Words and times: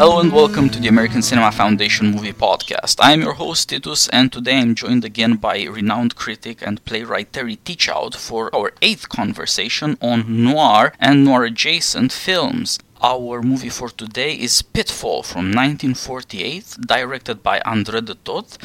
Hello 0.00 0.18
and 0.18 0.32
welcome 0.32 0.70
to 0.70 0.80
the 0.80 0.88
American 0.88 1.20
Cinema 1.20 1.52
Foundation 1.52 2.10
Movie 2.10 2.32
Podcast. 2.32 2.96
I 3.00 3.12
am 3.12 3.20
your 3.20 3.34
host 3.34 3.68
Titus, 3.68 4.08
and 4.08 4.32
today 4.32 4.56
I'm 4.58 4.74
joined 4.74 5.04
again 5.04 5.36
by 5.36 5.64
renowned 5.64 6.16
critic 6.16 6.62
and 6.66 6.82
playwright 6.86 7.34
Terry 7.34 7.56
Teachout 7.56 8.16
for 8.16 8.48
our 8.56 8.72
eighth 8.80 9.10
conversation 9.10 9.98
on 10.00 10.42
noir 10.42 10.94
and 10.98 11.22
noir 11.22 11.44
adjacent 11.44 12.12
films. 12.12 12.78
Our 13.02 13.42
movie 13.42 13.68
for 13.68 13.90
today 13.90 14.32
is 14.32 14.62
Pitfall 14.62 15.22
from 15.22 15.52
1948, 15.52 16.78
directed 16.80 17.42
by 17.42 17.60
André 17.60 18.02
de 18.02 18.14
Toth, 18.14 18.56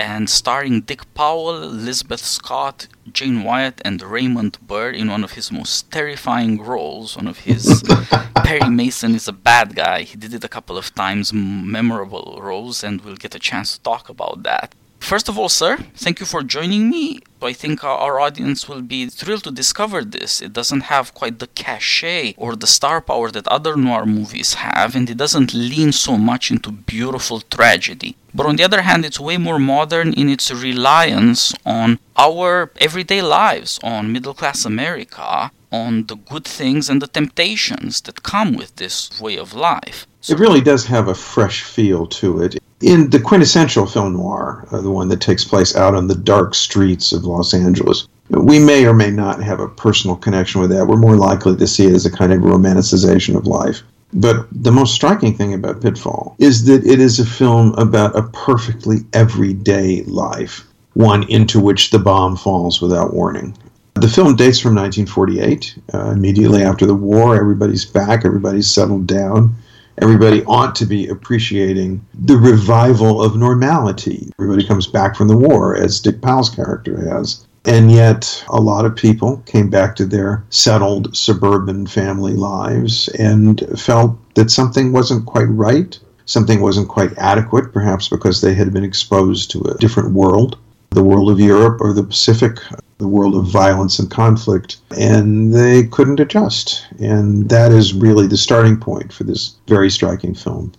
and 0.00 0.30
starring 0.30 0.80
Dick 0.80 1.02
Powell, 1.12 1.62
Elizabeth 1.62 2.24
Scott, 2.24 2.86
Jane 3.12 3.44
Wyatt, 3.44 3.82
and 3.84 4.00
Raymond 4.00 4.56
Burr 4.66 4.90
in 4.90 5.10
one 5.10 5.22
of 5.22 5.32
his 5.32 5.52
most 5.52 5.90
terrifying 5.90 6.62
roles. 6.62 7.16
One 7.16 7.26
of 7.26 7.40
his 7.40 7.84
Perry 8.36 8.70
Mason 8.70 9.14
is 9.14 9.28
a 9.28 9.32
bad 9.32 9.76
guy. 9.76 10.02
He 10.02 10.16
did 10.16 10.32
it 10.32 10.42
a 10.42 10.48
couple 10.48 10.78
of 10.78 10.94
times, 10.94 11.34
memorable 11.34 12.38
roles, 12.40 12.82
and 12.82 13.02
we'll 13.02 13.16
get 13.16 13.34
a 13.34 13.38
chance 13.38 13.76
to 13.76 13.82
talk 13.82 14.08
about 14.08 14.42
that. 14.44 14.74
First 15.00 15.28
of 15.28 15.38
all, 15.38 15.48
sir, 15.48 15.78
thank 15.96 16.20
you 16.20 16.26
for 16.26 16.42
joining 16.42 16.88
me. 16.88 17.20
I 17.42 17.52
think 17.52 17.82
our 17.82 18.20
audience 18.20 18.68
will 18.68 18.82
be 18.82 19.06
thrilled 19.06 19.44
to 19.44 19.50
discover 19.50 20.04
this. 20.04 20.40
It 20.40 20.52
doesn't 20.52 20.82
have 20.82 21.14
quite 21.14 21.40
the 21.40 21.48
cachet 21.48 22.34
or 22.36 22.54
the 22.54 22.68
star 22.68 23.00
power 23.00 23.30
that 23.30 23.48
other 23.48 23.76
noir 23.76 24.06
movies 24.06 24.54
have, 24.54 24.94
and 24.94 25.10
it 25.10 25.16
doesn't 25.16 25.52
lean 25.54 25.90
so 25.90 26.16
much 26.16 26.50
into 26.50 26.70
beautiful 26.70 27.40
tragedy. 27.40 28.14
But 28.32 28.46
on 28.46 28.56
the 28.56 28.62
other 28.62 28.82
hand, 28.82 29.04
it's 29.04 29.18
way 29.18 29.36
more 29.36 29.58
modern 29.58 30.12
in 30.12 30.28
its 30.28 30.52
reliance 30.52 31.54
on 31.66 31.98
our 32.16 32.70
everyday 32.76 33.22
lives, 33.22 33.80
on 33.82 34.12
middle 34.12 34.34
class 34.34 34.64
America, 34.64 35.50
on 35.72 36.06
the 36.06 36.16
good 36.16 36.44
things 36.44 36.88
and 36.88 37.00
the 37.02 37.08
temptations 37.08 38.02
that 38.02 38.22
come 38.22 38.54
with 38.54 38.76
this 38.76 39.20
way 39.20 39.36
of 39.38 39.54
life. 39.54 40.06
So 40.20 40.34
it 40.34 40.38
really 40.38 40.60
does 40.60 40.86
have 40.86 41.08
a 41.08 41.14
fresh 41.14 41.62
feel 41.62 42.06
to 42.06 42.42
it 42.42 42.58
in 42.80 43.10
the 43.10 43.20
quintessential 43.20 43.86
film 43.86 44.14
noir, 44.14 44.66
uh, 44.70 44.80
the 44.80 44.90
one 44.90 45.08
that 45.08 45.20
takes 45.20 45.44
place 45.44 45.76
out 45.76 45.94
on 45.94 46.06
the 46.06 46.14
dark 46.14 46.54
streets 46.54 47.12
of 47.12 47.24
Los 47.24 47.52
Angeles, 47.52 48.08
we 48.30 48.58
may 48.58 48.86
or 48.86 48.94
may 48.94 49.10
not 49.10 49.42
have 49.42 49.60
a 49.60 49.68
personal 49.68 50.16
connection 50.16 50.60
with 50.60 50.70
that. 50.70 50.86
We're 50.86 50.96
more 50.96 51.16
likely 51.16 51.56
to 51.56 51.66
see 51.66 51.86
it 51.86 51.94
as 51.94 52.06
a 52.06 52.10
kind 52.10 52.32
of 52.32 52.40
romanticization 52.40 53.36
of 53.36 53.46
life. 53.46 53.82
But 54.12 54.46
the 54.50 54.72
most 54.72 54.94
striking 54.94 55.36
thing 55.36 55.52
about 55.52 55.82
Pitfall 55.82 56.34
is 56.38 56.64
that 56.64 56.84
it 56.86 57.00
is 57.00 57.20
a 57.20 57.26
film 57.26 57.74
about 57.74 58.16
a 58.16 58.22
perfectly 58.22 58.98
everyday 59.12 60.02
life, 60.04 60.66
one 60.94 61.24
into 61.24 61.60
which 61.60 61.90
the 61.90 61.98
bomb 61.98 62.36
falls 62.36 62.80
without 62.80 63.14
warning. 63.14 63.56
The 63.94 64.08
film 64.08 64.36
dates 64.36 64.58
from 64.58 64.74
1948, 64.74 65.74
uh, 65.92 66.10
immediately 66.10 66.62
after 66.62 66.86
the 66.86 66.94
war. 66.94 67.36
Everybody's 67.36 67.84
back, 67.84 68.24
everybody's 68.24 68.70
settled 68.70 69.06
down 69.06 69.54
everybody 70.00 70.44
ought 70.44 70.74
to 70.76 70.86
be 70.86 71.08
appreciating 71.08 72.04
the 72.14 72.36
revival 72.36 73.22
of 73.22 73.36
normality. 73.36 74.30
Everybody 74.38 74.66
comes 74.66 74.86
back 74.86 75.16
from 75.16 75.28
the 75.28 75.36
war, 75.36 75.76
as 75.76 76.00
Dick 76.00 76.20
Powell's 76.20 76.50
character 76.50 76.98
has. 77.10 77.46
And 77.66 77.92
yet, 77.92 78.42
a 78.48 78.60
lot 78.60 78.86
of 78.86 78.96
people 78.96 79.42
came 79.44 79.68
back 79.68 79.94
to 79.96 80.06
their 80.06 80.44
settled 80.48 81.14
suburban 81.14 81.86
family 81.86 82.32
lives 82.32 83.08
and 83.08 83.60
felt 83.78 84.16
that 84.34 84.50
something 84.50 84.92
wasn't 84.92 85.26
quite 85.26 85.50
right, 85.50 85.98
something 86.24 86.62
wasn't 86.62 86.88
quite 86.88 87.16
adequate, 87.18 87.72
perhaps 87.72 88.08
because 88.08 88.40
they 88.40 88.54
had 88.54 88.72
been 88.72 88.84
exposed 88.84 89.50
to 89.50 89.60
a 89.62 89.76
different 89.76 90.12
world 90.12 90.56
the 90.90 91.02
world 91.02 91.30
of 91.30 91.38
Europe 91.38 91.80
or 91.80 91.92
the 91.92 92.02
Pacific, 92.02 92.58
the 92.98 93.08
world 93.08 93.34
of 93.34 93.46
violence 93.46 93.98
and 93.98 94.10
conflict, 94.10 94.78
and 94.96 95.54
they 95.54 95.84
couldn't 95.84 96.20
adjust. 96.20 96.86
And 96.98 97.48
that 97.48 97.72
is 97.72 97.94
really 97.94 98.26
the 98.26 98.36
starting 98.36 98.76
point 98.76 99.12
for 99.12 99.24
this 99.24 99.56
very 99.68 99.90
striking 99.90 100.34
film. 100.34 100.72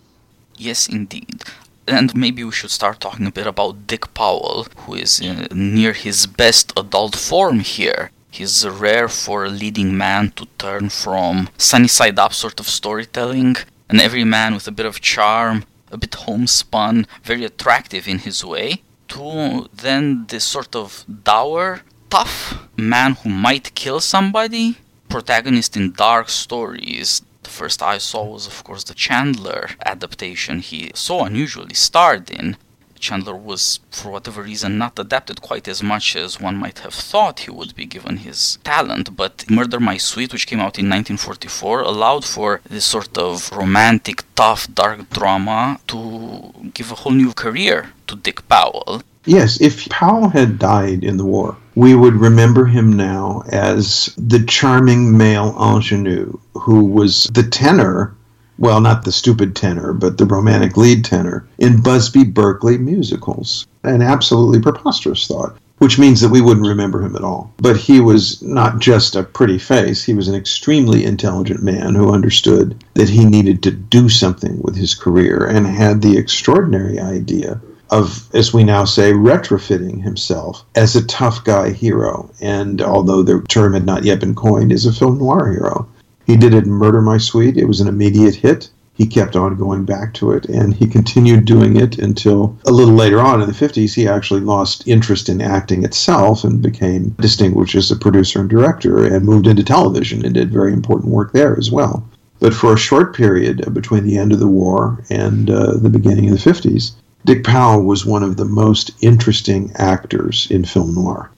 Yes, 0.58 0.88
indeed. 0.88 1.42
And 1.88 2.16
maybe 2.16 2.44
we 2.44 2.52
should 2.52 2.72
start 2.72 3.00
talking 3.00 3.26
a 3.26 3.32
bit 3.32 3.48
about 3.48 3.88
Dick 3.88 4.14
Powell, 4.14 4.68
who 4.82 4.94
is 4.96 5.20
uh, 5.22 5.48
near 5.52 5.94
his 5.94 6.28
best 6.28 6.72
adult 6.78 7.16
form 7.16 7.62
here. 7.62 8.12
He's 8.30 8.66
rare 8.68 9.10
for 9.10 9.46
a 9.46 9.50
leading 9.50 9.98
man 9.98 10.32
to 10.38 10.46
turn 10.58 10.90
from 10.90 11.50
sunny 11.58 11.88
side 11.88 12.20
up 12.20 12.34
sort 12.34 12.60
of 12.60 12.68
storytelling, 12.68 13.56
an 13.90 14.00
everyman 14.00 14.54
with 14.54 14.68
a 14.68 14.72
bit 14.72 14.86
of 14.86 15.02
charm, 15.02 15.66
a 15.92 15.98
bit 15.98 16.16
homespun, 16.16 17.08
very 17.24 17.44
attractive 17.44 18.08
in 18.08 18.20
his 18.20 18.46
way, 18.46 18.82
to 19.12 19.68
then 19.74 20.26
this 20.28 20.46
sort 20.46 20.76
of 20.76 21.06
dour, 21.24 21.82
tough 22.10 22.68
man 22.78 23.14
who 23.16 23.30
might 23.30 23.76
kill 23.76 24.00
somebody, 24.00 24.78
protagonist 25.10 25.76
in 25.76 25.92
dark 25.92 26.30
stories. 26.30 27.22
The 27.44 27.50
first 27.50 27.82
I 27.82 27.98
saw 27.98 28.24
was, 28.24 28.48
of 28.48 28.64
course, 28.64 28.84
the 28.86 28.94
Chandler 28.94 29.70
adaptation 29.86 30.60
he 30.60 30.92
so 30.94 31.24
unusually 31.26 31.74
starred 31.74 32.30
in. 32.30 32.56
Chandler 33.02 33.36
was, 33.36 33.80
for 33.90 34.12
whatever 34.12 34.44
reason, 34.44 34.78
not 34.78 35.00
adapted 35.00 35.42
quite 35.42 35.68
as 35.68 35.82
much 35.82 36.16
as 36.16 36.40
one 36.40 36.56
might 36.56 36.80
have 36.80 36.94
thought 36.94 37.42
he 37.42 37.52
would 37.52 37.76
be 37.76 37.86
given 37.86 38.18
his 38.18 38.60
talent. 38.64 39.16
But 39.16 39.50
Murder 39.50 39.80
My 39.80 39.98
Sweet, 39.98 40.32
which 40.32 40.48
came 40.48 40.60
out 40.60 40.80
in 40.80 40.88
1944, 40.90 41.82
allowed 41.82 42.24
for 42.24 42.62
this 42.70 42.86
sort 42.86 43.18
of 43.18 43.52
romantic, 43.52 44.24
tough, 44.36 44.72
dark 44.74 45.10
drama 45.10 45.80
to 45.88 46.54
give 46.74 46.92
a 46.92 46.96
whole 46.96 47.12
new 47.14 47.34
career 47.34 47.94
to 48.08 48.16
Dick 48.16 48.48
Powell. 48.48 49.02
Yes, 49.26 49.62
if 49.62 49.88
Powell 49.90 50.30
had 50.30 50.58
died 50.58 51.04
in 51.04 51.18
the 51.18 51.26
war, 51.26 51.58
we 51.76 51.96
would 51.96 52.16
remember 52.16 52.66
him 52.66 52.94
now 52.94 53.44
as 53.52 54.14
the 54.18 54.44
charming 54.46 55.16
male 55.16 55.56
ingenue 55.60 56.38
who 56.54 56.84
was 56.84 57.26
the 57.34 57.44
tenor 57.44 58.16
well, 58.62 58.80
not 58.80 59.04
the 59.04 59.12
stupid 59.12 59.56
tenor, 59.56 59.92
but 59.92 60.20
the 60.20 60.26
romantic 60.26 60.78
lead 60.78 61.04
tenor 61.04 61.48
in 61.58 61.82
Busby 61.82 62.24
Berkeley 62.24 62.78
musicals. 62.78 63.66
An 63.84 64.04
absolutely 64.04 64.62
preposterous 64.62 65.26
thought, 65.26 65.58
which 65.80 65.98
means 65.98 66.22
that 66.22 66.30
we 66.30 66.42
wouldn't 66.42 66.68
remember 66.68 67.02
him 67.02 67.16
at 67.16 67.24
all. 67.24 67.52
But 67.58 67.76
he 67.76 68.00
was 68.00 68.40
not 68.44 68.78
just 68.78 69.16
a 69.16 69.24
pretty 69.24 69.58
face, 69.58 70.04
he 70.04 70.14
was 70.14 70.28
an 70.28 70.36
extremely 70.36 71.04
intelligent 71.04 71.64
man 71.64 71.96
who 71.96 72.14
understood 72.14 72.84
that 72.94 73.10
he 73.10 73.26
needed 73.26 73.64
to 73.64 73.72
do 73.72 74.08
something 74.10 74.62
with 74.62 74.76
his 74.76 74.94
career 74.94 75.44
and 75.44 75.66
had 75.66 76.04
the 76.04 76.16
extraordinary 76.16 77.00
idea 77.00 77.60
of, 77.90 78.30
as 78.36 78.54
we 78.54 78.64
now 78.64 78.86
say, 78.86 79.12
retrofitting 79.12 80.04
himself 80.04 80.64
as 80.76 80.96
a 80.96 81.06
tough 81.08 81.44
guy 81.44 81.72
hero. 81.72 82.30
And 82.40 82.80
although 82.80 83.24
the 83.24 83.42
term 83.50 83.74
had 83.74 83.88
not 83.88 84.04
yet 84.04 84.20
been 84.20 84.36
coined, 84.36 84.72
as 84.72 84.86
a 84.86 84.94
film 84.94 85.18
noir 85.18 85.52
hero. 85.52 85.90
He 86.32 86.38
did 86.38 86.54
it 86.54 86.64
in 86.64 86.72
Murder 86.72 87.02
My 87.02 87.18
Sweet. 87.18 87.58
It 87.58 87.66
was 87.66 87.82
an 87.82 87.90
immediate 87.90 88.36
hit. 88.36 88.70
He 88.94 89.06
kept 89.06 89.36
on 89.36 89.58
going 89.58 89.84
back 89.84 90.14
to 90.14 90.32
it, 90.32 90.46
and 90.46 90.74
he 90.74 90.88
continued 90.88 91.44
doing 91.44 91.76
it 91.76 91.98
until 91.98 92.58
a 92.66 92.72
little 92.72 92.94
later 92.94 93.20
on 93.20 93.42
in 93.42 93.48
the 93.50 93.54
50s, 93.54 93.94
he 93.94 94.08
actually 94.08 94.40
lost 94.40 94.88
interest 94.88 95.28
in 95.28 95.42
acting 95.42 95.84
itself 95.84 96.46
and 96.46 96.62
became 96.62 97.10
distinguished 97.20 97.76
as 97.76 97.92
a 97.92 97.98
producer 97.98 98.40
and 98.40 98.50
director 98.50 99.04
and 99.04 99.26
moved 99.26 99.46
into 99.46 99.62
television 99.62 100.24
and 100.24 100.36
did 100.36 100.54
very 100.54 100.72
important 100.72 101.12
work 101.12 101.34
there 101.34 101.58
as 101.58 101.70
well. 101.70 102.02
But 102.40 102.54
for 102.54 102.74
a 102.74 102.78
short 102.88 103.14
period 103.14 103.74
between 103.74 104.06
the 104.06 104.18
end 104.18 104.32
of 104.32 104.40
the 104.40 104.48
war 104.48 105.04
and 105.10 105.50
uh, 105.50 105.74
the 105.74 105.90
beginning 105.90 106.30
of 106.30 106.42
the 106.42 106.50
50s, 106.50 106.94
Dick 107.26 107.44
Powell 107.44 107.84
was 107.84 108.06
one 108.06 108.24
of 108.24 108.38
the 108.38 108.46
most 108.46 108.92
interesting 109.02 109.70
actors 109.76 110.48
in 110.50 110.64
film 110.64 110.96
noir. 110.96 111.30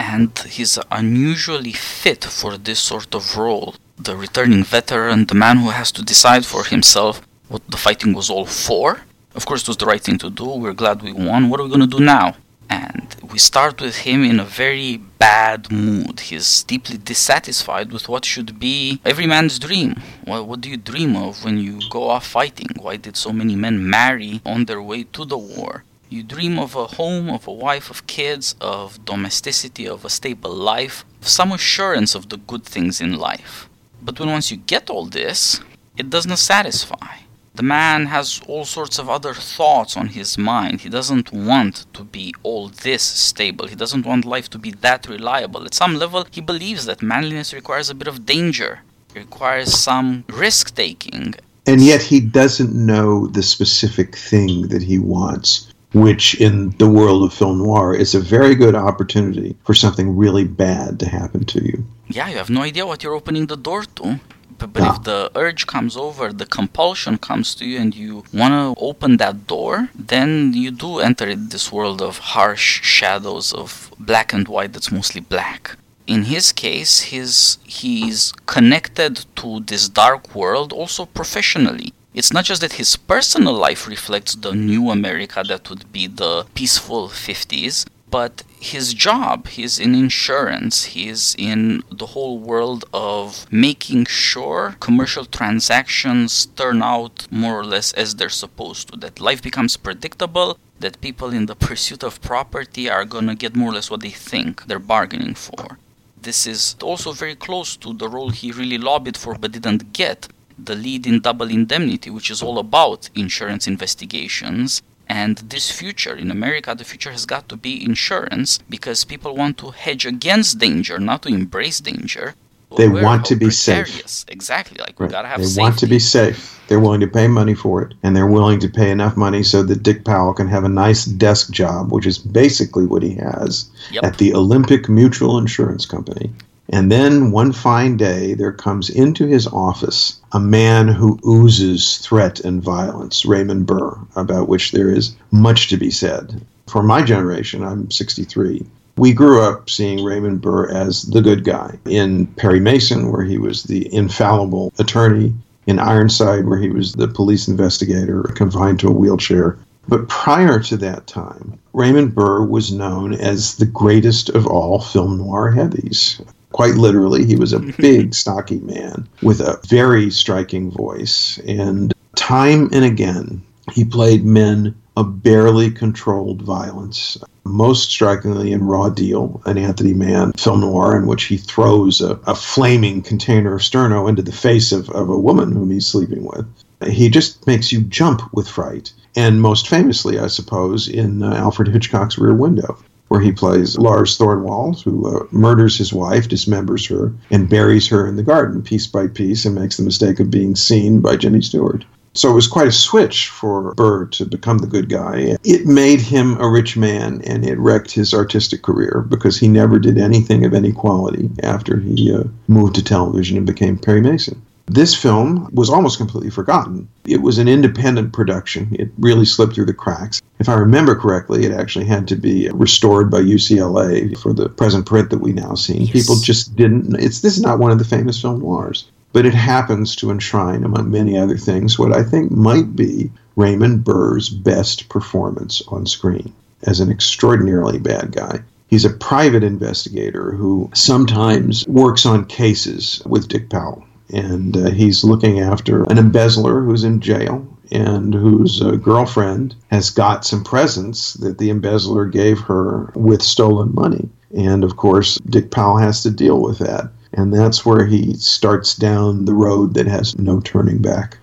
And 0.00 0.36
he's 0.40 0.76
unusually 0.90 1.72
fit 1.72 2.24
for 2.24 2.58
this 2.58 2.80
sort 2.80 3.14
of 3.14 3.36
role 3.36 3.76
the 4.04 4.16
returning 4.16 4.64
veteran, 4.64 5.26
the 5.26 5.34
man 5.34 5.58
who 5.58 5.70
has 5.70 5.92
to 5.92 6.02
decide 6.02 6.46
for 6.46 6.64
himself 6.64 7.20
what 7.48 7.66
the 7.68 7.76
fighting 7.76 8.14
was 8.14 8.30
all 8.30 8.46
for. 8.46 9.02
Of 9.34 9.46
course, 9.46 9.62
it 9.62 9.68
was 9.68 9.76
the 9.76 9.86
right 9.86 10.00
thing 10.00 10.18
to 10.18 10.30
do. 10.30 10.46
We're 10.46 10.72
glad 10.72 11.02
we 11.02 11.12
won. 11.12 11.48
What 11.48 11.60
are 11.60 11.64
we 11.64 11.68
going 11.68 11.88
to 11.88 11.98
do 11.98 12.02
now? 12.02 12.36
And 12.68 13.14
we 13.32 13.38
start 13.38 13.80
with 13.80 13.98
him 13.98 14.22
in 14.24 14.38
a 14.40 14.44
very 14.44 14.96
bad 14.96 15.70
mood. 15.70 16.20
He's 16.20 16.62
deeply 16.62 16.98
dissatisfied 16.98 17.92
with 17.92 18.08
what 18.08 18.24
should 18.24 18.58
be 18.58 19.00
every 19.04 19.26
man's 19.26 19.58
dream. 19.58 20.00
Well, 20.26 20.46
what 20.46 20.60
do 20.60 20.70
you 20.70 20.76
dream 20.76 21.16
of 21.16 21.44
when 21.44 21.58
you 21.58 21.80
go 21.90 22.08
off 22.08 22.26
fighting? 22.26 22.68
Why 22.78 22.96
did 22.96 23.16
so 23.16 23.32
many 23.32 23.56
men 23.56 23.88
marry 23.88 24.40
on 24.46 24.64
their 24.64 24.82
way 24.82 25.04
to 25.04 25.24
the 25.24 25.38
war? 25.38 25.84
You 26.08 26.22
dream 26.24 26.58
of 26.58 26.74
a 26.74 26.86
home, 26.86 27.30
of 27.30 27.46
a 27.46 27.52
wife, 27.52 27.90
of 27.90 28.06
kids, 28.08 28.56
of 28.60 29.04
domesticity, 29.04 29.86
of 29.86 30.04
a 30.04 30.10
stable 30.10 30.52
life, 30.52 31.04
of 31.20 31.28
some 31.28 31.52
assurance 31.52 32.16
of 32.16 32.28
the 32.30 32.36
good 32.36 32.64
things 32.64 33.00
in 33.00 33.16
life. 33.16 33.68
But 34.02 34.18
when 34.18 34.30
once 34.30 34.50
you 34.50 34.56
get 34.56 34.90
all 34.90 35.06
this, 35.06 35.60
it 35.96 36.10
does 36.10 36.26
not 36.26 36.38
satisfy. 36.38 37.18
The 37.54 37.62
man 37.64 38.06
has 38.06 38.40
all 38.46 38.64
sorts 38.64 38.98
of 38.98 39.10
other 39.10 39.34
thoughts 39.34 39.96
on 39.96 40.08
his 40.08 40.38
mind. 40.38 40.80
He 40.80 40.88
doesn't 40.88 41.32
want 41.32 41.84
to 41.92 42.04
be 42.04 42.34
all 42.42 42.68
this 42.68 43.02
stable. 43.02 43.66
He 43.66 43.74
doesn't 43.74 44.06
want 44.06 44.24
life 44.24 44.48
to 44.50 44.58
be 44.58 44.70
that 44.70 45.08
reliable. 45.08 45.64
At 45.64 45.74
some 45.74 45.96
level, 45.96 46.26
he 46.30 46.40
believes 46.40 46.86
that 46.86 47.02
manliness 47.02 47.52
requires 47.52 47.90
a 47.90 47.94
bit 47.94 48.08
of 48.08 48.24
danger, 48.24 48.80
it 49.14 49.18
requires 49.18 49.76
some 49.76 50.24
risk 50.28 50.74
taking. 50.74 51.34
And 51.66 51.82
yet, 51.82 52.00
he 52.02 52.20
doesn't 52.20 52.74
know 52.74 53.26
the 53.26 53.42
specific 53.42 54.16
thing 54.16 54.68
that 54.68 54.82
he 54.82 54.98
wants 54.98 55.69
which 55.92 56.40
in 56.40 56.70
the 56.78 56.88
world 56.88 57.24
of 57.24 57.34
film 57.34 57.58
noir 57.58 57.94
is 57.94 58.14
a 58.14 58.20
very 58.20 58.54
good 58.54 58.74
opportunity 58.74 59.56
for 59.64 59.74
something 59.74 60.16
really 60.16 60.44
bad 60.44 61.00
to 61.00 61.08
happen 61.08 61.44
to 61.44 61.64
you. 61.64 61.84
Yeah, 62.08 62.28
you 62.28 62.36
have 62.36 62.50
no 62.50 62.62
idea 62.62 62.86
what 62.86 63.02
you're 63.02 63.14
opening 63.14 63.46
the 63.46 63.56
door 63.56 63.84
to. 63.96 64.20
But, 64.58 64.74
but 64.74 64.82
if 64.82 64.88
ah. 64.88 64.98
the 64.98 65.30
urge 65.34 65.66
comes 65.66 65.96
over, 65.96 66.32
the 66.32 66.44
compulsion 66.44 67.16
comes 67.16 67.54
to 67.54 67.64
you, 67.64 67.80
and 67.80 67.94
you 67.94 68.24
want 68.32 68.52
to 68.52 68.80
open 68.80 69.16
that 69.16 69.46
door, 69.46 69.88
then 69.94 70.52
you 70.52 70.70
do 70.70 70.98
enter 70.98 71.34
this 71.34 71.72
world 71.72 72.02
of 72.02 72.18
harsh 72.18 72.82
shadows 72.82 73.54
of 73.54 73.90
black 73.98 74.34
and 74.34 74.46
white 74.48 74.74
that's 74.74 74.92
mostly 74.92 75.22
black. 75.22 75.76
In 76.06 76.24
his 76.24 76.52
case, 76.52 77.00
his, 77.12 77.56
he's 77.64 78.32
connected 78.44 79.24
to 79.36 79.60
this 79.60 79.88
dark 79.88 80.34
world 80.34 80.72
also 80.74 81.06
professionally. 81.06 81.94
It's 82.12 82.32
not 82.32 82.44
just 82.44 82.60
that 82.60 82.74
his 82.74 82.96
personal 82.96 83.52
life 83.54 83.86
reflects 83.86 84.34
the 84.34 84.52
new 84.52 84.90
America 84.90 85.44
that 85.46 85.70
would 85.70 85.92
be 85.92 86.08
the 86.08 86.44
peaceful 86.54 87.08
50s, 87.08 87.86
but 88.10 88.42
his 88.58 88.92
job 88.92 89.46
he's 89.46 89.78
in 89.78 89.94
insurance 89.94 90.84
he's 90.96 91.34
in 91.38 91.82
the 91.90 92.06
whole 92.06 92.38
world 92.38 92.84
of 92.92 93.50
making 93.50 94.04
sure 94.04 94.76
commercial 94.80 95.24
transactions 95.24 96.46
turn 96.56 96.82
out 96.82 97.26
more 97.30 97.58
or 97.58 97.64
less 97.64 97.92
as 97.92 98.16
they're 98.16 98.28
supposed 98.28 98.88
to 98.88 98.98
that 98.98 99.20
life 99.20 99.40
becomes 99.40 99.76
predictable 99.76 100.58
that 100.80 101.00
people 101.00 101.30
in 101.30 101.46
the 101.46 101.54
pursuit 101.68 102.02
of 102.02 102.20
property 102.20 102.90
are 102.90 103.04
to 103.04 103.34
get 103.34 103.56
more 103.56 103.70
or 103.70 103.74
less 103.74 103.90
what 103.90 104.00
they 104.00 104.10
think 104.10 104.66
they're 104.66 104.78
bargaining 104.78 105.34
for. 105.34 105.78
This 106.20 106.46
is 106.46 106.76
also 106.82 107.12
very 107.12 107.34
close 107.34 107.76
to 107.76 107.94
the 107.94 108.08
role 108.08 108.30
he 108.30 108.52
really 108.52 108.78
lobbied 108.78 109.16
for 109.16 109.36
but 109.36 109.52
didn't 109.52 109.92
get 109.92 110.28
the 110.66 110.74
lead 110.74 111.06
in 111.06 111.20
double 111.20 111.50
indemnity 111.50 112.10
which 112.10 112.30
is 112.30 112.42
all 112.42 112.58
about 112.58 113.08
insurance 113.14 113.66
investigations 113.66 114.82
and 115.10 115.38
this 115.38 115.72
future 115.72 116.14
in 116.14 116.30
America, 116.30 116.72
the 116.72 116.84
future 116.84 117.10
has 117.10 117.26
got 117.26 117.48
to 117.48 117.56
be 117.56 117.84
insurance 117.84 118.60
because 118.70 119.04
people 119.04 119.34
want 119.34 119.58
to 119.58 119.70
hedge 119.72 120.06
against 120.06 120.60
danger, 120.60 121.00
not 121.00 121.22
to 121.22 121.28
embrace 121.30 121.80
danger. 121.80 122.36
They 122.76 122.88
want 122.88 123.24
to 123.26 123.34
be 123.34 123.50
safe. 123.50 124.24
Exactly. 124.28 124.78
Like 124.78 125.00
we 125.00 125.08
gotta 125.08 125.26
have. 125.26 125.40
They 125.40 125.46
safety. 125.46 125.60
want 125.60 125.78
to 125.80 125.86
be 125.88 125.98
safe. 125.98 126.60
They're 126.68 126.78
willing 126.78 127.00
to 127.00 127.08
pay 127.08 127.26
money 127.26 127.54
for 127.54 127.82
it, 127.82 127.94
and 128.04 128.14
they're 128.14 128.28
willing 128.28 128.60
to 128.60 128.68
pay 128.68 128.92
enough 128.92 129.16
money 129.16 129.42
so 129.42 129.64
that 129.64 129.82
Dick 129.82 130.04
Powell 130.04 130.32
can 130.32 130.46
have 130.46 130.62
a 130.62 130.68
nice 130.68 131.04
desk 131.04 131.50
job, 131.50 131.90
which 131.90 132.06
is 132.06 132.16
basically 132.16 132.86
what 132.86 133.02
he 133.02 133.14
has 133.14 133.68
Yep. 133.90 134.04
at 134.04 134.18
the 134.18 134.32
Olympic 134.34 134.88
Mutual 134.88 135.38
Insurance 135.38 135.84
Company. 135.84 136.30
And 136.72 136.90
then 136.90 137.32
one 137.32 137.50
fine 137.50 137.96
day, 137.96 138.34
there 138.34 138.52
comes 138.52 138.88
into 138.88 139.26
his 139.26 139.48
office 139.48 140.20
a 140.30 140.38
man 140.38 140.86
who 140.86 141.18
oozes 141.26 141.98
threat 141.98 142.38
and 142.40 142.62
violence, 142.62 143.24
Raymond 143.26 143.66
Burr, 143.66 143.98
about 144.14 144.48
which 144.48 144.70
there 144.70 144.88
is 144.88 145.16
much 145.32 145.68
to 145.68 145.76
be 145.76 145.90
said. 145.90 146.40
For 146.68 146.84
my 146.84 147.02
generation, 147.02 147.64
I'm 147.64 147.90
63. 147.90 148.64
We 148.96 149.12
grew 149.12 149.42
up 149.42 149.68
seeing 149.68 150.04
Raymond 150.04 150.42
Burr 150.42 150.68
as 150.68 151.02
the 151.02 151.20
good 151.20 151.42
guy 151.42 151.76
in 151.86 152.26
Perry 152.26 152.60
Mason, 152.60 153.10
where 153.10 153.24
he 153.24 153.36
was 153.36 153.64
the 153.64 153.92
infallible 153.92 154.72
attorney, 154.78 155.34
in 155.66 155.80
Ironside, 155.80 156.46
where 156.46 156.58
he 156.58 156.70
was 156.70 156.92
the 156.92 157.08
police 157.08 157.48
investigator 157.48 158.22
confined 158.36 158.78
to 158.80 158.88
a 158.88 158.92
wheelchair. 158.92 159.58
But 159.88 160.08
prior 160.08 160.60
to 160.60 160.76
that 160.76 161.08
time, 161.08 161.58
Raymond 161.72 162.14
Burr 162.14 162.44
was 162.44 162.70
known 162.70 163.12
as 163.12 163.56
the 163.56 163.66
greatest 163.66 164.28
of 164.28 164.46
all 164.46 164.80
film 164.80 165.18
noir 165.18 165.50
heavies. 165.50 166.20
Quite 166.52 166.74
literally, 166.74 167.24
he 167.24 167.36
was 167.36 167.52
a 167.52 167.58
big, 167.78 168.14
stocky 168.14 168.60
man 168.60 169.08
with 169.22 169.40
a 169.40 169.60
very 169.68 170.10
striking 170.10 170.70
voice. 170.70 171.38
And 171.46 171.92
time 172.16 172.68
and 172.72 172.84
again, 172.84 173.42
he 173.72 173.84
played 173.84 174.24
men 174.24 174.74
of 174.96 175.22
barely 175.22 175.70
controlled 175.70 176.42
violence. 176.42 177.16
Most 177.44 177.90
strikingly 177.90 178.52
in 178.52 178.64
Raw 178.64 178.90
Deal, 178.90 179.40
an 179.46 179.56
Anthony 179.56 179.94
Mann 179.94 180.32
film 180.32 180.60
noir 180.60 180.96
in 180.96 181.06
which 181.06 181.24
he 181.24 181.36
throws 181.36 182.00
a, 182.00 182.20
a 182.26 182.34
flaming 182.34 183.00
container 183.02 183.54
of 183.54 183.62
sterno 183.62 184.08
into 184.08 184.22
the 184.22 184.32
face 184.32 184.72
of, 184.72 184.90
of 184.90 185.08
a 185.08 185.18
woman 185.18 185.52
whom 185.52 185.70
he's 185.70 185.86
sleeping 185.86 186.24
with. 186.24 186.46
He 186.86 187.08
just 187.08 187.46
makes 187.46 187.72
you 187.72 187.82
jump 187.82 188.22
with 188.32 188.48
fright. 188.48 188.92
And 189.16 189.40
most 189.40 189.68
famously, 189.68 190.18
I 190.18 190.28
suppose, 190.28 190.88
in 190.88 191.22
uh, 191.22 191.34
Alfred 191.34 191.68
Hitchcock's 191.68 192.18
Rear 192.18 192.34
Window, 192.34 192.78
where 193.10 193.20
he 193.20 193.32
plays 193.32 193.76
Lars 193.76 194.16
Thorwald, 194.16 194.82
who 194.82 195.04
uh, 195.04 195.26
murders 195.32 195.76
his 195.76 195.92
wife, 195.92 196.28
dismembers 196.28 196.88
her, 196.88 197.12
and 197.32 197.48
buries 197.48 197.88
her 197.88 198.06
in 198.06 198.14
the 198.14 198.22
garden 198.22 198.62
piece 198.62 198.86
by 198.86 199.08
piece 199.08 199.44
and 199.44 199.56
makes 199.56 199.76
the 199.76 199.82
mistake 199.82 200.20
of 200.20 200.30
being 200.30 200.54
seen 200.54 201.00
by 201.00 201.16
Jimmy 201.16 201.42
Stewart. 201.42 201.84
So 202.14 202.30
it 202.30 202.34
was 202.34 202.46
quite 202.46 202.68
a 202.68 202.72
switch 202.72 203.28
for 203.28 203.74
Burr 203.74 204.06
to 204.06 204.24
become 204.24 204.58
the 204.58 204.68
good 204.68 204.88
guy. 204.88 205.36
It 205.42 205.66
made 205.66 206.00
him 206.00 206.40
a 206.40 206.48
rich 206.48 206.76
man 206.76 207.20
and 207.22 207.44
it 207.44 207.58
wrecked 207.58 207.90
his 207.90 208.14
artistic 208.14 208.62
career 208.62 209.04
because 209.08 209.38
he 209.38 209.48
never 209.48 209.80
did 209.80 209.98
anything 209.98 210.44
of 210.44 210.54
any 210.54 210.70
quality 210.70 211.30
after 211.42 211.80
he 211.80 212.14
uh, 212.14 212.24
moved 212.46 212.76
to 212.76 212.84
television 212.84 213.36
and 213.36 213.46
became 213.46 213.76
Perry 213.76 214.02
Mason. 214.02 214.40
This 214.72 214.94
film 214.94 215.48
was 215.52 215.68
almost 215.68 215.98
completely 215.98 216.30
forgotten. 216.30 216.86
It 217.04 217.22
was 217.22 217.38
an 217.38 217.48
independent 217.48 218.12
production. 218.12 218.76
It 218.78 218.92
really 219.00 219.24
slipped 219.24 219.54
through 219.54 219.66
the 219.66 219.74
cracks. 219.74 220.22
If 220.38 220.48
I 220.48 220.54
remember 220.54 220.94
correctly, 220.94 221.44
it 221.44 221.50
actually 221.50 221.86
had 221.86 222.06
to 222.06 222.14
be 222.14 222.48
restored 222.50 223.10
by 223.10 223.22
UCLA 223.22 224.16
for 224.16 224.32
the 224.32 224.48
present 224.48 224.86
print 224.86 225.10
that 225.10 225.18
we 225.18 225.32
now 225.32 225.54
see. 225.54 225.78
Yes. 225.78 225.90
People 225.90 226.20
just 226.20 226.54
didn't. 226.54 226.94
It's 227.00 227.20
this 227.20 227.36
is 227.36 227.42
not 227.42 227.58
one 227.58 227.72
of 227.72 227.80
the 227.80 227.84
famous 227.84 228.22
film 228.22 228.38
noirs, 228.38 228.88
but 229.12 229.26
it 229.26 229.34
happens 229.34 229.96
to 229.96 230.10
enshrine, 230.12 230.62
among 230.62 230.88
many 230.88 231.18
other 231.18 231.36
things, 231.36 231.76
what 231.76 231.92
I 231.92 232.04
think 232.04 232.30
might 232.30 232.76
be 232.76 233.10
Raymond 233.34 233.82
Burr's 233.82 234.28
best 234.28 234.88
performance 234.88 235.62
on 235.66 235.84
screen 235.84 236.32
as 236.62 236.78
an 236.78 236.92
extraordinarily 236.92 237.80
bad 237.80 238.12
guy. 238.12 238.40
He's 238.68 238.84
a 238.84 238.90
private 238.90 239.42
investigator 239.42 240.30
who 240.30 240.70
sometimes 240.74 241.66
works 241.66 242.06
on 242.06 242.24
cases 242.26 243.02
with 243.04 243.26
Dick 243.26 243.50
Powell 243.50 243.84
and 244.12 244.56
uh, 244.56 244.70
he's 244.70 245.04
looking 245.04 245.40
after 245.40 245.84
an 245.84 245.98
embezzler 245.98 246.60
who's 246.62 246.84
in 246.84 247.00
jail 247.00 247.46
and 247.72 248.14
whose 248.14 248.60
uh, 248.60 248.72
girlfriend 248.72 249.54
has 249.70 249.90
got 249.90 250.24
some 250.24 250.42
presents 250.42 251.14
that 251.14 251.38
the 251.38 251.50
embezzler 251.50 252.06
gave 252.06 252.40
her 252.40 252.92
with 252.94 253.22
stolen 253.22 253.74
money. 253.74 254.08
And 254.36 254.64
of 254.64 254.76
course, 254.76 255.18
Dick 255.26 255.50
Powell 255.50 255.78
has 255.78 256.02
to 256.02 256.10
deal 256.10 256.40
with 256.40 256.58
that. 256.58 256.90
And 257.12 257.32
that's 257.34 257.66
where 257.66 257.86
he 257.86 258.14
starts 258.14 258.76
down 258.76 259.24
the 259.24 259.34
road 259.34 259.74
that 259.74 259.86
has 259.86 260.16
no 260.18 260.40
turning 260.40 260.78
back. 260.78 261.18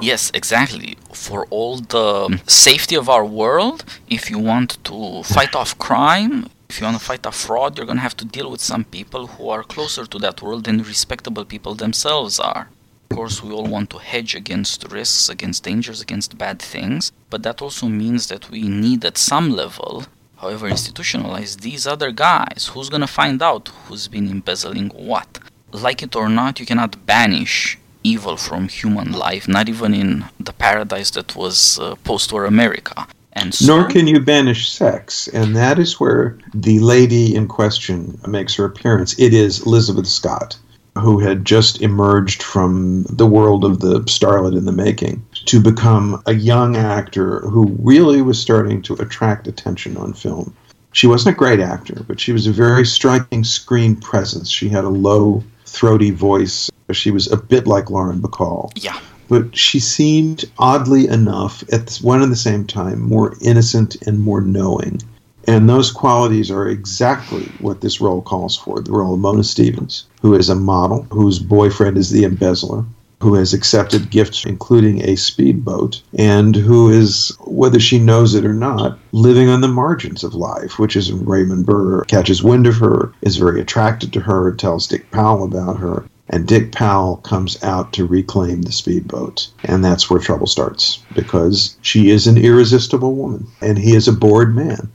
Yes, 0.00 0.30
exactly. 0.34 0.96
For 1.12 1.46
all 1.50 1.78
the 1.78 2.40
safety 2.46 2.96
of 2.96 3.08
our 3.08 3.24
world, 3.24 3.84
if 4.08 4.30
you 4.30 4.38
want 4.38 4.82
to 4.84 5.22
fight 5.22 5.54
off 5.54 5.78
crime, 5.78 6.48
if 6.68 6.80
you 6.80 6.86
want 6.86 6.98
to 6.98 7.04
fight 7.04 7.24
a 7.26 7.32
fraud, 7.32 7.76
you're 7.76 7.86
going 7.86 7.98
to 7.98 8.02
have 8.02 8.16
to 8.18 8.24
deal 8.24 8.50
with 8.50 8.60
some 8.60 8.84
people 8.84 9.26
who 9.26 9.48
are 9.48 9.62
closer 9.62 10.04
to 10.06 10.18
that 10.18 10.42
world 10.42 10.64
than 10.64 10.82
respectable 10.82 11.44
people 11.44 11.74
themselves 11.74 12.38
are. 12.38 12.68
Of 13.10 13.16
course, 13.16 13.42
we 13.42 13.52
all 13.52 13.66
want 13.66 13.90
to 13.90 13.98
hedge 13.98 14.34
against 14.34 14.90
risks, 14.90 15.28
against 15.28 15.62
dangers, 15.62 16.00
against 16.00 16.36
bad 16.36 16.60
things, 16.60 17.12
but 17.30 17.42
that 17.44 17.62
also 17.62 17.86
means 17.86 18.26
that 18.26 18.50
we 18.50 18.62
need 18.62 19.04
at 19.04 19.16
some 19.16 19.50
level, 19.50 20.04
however 20.38 20.68
institutionalized, 20.68 21.60
these 21.60 21.86
other 21.86 22.10
guys. 22.10 22.70
Who's 22.72 22.90
going 22.90 23.00
to 23.02 23.06
find 23.06 23.40
out 23.42 23.68
who's 23.86 24.08
been 24.08 24.28
embezzling 24.28 24.88
what? 24.90 25.38
Like 25.72 26.02
it 26.02 26.16
or 26.16 26.28
not, 26.28 26.58
you 26.60 26.66
cannot 26.66 27.06
banish 27.06 27.78
evil 28.02 28.36
from 28.36 28.68
human 28.68 29.12
life, 29.12 29.48
not 29.48 29.68
even 29.68 29.94
in 29.94 30.24
the 30.38 30.52
paradise 30.52 31.10
that 31.12 31.34
was 31.34 31.78
uh, 31.78 31.94
post 32.04 32.32
war 32.32 32.44
America. 32.44 33.06
And 33.36 33.54
so, 33.54 33.66
Nor 33.66 33.88
can 33.88 34.06
you 34.06 34.18
banish 34.18 34.68
sex. 34.70 35.28
And 35.28 35.54
that 35.54 35.78
is 35.78 36.00
where 36.00 36.38
the 36.54 36.80
lady 36.80 37.34
in 37.34 37.46
question 37.48 38.18
makes 38.26 38.54
her 38.56 38.64
appearance. 38.64 39.16
It 39.18 39.34
is 39.34 39.64
Elizabeth 39.66 40.06
Scott, 40.06 40.56
who 40.98 41.18
had 41.18 41.44
just 41.44 41.82
emerged 41.82 42.42
from 42.42 43.02
the 43.04 43.26
world 43.26 43.62
of 43.62 43.80
the 43.80 44.00
starlet 44.00 44.56
in 44.56 44.64
the 44.64 44.72
making 44.72 45.24
to 45.44 45.60
become 45.60 46.22
a 46.24 46.32
young 46.32 46.76
actor 46.76 47.40
who 47.40 47.76
really 47.78 48.22
was 48.22 48.40
starting 48.40 48.80
to 48.82 48.94
attract 48.94 49.46
attention 49.46 49.98
on 49.98 50.14
film. 50.14 50.54
She 50.92 51.06
wasn't 51.06 51.36
a 51.36 51.38
great 51.38 51.60
actor, 51.60 52.04
but 52.08 52.18
she 52.18 52.32
was 52.32 52.46
a 52.46 52.52
very 52.52 52.86
striking 52.86 53.44
screen 53.44 53.96
presence. 53.96 54.48
She 54.48 54.70
had 54.70 54.84
a 54.84 54.88
low, 54.88 55.44
throaty 55.66 56.10
voice. 56.10 56.70
She 56.92 57.10
was 57.10 57.30
a 57.30 57.36
bit 57.36 57.66
like 57.66 57.90
Lauren 57.90 58.18
Bacall 58.18 58.72
yeah, 58.76 58.98
but 59.28 59.56
she 59.56 59.80
seemed 59.80 60.44
oddly 60.58 61.08
enough 61.08 61.64
at 61.72 61.96
one 62.02 62.22
and 62.22 62.30
the 62.30 62.36
same 62.36 62.64
time 62.66 63.00
more 63.00 63.34
innocent 63.40 63.96
and 64.06 64.20
more 64.20 64.40
knowing. 64.40 65.00
And 65.48 65.68
those 65.68 65.92
qualities 65.92 66.50
are 66.50 66.68
exactly 66.68 67.44
what 67.58 67.80
this 67.80 68.00
role 68.00 68.20
calls 68.20 68.56
for 68.56 68.80
the 68.80 68.92
role 68.92 69.14
of 69.14 69.20
mona 69.20 69.44
stevens 69.44 70.04
who 70.20 70.34
is 70.34 70.48
a 70.48 70.56
model 70.56 71.06
whose 71.10 71.38
boyfriend 71.38 71.96
is 71.96 72.10
the 72.10 72.24
embezzler 72.24 72.84
who 73.20 73.34
has 73.34 73.54
accepted 73.54 74.10
gifts 74.10 74.44
including 74.44 75.02
a 75.02 75.16
speedboat 75.16 76.02
and 76.18 76.54
who 76.54 76.90
is 76.90 77.32
whether 77.46 77.80
she 77.80 77.98
knows 77.98 78.34
it 78.34 78.44
or 78.44 78.52
not 78.52 78.98
living 79.12 79.48
on 79.48 79.60
the 79.60 79.68
margins 79.68 80.22
of 80.22 80.34
life 80.34 80.78
which 80.78 80.96
is 80.96 81.12
raymond 81.12 81.64
burr 81.64 82.02
catches 82.04 82.42
wind 82.42 82.66
of 82.66 82.76
her 82.76 83.12
is 83.22 83.36
very 83.36 83.60
attracted 83.60 84.12
to 84.12 84.20
her 84.20 84.52
tells 84.52 84.86
dick 84.86 85.10
powell 85.10 85.44
about 85.44 85.78
her 85.78 86.04
and 86.28 86.46
Dick 86.46 86.72
Powell 86.72 87.18
comes 87.18 87.62
out 87.62 87.92
to 87.92 88.06
reclaim 88.06 88.62
the 88.62 88.72
speedboat. 88.72 89.48
And 89.64 89.84
that's 89.84 90.10
where 90.10 90.20
trouble 90.20 90.46
starts 90.46 90.98
because 91.14 91.76
she 91.82 92.10
is 92.10 92.26
an 92.26 92.36
irresistible 92.38 93.14
woman 93.14 93.46
and 93.60 93.78
he 93.78 93.94
is 93.94 94.08
a 94.08 94.12
bored 94.12 94.54
man. 94.54 94.90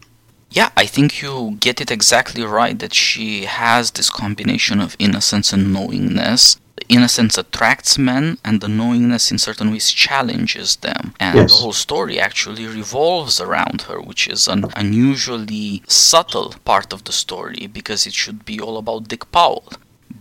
Yeah, 0.49 0.69
I 0.75 0.85
think 0.85 1.21
you 1.21 1.55
get 1.61 1.79
it 1.79 1.91
exactly 1.91 2.43
right 2.43 2.77
that 2.79 2.93
she 2.93 3.45
has 3.45 3.91
this 3.91 4.09
combination 4.09 4.81
of 4.81 4.97
innocence 4.99 5.53
and 5.53 5.71
knowingness. 5.71 6.59
The 6.75 6.85
innocence 6.95 7.37
attracts 7.37 7.97
men, 7.97 8.37
and 8.43 8.59
the 8.59 8.67
knowingness 8.67 9.31
in 9.31 9.37
certain 9.37 9.71
ways 9.71 9.91
challenges 9.91 10.75
them. 10.77 11.13
And 11.21 11.37
Yes. 11.37 11.51
the 11.51 11.57
whole 11.61 11.71
story 11.71 12.19
actually 12.19 12.65
revolves 12.65 13.39
around 13.39 13.83
her, 13.83 14.01
which 14.01 14.27
is 14.27 14.49
an 14.49 14.65
unusually 14.75 15.83
subtle 15.87 16.55
part 16.65 16.91
of 16.91 17.05
the 17.05 17.13
story 17.13 17.67
because 17.71 18.05
it 18.05 18.13
should 18.13 18.43
be 18.43 18.59
all 18.59 18.77
about 18.77 19.07
Dick 19.07 19.31
Powell. 19.31 19.71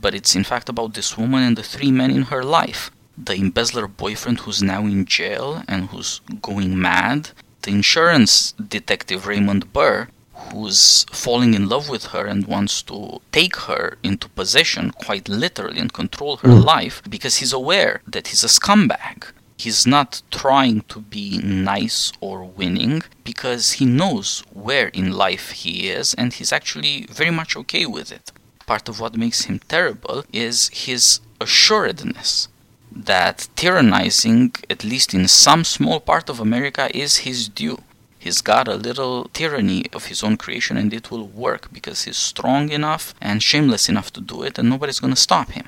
But 0.01 0.15
it's 0.15 0.37
in 0.37 0.45
fact 0.45 0.69
about 0.69 0.95
this 0.95 1.17
woman 1.17 1.43
and 1.43 1.57
the 1.57 1.63
three 1.63 1.91
men 1.91 2.11
in 2.11 2.23
her 2.23 2.43
life. 2.43 2.91
The 3.17 3.35
embezzler 3.35 3.87
boyfriend 3.87 4.41
who's 4.41 4.63
now 4.63 4.83
in 4.83 5.05
jail 5.05 5.63
and 5.69 5.89
who's 5.89 6.21
going 6.41 6.81
mad, 6.81 7.31
the 7.63 7.71
insurance 7.71 8.53
detective 8.53 9.27
Raymond 9.27 9.73
Burr, 9.73 10.09
who's 10.53 11.05
falling 11.13 11.55
in 11.55 11.69
love 11.69 11.89
with 11.89 12.07
her 12.07 12.27
and 12.27 12.47
wants 12.47 12.83
to 12.83 13.21
take 13.33 13.57
her 13.57 13.99
into 14.03 14.29
possession, 14.31 14.91
quite 14.91 15.29
literally, 15.29 15.79
and 15.79 15.93
control 15.93 16.39
her 16.39 16.49
hmm. 16.51 16.61
life 16.61 17.03
because 17.09 17.37
he's 17.37 17.53
aware 17.53 18.01
that 18.07 18.29
he's 18.29 18.45
a 18.45 18.49
scumbag. 18.49 19.31
He's 19.57 19.87
not 19.87 20.23
trying 20.31 20.81
to 20.89 21.01
be 21.01 21.39
nice 21.39 22.13
or 22.21 22.45
winning 22.45 23.03
because 23.25 23.73
he 23.73 23.85
knows 23.85 24.43
where 24.55 24.89
in 24.89 25.13
life 25.13 25.51
he 25.51 25.91
is 25.91 26.15
and 26.15 26.33
he's 26.33 26.51
actually 26.51 27.07
very 27.11 27.31
much 27.31 27.55
okay 27.57 27.85
with 27.85 28.11
it. 28.11 28.33
Part 28.71 28.89
of 28.89 29.01
what 29.01 29.17
makes 29.17 29.47
him 29.47 29.59
terrible 29.67 30.23
is 30.33 30.71
his 30.73 31.19
assuredness 31.41 32.47
that 32.93 33.49
tyrannizing, 33.57 34.55
at 34.71 34.85
least 34.85 35.13
in 35.13 35.27
some 35.27 35.65
small 35.65 35.99
part 35.99 36.31
of 36.31 36.39
America, 36.39 36.89
is 36.97 37.27
his 37.27 37.49
due. 37.49 37.83
He's 38.17 38.41
got 38.41 38.69
a 38.69 38.77
little 38.77 39.25
tyranny 39.33 39.87
of 39.93 40.07
his 40.07 40.23
own 40.23 40.37
creation 40.37 40.77
and 40.77 40.95
it 40.95 41.11
will 41.11 41.27
work 41.27 41.73
because 41.73 42.05
he's 42.05 42.17
strong 42.17 42.71
enough 42.71 43.13
and 43.21 43.43
shameless 43.43 43.89
enough 43.89 44.13
to 44.13 44.21
do 44.21 44.45
it 44.45 44.57
and 44.57 44.71
nobody's 44.71 45.01
going 45.01 45.15
to 45.15 45.27
stop 45.29 45.51
him. 45.51 45.67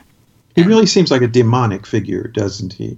He 0.55 0.63
really 0.63 0.87
seems 0.87 1.11
like 1.11 1.23
a 1.23 1.37
demonic 1.41 1.85
figure, 1.89 2.29
doesn't 2.29 2.75
he? 2.75 2.97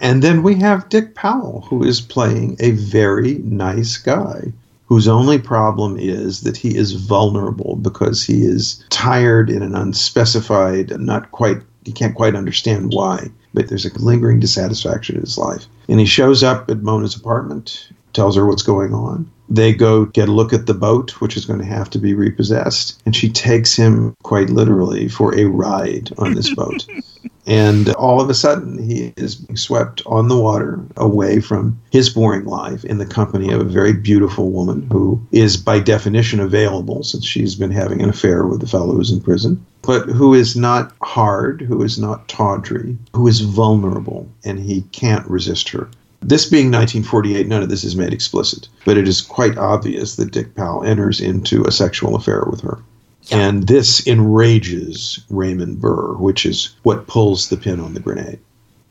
And 0.00 0.20
then 0.20 0.42
we 0.42 0.56
have 0.56 0.88
Dick 0.88 1.14
Powell, 1.14 1.60
who 1.68 1.84
is 1.84 2.00
playing 2.00 2.56
a 2.58 2.72
very 2.72 3.34
nice 3.34 3.98
guy, 3.98 4.52
whose 4.94 5.08
only 5.08 5.40
problem 5.40 5.96
is 5.98 6.42
that 6.42 6.56
he 6.56 6.76
is 6.76 6.92
vulnerable 6.92 7.74
because 7.74 8.22
he 8.22 8.44
is 8.44 8.80
tired 8.90 9.50
in 9.50 9.60
an 9.60 9.74
unspecified, 9.74 10.96
not 11.00 11.32
quite, 11.32 11.56
he 11.84 11.90
can't 11.90 12.14
quite 12.14 12.36
understand 12.36 12.92
why, 12.92 13.28
but 13.52 13.68
there's 13.68 13.84
a 13.84 13.98
lingering 13.98 14.38
dissatisfaction 14.38 15.16
in 15.16 15.22
his 15.22 15.36
life. 15.36 15.66
And 15.88 15.98
he 15.98 16.06
shows 16.06 16.44
up 16.44 16.70
at 16.70 16.84
Mona's 16.84 17.16
apartment, 17.16 17.88
tells 18.12 18.36
her 18.36 18.46
what's 18.46 18.62
going 18.62 18.94
on. 18.94 19.28
They 19.48 19.74
go 19.74 20.04
get 20.04 20.28
a 20.28 20.32
look 20.32 20.52
at 20.52 20.66
the 20.66 20.74
boat, 20.74 21.20
which 21.20 21.36
is 21.36 21.44
going 21.44 21.58
to 21.58 21.66
have 21.66 21.90
to 21.90 21.98
be 21.98 22.14
repossessed. 22.14 23.02
And 23.04 23.16
she 23.16 23.28
takes 23.28 23.74
him 23.74 24.14
quite 24.22 24.48
literally 24.48 25.08
for 25.08 25.36
a 25.36 25.46
ride 25.46 26.12
on 26.18 26.34
this 26.34 26.54
boat. 26.54 26.86
And 27.46 27.90
all 27.94 28.20
of 28.20 28.30
a 28.30 28.34
sudden, 28.34 28.82
he 28.82 29.12
is 29.16 29.34
being 29.34 29.56
swept 29.56 30.02
on 30.06 30.28
the 30.28 30.36
water 30.36 30.80
away 30.96 31.40
from 31.40 31.78
his 31.90 32.08
boring 32.08 32.46
life 32.46 32.84
in 32.84 32.98
the 32.98 33.06
company 33.06 33.52
of 33.52 33.60
a 33.60 33.64
very 33.64 33.92
beautiful 33.92 34.50
woman 34.50 34.88
who 34.90 35.20
is, 35.30 35.56
by 35.56 35.78
definition, 35.78 36.40
available 36.40 37.02
since 37.02 37.26
she's 37.26 37.54
been 37.54 37.70
having 37.70 38.00
an 38.00 38.08
affair 38.08 38.46
with 38.46 38.60
the 38.60 38.66
fellow 38.66 38.94
who's 38.94 39.10
in 39.10 39.20
prison, 39.20 39.64
but 39.82 40.08
who 40.08 40.32
is 40.32 40.56
not 40.56 40.92
hard, 41.02 41.60
who 41.60 41.82
is 41.82 41.98
not 41.98 42.26
tawdry, 42.28 42.96
who 43.14 43.28
is 43.28 43.40
vulnerable, 43.40 44.26
and 44.44 44.58
he 44.58 44.82
can't 44.92 45.28
resist 45.28 45.68
her. 45.68 45.88
This 46.22 46.46
being 46.46 46.68
1948, 46.68 47.46
none 47.46 47.62
of 47.62 47.68
this 47.68 47.84
is 47.84 47.96
made 47.96 48.14
explicit, 48.14 48.66
but 48.86 48.96
it 48.96 49.06
is 49.06 49.20
quite 49.20 49.58
obvious 49.58 50.16
that 50.16 50.30
Dick 50.32 50.54
Powell 50.54 50.82
enters 50.82 51.20
into 51.20 51.62
a 51.64 51.72
sexual 51.72 52.16
affair 52.16 52.44
with 52.50 52.62
her. 52.62 52.78
Yeah. 53.26 53.38
And 53.38 53.66
this 53.66 54.06
enrages 54.06 55.24
Raymond 55.30 55.80
Burr, 55.80 56.14
which 56.14 56.44
is 56.44 56.74
what 56.82 57.06
pulls 57.06 57.48
the 57.48 57.56
pin 57.56 57.80
on 57.80 57.94
the 57.94 58.00
grenade. 58.00 58.38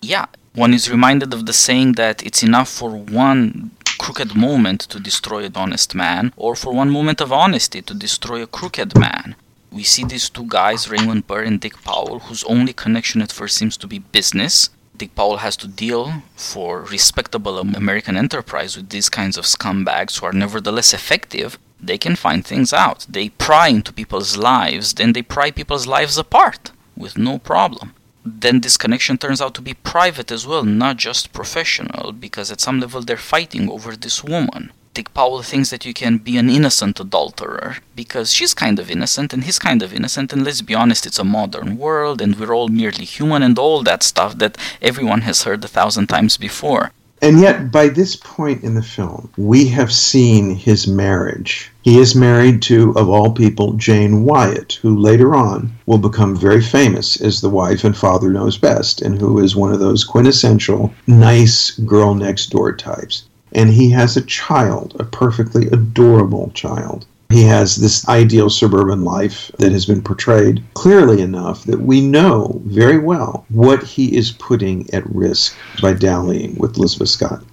Yeah, 0.02 0.26
one 0.54 0.74
is 0.74 0.90
reminded 0.90 1.34
of 1.34 1.46
the 1.46 1.54
saying 1.54 1.94
that 1.94 2.24
it's 2.24 2.44
enough 2.44 2.70
for 2.70 2.90
one 2.90 3.72
crooked 3.98 4.36
moment 4.36 4.82
to 4.82 5.00
destroy 5.00 5.46
an 5.46 5.54
honest 5.56 5.96
man, 5.96 6.34
or 6.36 6.56
for 6.56 6.74
one 6.74 6.90
moment 6.90 7.22
of 7.22 7.32
honesty 7.32 7.82
to 7.82 7.94
destroy 7.94 8.42
a 8.42 8.48
crooked 8.48 8.98
man. 8.98 9.36
We 9.72 9.84
see 9.84 10.04
these 10.04 10.30
two 10.30 10.46
guys, 10.48 10.90
Raymond 10.90 11.26
Burr 11.26 11.44
and 11.44 11.60
Dick 11.60 11.82
Powell, 11.84 12.20
whose 12.20 12.44
only 12.44 12.74
connection 12.74 13.22
at 13.22 13.32
first 13.32 13.56
seems 13.56 13.78
to 13.78 13.88
be 13.88 14.00
business. 14.00 14.70
Dick 14.96 15.16
Powell 15.16 15.38
has 15.38 15.58
to 15.58 15.68
deal 15.68 16.22
for 16.36 16.82
respectable 16.82 17.58
American 17.60 18.16
enterprise 18.16 18.76
with 18.78 18.90
these 18.90 19.10
kinds 19.10 19.38
of 19.38 19.46
scumbags 19.46 20.20
who 20.20 20.28
are 20.28 20.34
nevertheless 20.34 20.94
effective. 20.94 21.58
They 21.84 21.98
can 21.98 22.16
find 22.16 22.46
things 22.46 22.72
out. 22.74 23.06
They 23.10 23.30
pry 23.30 23.68
into 23.68 23.94
people's 23.94 24.38
lives, 24.38 24.94
then 24.94 25.14
they 25.14 25.22
pry 25.22 25.52
people's 25.52 25.88
lives 25.88 26.18
apart 26.18 26.72
with 26.96 27.18
no 27.18 27.40
problem 27.40 27.94
then 28.26 28.62
this 28.62 28.78
connection 28.78 29.18
turns 29.18 29.42
out 29.42 29.54
to 29.56 29.62
be 29.62 29.74
private 29.74 30.32
as 30.32 30.48
well, 30.48 30.64
not 30.64 30.98
just 30.98 31.34
professional, 31.34 32.14
because 32.14 32.52
at 32.52 32.62
some 32.62 32.80
level 32.80 33.02
they're 33.02 33.18
fighting 33.18 33.70
over 33.70 33.96
this 33.96 34.24
woman. 34.24 34.72
Dick 34.94 35.14
Powell 35.14 35.42
thinks 35.42 35.72
that 35.72 35.86
you 35.86 35.94
can 35.94 36.20
be 36.20 36.38
an 36.38 36.50
innocent 36.50 37.00
adulterer 37.00 37.78
because 37.96 38.32
she's 38.32 38.54
kind 38.54 38.78
of 38.78 38.92
innocent 38.92 39.34
and 39.34 39.44
he's 39.44 39.58
kind 39.58 39.82
of 39.82 39.94
innocent, 39.94 40.32
and 40.32 40.44
let's 40.44 40.62
be 40.62 40.76
honest, 40.76 41.06
it's 41.06 41.18
a 41.18 41.24
modern 41.24 41.78
world 41.78 42.22
and 42.22 42.40
we're 42.40 42.54
all 42.54 42.68
merely 42.68 43.04
human 43.04 43.42
and 43.42 43.58
all 43.58 43.82
that 43.84 44.04
stuff 44.04 44.38
that 44.38 44.58
everyone 44.82 45.22
has 45.22 45.44
heard 45.44 45.64
a 45.64 45.68
thousand 45.68 46.08
times 46.08 46.38
before. 46.38 46.92
And 47.24 47.40
yet, 47.40 47.72
by 47.72 47.88
this 47.88 48.16
point 48.16 48.64
in 48.64 48.76
the 48.76 48.84
film, 48.84 49.32
we 49.36 49.68
have 49.70 49.92
seen 49.92 50.56
his 50.56 50.88
marriage. 50.88 51.72
He 51.84 52.00
is 52.00 52.16
married 52.16 52.62
to, 52.62 52.96
of 52.96 53.10
all 53.10 53.32
people, 53.32 53.74
Jane 53.74 54.24
Wyatt, 54.24 54.80
who 54.82 54.98
later 54.98 55.36
on 55.36 55.74
will 55.86 55.98
become 55.98 56.34
very 56.34 56.62
famous 56.62 57.20
as 57.20 57.42
the 57.42 57.50
wife 57.50 57.84
and 57.84 57.96
father 57.96 58.30
knows 58.30 58.58
best, 58.58 59.02
and 59.02 59.20
who 59.20 59.38
is 59.38 59.54
one 59.54 59.74
of 59.74 59.82
those 59.82 60.06
quintessential 60.06 60.94
nice 61.08 61.72
girl 61.72 62.16
next 62.16 62.52
door 62.52 62.74
types. 62.74 63.26
And 63.52 63.70
he 63.70 63.90
has 63.90 64.16
a 64.16 64.22
child, 64.22 64.96
a 64.98 65.04
perfectly 65.04 65.68
adorable 65.68 66.52
child. 66.54 67.06
He 67.30 67.44
has 67.44 67.76
this 67.76 68.08
ideal 68.08 68.50
suburban 68.50 69.04
life 69.04 69.52
that 69.60 69.74
has 69.74 69.86
been 69.86 70.04
portrayed 70.04 70.64
clearly 70.76 71.22
enough 71.22 71.66
that 71.66 71.82
we 71.82 72.00
know 72.00 72.62
very 72.64 72.98
well 72.98 73.46
what 73.50 73.84
he 73.84 74.16
is 74.16 74.32
putting 74.32 74.90
at 74.94 75.14
risk 75.14 75.54
by 75.82 75.96
dallying 75.96 76.56
with 76.56 76.78
Elizabeth 76.78 77.10
Scott. 77.10 77.44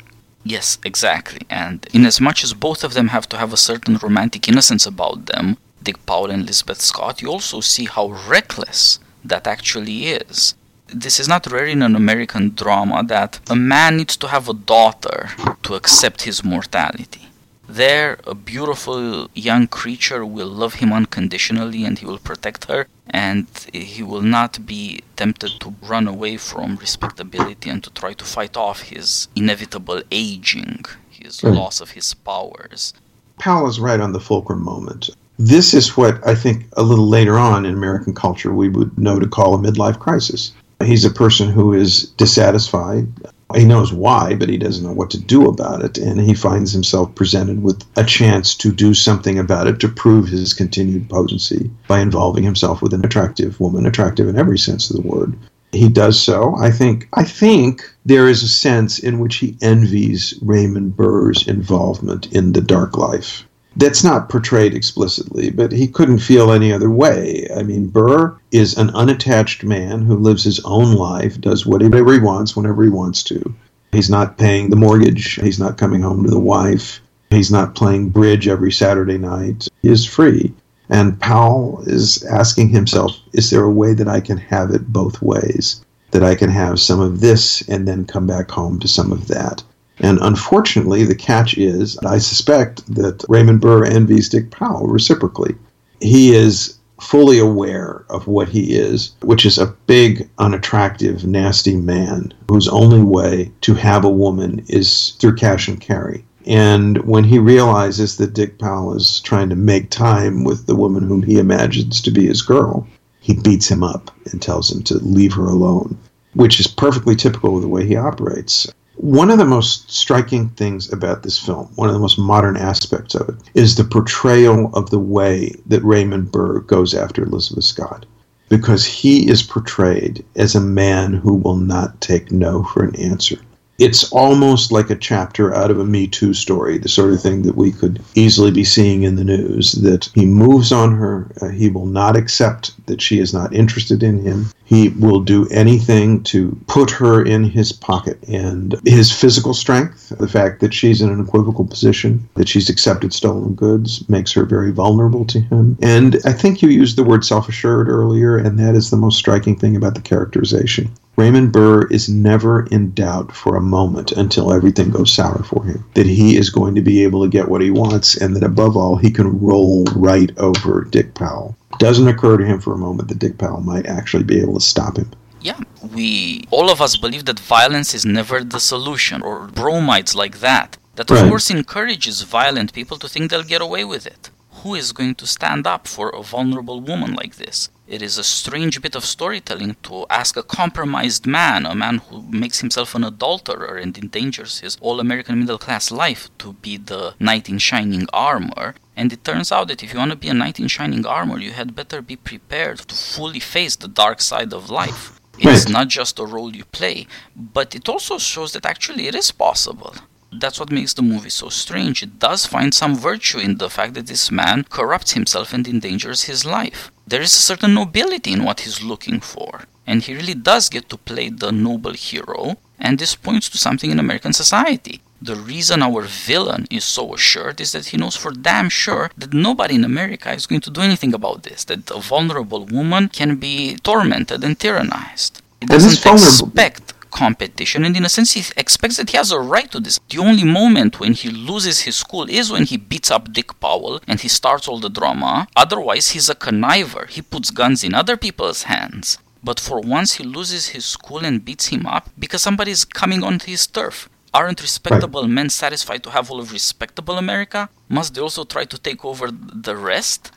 Yes, 0.44 0.78
exactly. 0.84 1.40
And 1.50 1.86
in 1.92 2.06
as 2.06 2.20
much 2.20 2.42
as 2.42 2.54
both 2.54 2.82
of 2.82 2.94
them 2.94 3.08
have 3.08 3.28
to 3.30 3.38
have 3.38 3.52
a 3.52 3.58
certain 3.58 3.96
romantic 3.96 4.48
innocence 4.48 4.86
about 4.86 5.26
them, 5.26 5.58
Dick 5.82 6.04
Powell 6.06 6.30
and 6.30 6.42
Elizabeth 6.42 6.80
Scott, 6.80 7.22
you 7.22 7.28
also 7.28 7.60
see 7.60 7.86
how 7.86 8.08
reckless 8.28 9.00
that 9.24 9.46
actually 9.46 10.06
is. 10.06 10.54
This 10.88 11.20
is 11.20 11.28
not 11.28 11.46
rare 11.46 11.66
in 11.66 11.82
an 11.82 11.94
American 11.94 12.54
drama 12.54 13.02
that 13.04 13.38
a 13.48 13.54
man 13.54 13.98
needs 13.98 14.16
to 14.18 14.28
have 14.28 14.48
a 14.48 14.54
daughter 14.54 15.30
to 15.62 15.74
accept 15.74 16.22
his 16.22 16.42
mortality. 16.42 17.29
There, 17.72 18.18
a 18.26 18.34
beautiful 18.34 19.28
young 19.32 19.68
creature 19.68 20.26
will 20.26 20.48
love 20.48 20.74
him 20.74 20.92
unconditionally 20.92 21.84
and 21.84 21.96
he 21.96 22.04
will 22.04 22.18
protect 22.18 22.64
her, 22.64 22.88
and 23.08 23.46
he 23.72 24.02
will 24.02 24.22
not 24.22 24.66
be 24.66 25.02
tempted 25.16 25.52
to 25.60 25.74
run 25.80 26.08
away 26.08 26.36
from 26.36 26.76
respectability 26.76 27.70
and 27.70 27.82
to 27.84 27.90
try 27.90 28.12
to 28.14 28.24
fight 28.24 28.56
off 28.56 28.80
his 28.82 29.28
inevitable 29.36 30.02
aging, 30.10 30.84
his 31.10 31.44
Right. 31.44 31.54
loss 31.54 31.80
of 31.80 31.90
his 31.90 32.12
powers. 32.12 32.92
Powell 33.38 33.68
is 33.68 33.78
right 33.78 34.00
on 34.00 34.12
the 34.12 34.20
fulcrum 34.28 34.64
moment. 34.64 35.10
This 35.38 35.72
is 35.72 35.96
what 35.96 36.26
I 36.26 36.34
think 36.34 36.66
a 36.76 36.82
little 36.82 37.08
later 37.08 37.38
on 37.38 37.64
in 37.64 37.72
American 37.72 38.14
culture 38.14 38.52
we 38.52 38.68
would 38.68 38.98
know 38.98 39.20
to 39.20 39.28
call 39.28 39.54
a 39.54 39.58
midlife 39.58 39.98
crisis. 40.00 40.50
He's 40.82 41.04
a 41.04 41.10
person 41.10 41.50
who 41.50 41.72
is 41.72 42.06
dissatisfied. 42.16 43.06
He 43.54 43.64
knows 43.64 43.92
why, 43.92 44.34
but 44.34 44.48
he 44.48 44.56
doesn't 44.56 44.84
know 44.84 44.92
what 44.92 45.10
to 45.10 45.20
do 45.20 45.46
about 45.46 45.82
it. 45.82 45.98
And 45.98 46.20
he 46.20 46.34
finds 46.34 46.72
himself 46.72 47.14
presented 47.14 47.62
with 47.62 47.84
a 47.96 48.04
chance 48.04 48.54
to 48.56 48.72
do 48.72 48.94
something 48.94 49.38
about 49.38 49.66
it 49.66 49.80
to 49.80 49.88
prove 49.88 50.28
his 50.28 50.54
continued 50.54 51.08
potency 51.08 51.70
by 51.88 52.00
involving 52.00 52.44
himself 52.44 52.82
with 52.82 52.94
an 52.94 53.04
attractive 53.04 53.58
woman, 53.60 53.86
attractive 53.86 54.28
in 54.28 54.38
every 54.38 54.58
sense 54.58 54.90
of 54.90 54.96
the 54.96 55.08
word. 55.08 55.36
He 55.72 55.88
does 55.88 56.20
so. 56.20 56.56
I 56.56 56.70
think 56.70 57.08
I 57.12 57.22
think 57.22 57.88
there 58.04 58.28
is 58.28 58.42
a 58.42 58.48
sense 58.48 58.98
in 58.98 59.20
which 59.20 59.36
he 59.36 59.56
envies 59.62 60.34
Raymond 60.42 60.96
Burr's 60.96 61.46
involvement 61.46 62.32
in 62.32 62.52
the 62.52 62.60
dark 62.60 62.96
life. 62.96 63.44
That's 63.80 64.04
not 64.04 64.28
portrayed 64.28 64.74
explicitly, 64.74 65.48
but 65.48 65.72
he 65.72 65.88
couldn't 65.88 66.18
feel 66.18 66.52
any 66.52 66.70
other 66.70 66.90
way. 66.90 67.48
I 67.56 67.62
mean, 67.62 67.86
Burr 67.86 68.36
is 68.52 68.76
an 68.76 68.90
unattached 68.90 69.64
man 69.64 70.02
who 70.02 70.18
lives 70.18 70.44
his 70.44 70.60
own 70.66 70.92
life, 70.92 71.40
does 71.40 71.64
whatever 71.64 72.12
he 72.12 72.18
wants 72.18 72.54
whenever 72.54 72.82
he 72.82 72.90
wants 72.90 73.22
to. 73.22 73.54
He's 73.90 74.10
not 74.10 74.36
paying 74.36 74.68
the 74.68 74.76
mortgage, 74.76 75.36
he's 75.36 75.58
not 75.58 75.78
coming 75.78 76.02
home 76.02 76.22
to 76.24 76.30
the 76.30 76.38
wife, 76.38 77.00
he's 77.30 77.50
not 77.50 77.74
playing 77.74 78.10
bridge 78.10 78.46
every 78.46 78.70
Saturday 78.70 79.16
night. 79.16 79.66
He 79.80 79.88
is 79.88 80.04
free. 80.04 80.52
And 80.90 81.18
Powell 81.18 81.82
is 81.86 82.22
asking 82.24 82.68
himself, 82.68 83.18
is 83.32 83.48
there 83.48 83.64
a 83.64 83.70
way 83.70 83.94
that 83.94 84.08
I 84.08 84.20
can 84.20 84.36
have 84.36 84.72
it 84.72 84.92
both 84.92 85.22
ways? 85.22 85.82
That 86.10 86.22
I 86.22 86.34
can 86.34 86.50
have 86.50 86.80
some 86.80 87.00
of 87.00 87.20
this 87.20 87.66
and 87.66 87.88
then 87.88 88.04
come 88.04 88.26
back 88.26 88.50
home 88.50 88.78
to 88.80 88.88
some 88.88 89.10
of 89.10 89.28
that? 89.28 89.62
And 90.00 90.18
unfortunately, 90.22 91.04
the 91.04 91.14
catch 91.14 91.56
is, 91.58 91.98
I 91.98 92.18
suspect 92.18 92.86
that 92.94 93.24
Raymond 93.28 93.60
Burr 93.60 93.84
envies 93.84 94.30
Dick 94.30 94.50
Powell 94.50 94.86
reciprocally. 94.86 95.54
He 96.00 96.34
is 96.34 96.78
fully 97.00 97.38
aware 97.38 98.04
of 98.08 98.26
what 98.26 98.48
he 98.48 98.74
is, 98.74 99.12
which 99.22 99.44
is 99.44 99.58
a 99.58 99.74
big, 99.86 100.28
unattractive, 100.38 101.26
nasty 101.26 101.76
man 101.76 102.32
whose 102.48 102.68
only 102.68 103.02
way 103.02 103.50
to 103.62 103.74
have 103.74 104.04
a 104.04 104.10
woman 104.10 104.64
is 104.68 105.16
through 105.18 105.34
cash 105.34 105.68
and 105.68 105.80
carry. 105.80 106.24
And 106.46 106.98
when 107.04 107.24
he 107.24 107.38
realizes 107.38 108.16
that 108.16 108.32
Dick 108.32 108.58
Powell 108.58 108.94
is 108.94 109.20
trying 109.20 109.50
to 109.50 109.56
make 109.56 109.90
time 109.90 110.44
with 110.44 110.66
the 110.66 110.76
woman 110.76 111.06
whom 111.06 111.22
he 111.22 111.38
imagines 111.38 112.00
to 112.02 112.10
be 112.10 112.26
his 112.26 112.42
girl, 112.42 112.86
he 113.20 113.34
beats 113.34 113.70
him 113.70 113.82
up 113.82 114.10
and 114.32 114.40
tells 114.40 114.72
him 114.72 114.82
to 114.84 114.94
leave 114.94 115.34
her 115.34 115.44
alone, 115.44 115.98
which 116.34 116.58
is 116.58 116.66
perfectly 116.66 117.14
typical 117.14 117.56
of 117.56 117.62
the 117.62 117.68
way 117.68 117.86
he 117.86 117.96
operates. 117.96 118.66
One 119.02 119.30
of 119.30 119.38
the 119.38 119.46
most 119.46 119.90
striking 119.90 120.50
things 120.50 120.92
about 120.92 121.22
this 121.22 121.38
film, 121.38 121.70
one 121.76 121.88
of 121.88 121.94
the 121.94 122.00
most 122.00 122.18
modern 122.18 122.58
aspects 122.58 123.14
of 123.14 123.30
it, 123.30 123.36
is 123.54 123.74
the 123.74 123.84
portrayal 123.84 124.70
of 124.74 124.90
the 124.90 124.98
way 124.98 125.54
that 125.68 125.82
Raymond 125.82 126.30
Burr 126.30 126.60
goes 126.60 126.92
after 126.92 127.22
Elizabeth 127.22 127.64
Scott. 127.64 128.04
Because 128.50 128.84
he 128.84 129.26
is 129.30 129.42
portrayed 129.42 130.22
as 130.36 130.54
a 130.54 130.60
man 130.60 131.14
who 131.14 131.32
will 131.32 131.56
not 131.56 131.98
take 132.02 132.30
no 132.30 132.62
for 132.64 132.84
an 132.84 132.94
answer 132.96 133.38
it's 133.80 134.12
almost 134.12 134.70
like 134.70 134.90
a 134.90 134.94
chapter 134.94 135.54
out 135.54 135.70
of 135.70 135.80
a 135.80 135.84
Me 135.84 136.06
Too 136.06 136.34
story, 136.34 136.76
the 136.76 136.88
sort 136.88 137.14
of 137.14 137.22
thing 137.22 137.42
that 137.42 137.56
we 137.56 137.72
could 137.72 138.00
easily 138.14 138.50
be 138.50 138.62
seeing 138.62 139.04
in 139.04 139.16
the 139.16 139.24
news. 139.24 139.72
That 139.72 140.10
he 140.14 140.26
moves 140.26 140.70
on 140.70 140.94
her, 140.94 141.30
uh, 141.40 141.48
he 141.48 141.70
will 141.70 141.86
not 141.86 142.14
accept 142.14 142.72
that 142.86 143.00
she 143.00 143.18
is 143.18 143.32
not 143.32 143.54
interested 143.54 144.02
in 144.02 144.22
him. 144.22 144.52
He 144.66 144.90
will 144.90 145.20
do 145.20 145.48
anything 145.48 146.22
to 146.24 146.56
put 146.66 146.90
her 146.90 147.22
in 147.22 147.42
his 147.42 147.72
pocket. 147.72 148.22
And 148.28 148.78
his 148.84 149.10
physical 149.10 149.54
strength, 149.54 150.10
the 150.10 150.28
fact 150.28 150.60
that 150.60 150.74
she's 150.74 151.00
in 151.00 151.08
an 151.08 151.18
equivocal 151.18 151.66
position, 151.66 152.28
that 152.34 152.48
she's 152.48 152.68
accepted 152.68 153.14
stolen 153.14 153.54
goods, 153.54 154.06
makes 154.10 154.32
her 154.32 154.44
very 154.44 154.72
vulnerable 154.72 155.24
to 155.24 155.40
him. 155.40 155.78
And 155.80 156.18
I 156.26 156.32
think 156.34 156.60
you 156.60 156.68
used 156.68 156.96
the 156.96 157.02
word 157.02 157.24
self 157.24 157.48
assured 157.48 157.88
earlier, 157.88 158.36
and 158.36 158.58
that 158.58 158.74
is 158.74 158.90
the 158.90 158.98
most 158.98 159.16
striking 159.16 159.56
thing 159.56 159.74
about 159.74 159.94
the 159.94 160.02
characterization. 160.02 160.90
Raymond 161.20 161.52
Burr 161.52 161.86
is 161.88 162.08
never 162.08 162.64
in 162.68 162.92
doubt 162.92 163.30
for 163.30 163.54
a 163.54 163.60
moment 163.60 164.10
until 164.12 164.54
everything 164.54 164.88
goes 164.88 165.12
sour 165.12 165.42
for 165.42 165.62
him. 165.66 165.84
That 165.92 166.06
he 166.06 166.38
is 166.38 166.48
going 166.48 166.74
to 166.76 166.80
be 166.80 167.02
able 167.02 167.22
to 167.22 167.28
get 167.28 167.50
what 167.50 167.60
he 167.60 167.70
wants, 167.70 168.16
and 168.16 168.34
that 168.34 168.42
above 168.42 168.74
all, 168.74 168.96
he 168.96 169.10
can 169.10 169.38
roll 169.38 169.84
right 169.94 170.32
over 170.38 170.84
Dick 170.84 171.12
Powell. 171.12 171.54
Doesn't 171.78 172.08
occur 172.08 172.38
to 172.38 172.46
him 172.46 172.58
for 172.58 172.72
a 172.72 172.78
moment 172.86 173.10
that 173.10 173.18
Dick 173.18 173.36
Powell 173.36 173.60
might 173.60 173.84
actually 173.84 174.24
be 174.24 174.40
able 174.40 174.54
to 174.54 174.64
stop 174.64 174.96
him. 174.96 175.10
Yeah, 175.42 175.60
we 175.94 176.44
all 176.50 176.70
of 176.70 176.80
us 176.80 176.96
believe 176.96 177.26
that 177.26 177.38
violence 177.38 177.92
is 177.94 178.06
never 178.06 178.42
the 178.42 178.60
solution, 178.60 179.20
or 179.20 179.48
bromides 179.48 180.14
like 180.14 180.40
that. 180.40 180.78
That 180.94 181.10
of 181.10 181.18
right. 181.18 181.28
course 181.28 181.50
encourages 181.50 182.22
violent 182.22 182.72
people 182.72 182.96
to 182.98 183.08
think 183.10 183.30
they'll 183.30 183.52
get 183.54 183.60
away 183.60 183.84
with 183.84 184.06
it. 184.06 184.30
Who 184.62 184.74
is 184.74 184.92
going 184.92 185.14
to 185.14 185.26
stand 185.26 185.66
up 185.66 185.86
for 185.86 186.10
a 186.10 186.22
vulnerable 186.22 186.82
woman 186.82 187.14
like 187.14 187.36
this? 187.36 187.70
It 187.86 188.02
is 188.02 188.18
a 188.18 188.24
strange 188.24 188.82
bit 188.82 188.94
of 188.94 189.06
storytelling 189.06 189.76
to 189.84 190.04
ask 190.10 190.36
a 190.36 190.42
compromised 190.42 191.26
man, 191.26 191.64
a 191.64 191.74
man 191.74 191.98
who 191.98 192.22
makes 192.22 192.60
himself 192.60 192.94
an 192.94 193.02
adulterer 193.02 193.78
and 193.78 193.96
endangers 193.96 194.60
his 194.60 194.76
all 194.82 195.00
American 195.00 195.38
middle 195.38 195.56
class 195.56 195.90
life, 195.90 196.28
to 196.38 196.52
be 196.52 196.76
the 196.76 197.14
knight 197.18 197.48
in 197.48 197.56
shining 197.56 198.06
armor. 198.12 198.74
And 198.94 199.10
it 199.14 199.24
turns 199.24 199.50
out 199.50 199.68
that 199.68 199.82
if 199.82 199.94
you 199.94 199.98
want 199.98 200.10
to 200.10 200.16
be 200.16 200.28
a 200.28 200.34
knight 200.34 200.60
in 200.60 200.68
shining 200.68 201.06
armor, 201.06 201.38
you 201.38 201.52
had 201.52 201.74
better 201.74 202.02
be 202.02 202.16
prepared 202.16 202.80
to 202.80 202.94
fully 202.94 203.40
face 203.40 203.76
the 203.76 203.88
dark 203.88 204.20
side 204.20 204.52
of 204.52 204.68
life. 204.68 205.18
It's 205.38 205.70
not 205.70 205.88
just 205.88 206.18
a 206.18 206.26
role 206.26 206.54
you 206.54 206.66
play, 206.66 207.06
but 207.34 207.74
it 207.74 207.88
also 207.88 208.18
shows 208.18 208.52
that 208.52 208.66
actually 208.66 209.06
it 209.06 209.14
is 209.14 209.30
possible 209.32 209.94
that's 210.32 210.60
what 210.60 210.70
makes 210.70 210.94
the 210.94 211.02
movie 211.02 211.30
so 211.30 211.48
strange. 211.48 212.02
It 212.02 212.18
does 212.18 212.46
find 212.46 212.72
some 212.72 212.96
virtue 212.96 213.38
in 213.38 213.58
the 213.58 213.70
fact 213.70 213.94
that 213.94 214.06
this 214.06 214.30
man 214.30 214.64
corrupts 214.64 215.12
himself 215.12 215.52
and 215.52 215.66
endangers 215.66 216.24
his 216.24 216.44
life. 216.44 216.90
There 217.06 217.20
is 217.22 217.32
a 217.32 217.46
certain 217.50 217.74
nobility 217.74 218.32
in 218.32 218.44
what 218.44 218.60
he's 218.60 218.82
looking 218.82 219.20
for, 219.20 219.64
and 219.86 220.02
he 220.02 220.14
really 220.14 220.34
does 220.34 220.68
get 220.68 220.88
to 220.90 220.96
play 220.96 221.28
the 221.28 221.50
noble 221.50 221.94
hero, 221.94 222.58
and 222.78 222.98
this 222.98 223.16
points 223.16 223.48
to 223.50 223.58
something 223.58 223.90
in 223.90 223.98
American 223.98 224.32
society. 224.32 225.00
The 225.22 225.36
reason 225.36 225.82
our 225.82 226.02
villain 226.02 226.66
is 226.70 226.84
so 226.84 227.12
assured 227.12 227.60
is 227.60 227.72
that 227.72 227.86
he 227.86 227.98
knows 227.98 228.16
for 228.16 228.30
damn 228.30 228.70
sure 228.70 229.10
that 229.18 229.34
nobody 229.34 229.74
in 229.74 229.84
America 229.84 230.32
is 230.32 230.46
going 230.46 230.62
to 230.62 230.70
do 230.70 230.80
anything 230.80 231.12
about 231.12 231.42
this, 231.42 231.64
that 231.64 231.90
a 231.90 232.00
vulnerable 232.00 232.64
woman 232.64 233.08
can 233.08 233.36
be 233.36 233.76
tormented 233.82 234.42
and 234.44 234.58
tyrannized. 234.58 235.42
He 235.60 235.66
doesn't 235.66 236.06
expect 236.10 236.94
competition, 237.10 237.84
and 237.84 237.96
in 237.96 238.04
a 238.04 238.08
sense, 238.08 238.32
he 238.32 238.44
expects 238.56 238.96
that 238.96 239.10
he 239.10 239.16
has 239.16 239.30
a 239.32 239.38
right 239.38 239.70
to 239.72 239.80
this. 239.80 240.00
The 240.08 240.18
only 240.18 240.44
moment 240.44 241.00
when 241.00 241.12
he 241.12 241.28
loses 241.30 241.80
his 241.80 242.02
cool 242.02 242.28
is 242.28 242.50
when 242.50 242.64
he 242.64 242.76
beats 242.76 243.10
up 243.10 243.32
Dick 243.32 243.58
Powell 243.60 244.00
and 244.06 244.20
he 244.20 244.28
starts 244.28 244.68
all 244.68 244.80
the 244.80 244.88
drama. 244.88 245.48
Otherwise, 245.56 246.10
he's 246.10 246.28
a 246.28 246.34
conniver. 246.34 247.08
He 247.08 247.22
puts 247.22 247.50
guns 247.50 247.84
in 247.84 247.94
other 247.94 248.16
people's 248.16 248.64
hands. 248.64 249.18
But 249.42 249.58
for 249.58 249.80
once, 249.80 250.14
he 250.14 250.24
loses 250.24 250.68
his 250.68 250.96
cool 250.96 251.24
and 251.24 251.44
beats 251.44 251.66
him 251.66 251.86
up 251.86 252.10
because 252.18 252.42
somebody's 252.42 252.84
coming 252.84 253.22
on 253.22 253.40
his 253.40 253.66
turf. 253.66 254.08
Aren't 254.32 254.62
respectable 254.62 255.22
right. 255.22 255.30
men 255.30 255.50
satisfied 255.50 256.04
to 256.04 256.10
have 256.10 256.30
all 256.30 256.40
of 256.40 256.52
respectable 256.52 257.16
America? 257.18 257.68
Must 257.88 258.14
they 258.14 258.20
also 258.20 258.44
try 258.44 258.64
to 258.64 258.78
take 258.78 259.04
over 259.04 259.28
the 259.30 259.76
rest? 259.76 260.30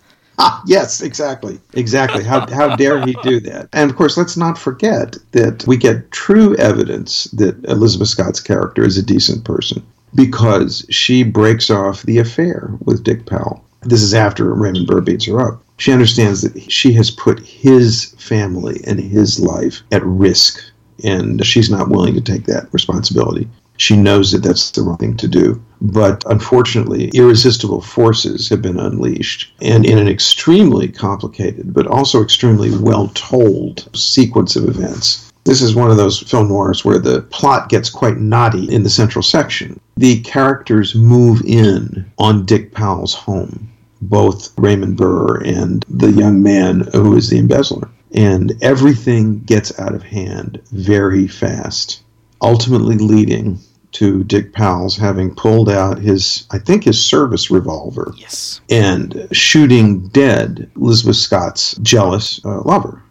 Yes, 0.66 1.02
exactly. 1.02 1.60
Exactly. 1.74 2.24
How, 2.24 2.48
how 2.50 2.76
dare 2.76 3.06
he 3.06 3.16
do 3.24 3.40
that? 3.42 3.70
And 3.74 3.90
of 3.90 3.98
course, 3.98 4.18
let's 4.18 4.38
not 4.38 4.58
forget 4.58 5.18
that 5.32 5.66
we 5.68 5.78
get 5.78 6.12
true 6.12 6.56
evidence 6.56 7.26
that 7.26 7.64
Elizabeth 7.66 8.08
Scott's 8.08 8.40
character 8.40 8.84
is 8.84 8.98
a 8.98 9.04
decent 9.04 9.44
person 9.44 9.86
because 10.16 10.86
she 10.90 11.24
breaks 11.24 11.70
off 11.70 12.04
the 12.04 12.20
affair 12.20 12.72
with 12.86 13.04
Dick 13.04 13.26
Powell. 13.26 13.64
This 13.82 14.02
is 14.02 14.14
after 14.14 14.54
Raymond 14.54 14.88
Burr 14.88 15.02
beats 15.02 15.26
her 15.26 15.40
up. 15.40 15.62
She 15.78 15.92
understands 15.92 16.42
that 16.42 16.72
she 16.72 16.94
has 16.94 17.12
put 17.12 17.40
his 17.40 18.16
family 18.18 18.80
and 18.88 19.00
his 19.00 19.40
life 19.40 19.82
at 19.92 20.06
risk, 20.06 20.62
and 21.04 21.46
she's 21.46 21.70
not 21.70 21.90
willing 21.90 22.14
to 22.14 22.22
take 22.22 22.46
that 22.46 22.72
responsibility. 22.72 23.50
She 23.78 23.98
knows 23.98 24.32
that 24.32 24.44
that's 24.44 24.72
the 24.72 24.84
wrong 24.84 24.98
thing 24.98 25.18
to 25.18 25.28
do. 25.28 25.62
But 25.82 26.24
unfortunately, 26.28 27.10
irresistible 27.14 27.82
forces 27.82 28.48
have 28.50 28.62
been 28.62 28.80
unleashed. 28.80 29.54
And 29.62 29.86
in 29.86 29.98
an 29.98 30.08
extremely 30.08 30.88
complicated, 30.88 31.74
but 31.74 31.88
also 31.88 32.22
extremely 32.24 32.72
well 32.78 33.12
told 33.16 33.90
sequence 33.94 34.56
of 34.56 34.70
events, 34.70 35.32
this 35.44 35.62
is 35.62 35.76
one 35.76 35.92
of 35.92 35.98
those 35.98 36.20
film 36.20 36.48
noirs 36.48 36.86
where 36.86 37.00
the 37.00 37.22
plot 37.24 37.68
gets 37.68 37.90
quite 37.90 38.18
knotty 38.18 38.72
in 38.72 38.84
the 38.84 38.90
central 38.90 39.24
section. 39.24 39.80
The 39.98 40.22
characters 40.22 40.96
move 40.96 41.42
in 41.46 42.10
on 42.18 42.46
Dick 42.46 42.74
Powell's 42.74 43.14
home, 43.14 43.70
both 44.02 44.54
Raymond 44.58 44.96
Burr 44.96 45.42
and 45.44 45.84
the 45.90 46.12
young 46.12 46.42
man 46.42 46.88
who 46.94 47.18
is 47.18 47.30
the 47.30 47.40
embezzler. 47.40 47.90
And 48.14 48.54
everything 48.62 49.40
gets 49.40 49.78
out 49.80 49.96
of 49.96 50.04
hand 50.04 50.62
very 50.72 51.28
fast 51.28 52.03
ultimately 52.44 52.98
leading 52.98 53.58
to 53.94 54.24
Dick 54.24 54.54
Powell's 54.54 54.98
having 54.98 55.34
pulled 55.34 55.70
out 55.70 56.00
his, 56.00 56.46
I 56.52 56.60
think, 56.60 56.84
his 56.84 57.04
service 57.04 57.50
revolver. 57.50 58.14
Yes. 58.18 58.60
And 58.70 59.28
shooting 59.32 60.08
dead 60.10 60.70
Elizabeth 60.76 61.16
Scott's 61.16 61.76
jealous 61.78 62.44
uh, 62.44 62.62
lover. 62.62 63.02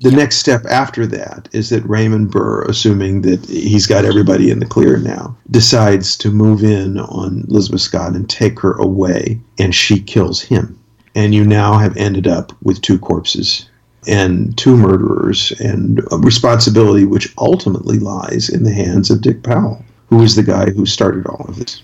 The 0.00 0.10
yeah. 0.10 0.16
next 0.16 0.36
step 0.36 0.64
after 0.66 1.06
that 1.06 1.48
is 1.52 1.70
that 1.70 1.88
Raymond 1.88 2.30
Burr, 2.30 2.64
assuming 2.64 3.22
that 3.22 3.46
he's 3.46 3.86
got 3.86 4.04
everybody 4.04 4.50
in 4.50 4.58
the 4.58 4.66
clear 4.66 4.98
now, 4.98 5.36
decides 5.50 6.16
to 6.18 6.30
move 6.30 6.64
in 6.64 6.98
on 6.98 7.44
Elizabeth 7.48 7.80
Scott 7.80 8.14
and 8.14 8.28
take 8.28 8.58
her 8.60 8.72
away, 8.72 9.40
and 9.58 9.72
she 9.72 10.00
kills 10.00 10.42
him. 10.42 10.78
And 11.14 11.32
you 11.32 11.44
now 11.44 11.78
have 11.78 11.96
ended 11.96 12.26
up 12.26 12.52
with 12.60 12.82
two 12.82 12.98
corpses 12.98 13.68
and 14.06 14.56
two 14.56 14.76
murderers, 14.76 15.52
and 15.60 16.00
a 16.10 16.16
responsibility 16.18 17.04
which 17.04 17.32
ultimately 17.38 17.98
lies 17.98 18.48
in 18.48 18.62
the 18.64 18.72
hands 18.72 19.10
of 19.10 19.22
Dick 19.22 19.42
Powell, 19.42 19.84
who 20.10 20.22
is 20.22 20.36
the 20.36 20.42
guy 20.42 20.70
who 20.70 20.86
started 20.86 21.26
all 21.26 21.46
of 21.48 21.56
this. 21.56 21.82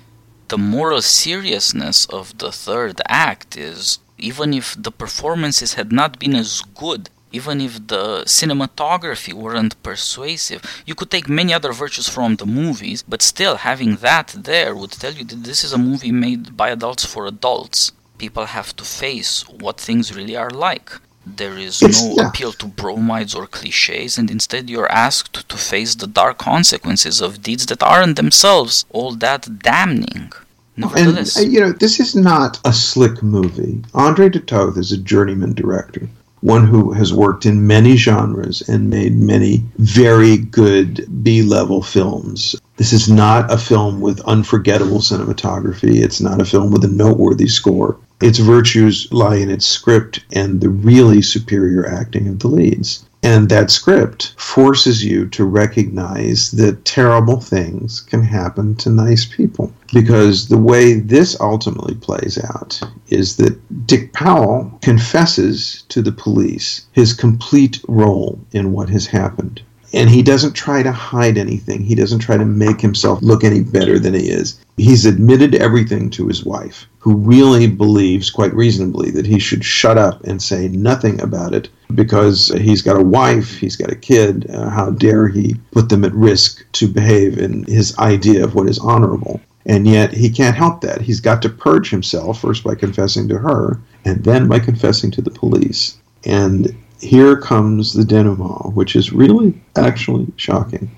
The 0.48 0.58
moral 0.58 1.02
seriousness 1.02 2.06
of 2.06 2.38
the 2.38 2.50
third 2.50 3.00
act 3.06 3.56
is 3.56 4.00
even 4.18 4.52
if 4.52 4.76
the 4.78 4.90
performances 4.90 5.74
had 5.74 5.92
not 5.92 6.18
been 6.18 6.34
as 6.34 6.62
good, 6.74 7.08
even 7.32 7.60
if 7.60 7.86
the 7.86 8.24
cinematography 8.24 9.32
weren't 9.32 9.80
persuasive, 9.82 10.82
you 10.84 10.94
could 10.94 11.10
take 11.10 11.28
many 11.28 11.54
other 11.54 11.72
virtues 11.72 12.08
from 12.08 12.36
the 12.36 12.46
movies, 12.46 13.02
but 13.02 13.22
still 13.22 13.56
having 13.56 13.96
that 13.96 14.34
there 14.36 14.74
would 14.74 14.92
tell 14.92 15.12
you 15.12 15.24
that 15.24 15.44
this 15.44 15.62
is 15.62 15.72
a 15.72 15.78
movie 15.78 16.12
made 16.12 16.56
by 16.56 16.70
adults 16.70 17.04
for 17.04 17.26
adults. 17.26 17.92
People 18.18 18.46
have 18.46 18.74
to 18.76 18.84
face 18.84 19.48
what 19.48 19.80
things 19.80 20.14
really 20.14 20.36
are 20.36 20.50
like. 20.50 20.90
There 21.36 21.58
is 21.58 21.82
it's, 21.82 22.02
no 22.02 22.14
yeah. 22.16 22.28
appeal 22.28 22.52
to 22.52 22.66
bromides 22.66 23.34
or 23.34 23.46
cliches, 23.46 24.18
and 24.18 24.30
instead 24.30 24.68
you're 24.70 24.90
asked 24.90 25.48
to 25.48 25.56
face 25.56 25.94
the 25.94 26.06
dark 26.06 26.38
consequences 26.38 27.20
of 27.20 27.42
deeds 27.42 27.66
that 27.66 27.82
aren't 27.82 28.16
themselves 28.16 28.84
all 28.90 29.12
that 29.16 29.60
damning. 29.60 30.32
Nevertheless. 30.76 31.36
And, 31.36 31.46
uh, 31.46 31.50
you 31.50 31.60
know, 31.60 31.72
this 31.72 32.00
is 32.00 32.16
not 32.16 32.58
a 32.64 32.72
slick 32.72 33.22
movie. 33.22 33.82
Andre 33.94 34.28
de 34.28 34.40
Toth 34.40 34.78
is 34.78 34.92
a 34.92 34.98
journeyman 34.98 35.52
director, 35.52 36.08
one 36.40 36.66
who 36.66 36.92
has 36.92 37.12
worked 37.12 37.44
in 37.44 37.66
many 37.66 37.96
genres 37.96 38.62
and 38.68 38.88
made 38.88 39.16
many 39.16 39.62
very 39.78 40.38
good 40.38 41.06
B 41.22 41.42
level 41.42 41.82
films. 41.82 42.56
This 42.76 42.92
is 42.92 43.10
not 43.10 43.52
a 43.52 43.58
film 43.58 44.00
with 44.00 44.20
unforgettable 44.22 45.00
cinematography. 45.00 46.02
It's 46.02 46.20
not 46.20 46.40
a 46.40 46.46
film 46.46 46.70
with 46.70 46.84
a 46.84 46.88
noteworthy 46.88 47.48
score. 47.48 47.98
Its 48.20 48.38
virtues 48.38 49.08
lie 49.12 49.36
in 49.36 49.50
its 49.50 49.66
script 49.66 50.20
and 50.32 50.60
the 50.60 50.68
really 50.68 51.22
superior 51.22 51.86
acting 51.86 52.28
of 52.28 52.40
the 52.40 52.48
leads. 52.48 53.04
And 53.22 53.50
that 53.50 53.70
script 53.70 54.34
forces 54.38 55.04
you 55.04 55.26
to 55.28 55.44
recognize 55.44 56.52
that 56.52 56.84
terrible 56.86 57.40
things 57.40 58.00
can 58.00 58.22
happen 58.22 58.76
to 58.76 58.90
nice 58.90 59.26
people. 59.26 59.72
Because 59.92 60.48
the 60.48 60.58
way 60.58 60.94
this 60.94 61.38
ultimately 61.40 61.94
plays 61.94 62.38
out 62.42 62.80
is 63.08 63.36
that 63.36 63.86
Dick 63.86 64.12
Powell 64.12 64.78
confesses 64.80 65.84
to 65.88 66.00
the 66.00 66.12
police 66.12 66.86
his 66.92 67.12
complete 67.12 67.80
role 67.88 68.40
in 68.52 68.72
what 68.72 68.88
has 68.88 69.06
happened. 69.06 69.62
And 69.92 70.08
he 70.08 70.22
doesn't 70.22 70.52
try 70.52 70.82
to 70.82 70.92
hide 70.92 71.36
anything. 71.36 71.82
He 71.82 71.94
doesn't 71.96 72.20
try 72.20 72.36
to 72.36 72.44
make 72.44 72.80
himself 72.80 73.20
look 73.22 73.42
any 73.42 73.60
better 73.60 73.98
than 73.98 74.14
he 74.14 74.28
is. 74.28 74.60
He's 74.76 75.04
admitted 75.04 75.54
everything 75.56 76.10
to 76.10 76.28
his 76.28 76.44
wife, 76.44 76.86
who 76.98 77.16
really 77.16 77.66
believes, 77.66 78.30
quite 78.30 78.54
reasonably, 78.54 79.10
that 79.10 79.26
he 79.26 79.38
should 79.38 79.64
shut 79.64 79.98
up 79.98 80.22
and 80.24 80.40
say 80.40 80.68
nothing 80.68 81.20
about 81.20 81.54
it 81.54 81.68
because 81.94 82.48
he's 82.58 82.82
got 82.82 83.00
a 83.00 83.04
wife, 83.04 83.58
he's 83.58 83.76
got 83.76 83.90
a 83.90 83.96
kid. 83.96 84.48
Uh, 84.50 84.70
how 84.70 84.90
dare 84.90 85.28
he 85.28 85.56
put 85.72 85.88
them 85.88 86.04
at 86.04 86.14
risk 86.14 86.64
to 86.72 86.86
behave 86.86 87.38
in 87.38 87.64
his 87.64 87.96
idea 87.98 88.44
of 88.44 88.54
what 88.54 88.68
is 88.68 88.78
honorable? 88.78 89.40
And 89.66 89.86
yet 89.86 90.12
he 90.12 90.30
can't 90.30 90.56
help 90.56 90.80
that. 90.82 91.02
He's 91.02 91.20
got 91.20 91.42
to 91.42 91.48
purge 91.48 91.90
himself 91.90 92.40
first 92.40 92.64
by 92.64 92.74
confessing 92.74 93.28
to 93.28 93.38
her 93.38 93.78
and 94.04 94.24
then 94.24 94.48
by 94.48 94.58
confessing 94.58 95.10
to 95.12 95.22
the 95.22 95.30
police. 95.30 95.98
And 96.24 96.74
here 97.00 97.36
comes 97.36 97.94
the 97.94 98.04
denouement, 98.04 98.74
which 98.74 98.94
is 98.94 99.12
really 99.12 99.60
actually 99.76 100.26
shocking. 100.36 100.90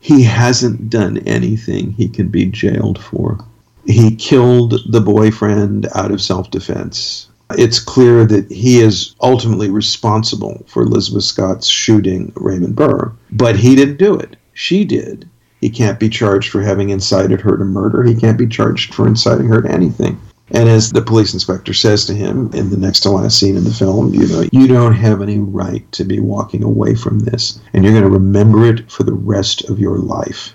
He 0.00 0.22
hasn't 0.22 0.90
done 0.90 1.18
anything 1.26 1.92
he 1.92 2.08
can 2.08 2.28
be 2.28 2.46
jailed 2.46 2.98
for. 2.98 3.38
He 3.86 4.16
killed 4.16 4.80
the 4.90 5.00
boyfriend 5.00 5.88
out 5.94 6.10
of 6.10 6.20
self 6.20 6.50
defense. 6.50 7.28
It's 7.56 7.78
clear 7.78 8.24
that 8.26 8.50
he 8.50 8.80
is 8.80 9.14
ultimately 9.20 9.70
responsible 9.70 10.64
for 10.66 10.82
Elizabeth 10.82 11.24
Scott's 11.24 11.68
shooting 11.68 12.32
Raymond 12.36 12.74
Burr, 12.74 13.12
but 13.30 13.56
he 13.56 13.76
didn't 13.76 13.98
do 13.98 14.14
it. 14.14 14.36
She 14.54 14.84
did. 14.84 15.28
He 15.60 15.70
can't 15.70 16.00
be 16.00 16.08
charged 16.08 16.50
for 16.50 16.62
having 16.62 16.90
incited 16.90 17.40
her 17.40 17.56
to 17.56 17.64
murder. 17.64 18.02
He 18.02 18.14
can't 18.14 18.38
be 18.38 18.46
charged 18.46 18.94
for 18.94 19.06
inciting 19.06 19.48
her 19.48 19.62
to 19.62 19.70
anything. 19.70 20.20
And 20.54 20.68
as 20.68 20.92
the 20.92 21.02
police 21.02 21.34
inspector 21.34 21.74
says 21.74 22.06
to 22.06 22.14
him 22.14 22.48
in 22.54 22.70
the 22.70 22.76
next 22.76 23.00
to 23.00 23.10
last 23.10 23.40
scene 23.40 23.56
in 23.56 23.64
the 23.64 23.74
film, 23.74 24.14
you 24.14 24.28
know, 24.28 24.44
you 24.52 24.68
don't 24.68 24.94
have 24.94 25.20
any 25.20 25.40
right 25.40 25.90
to 25.90 26.04
be 26.04 26.20
walking 26.20 26.62
away 26.62 26.94
from 26.94 27.18
this, 27.18 27.58
and 27.72 27.82
you're 27.82 27.92
going 27.92 28.04
to 28.04 28.08
remember 28.10 28.64
it 28.64 28.88
for 28.88 29.02
the 29.02 29.12
rest 29.12 29.68
of 29.68 29.80
your 29.80 29.98
life. 29.98 30.54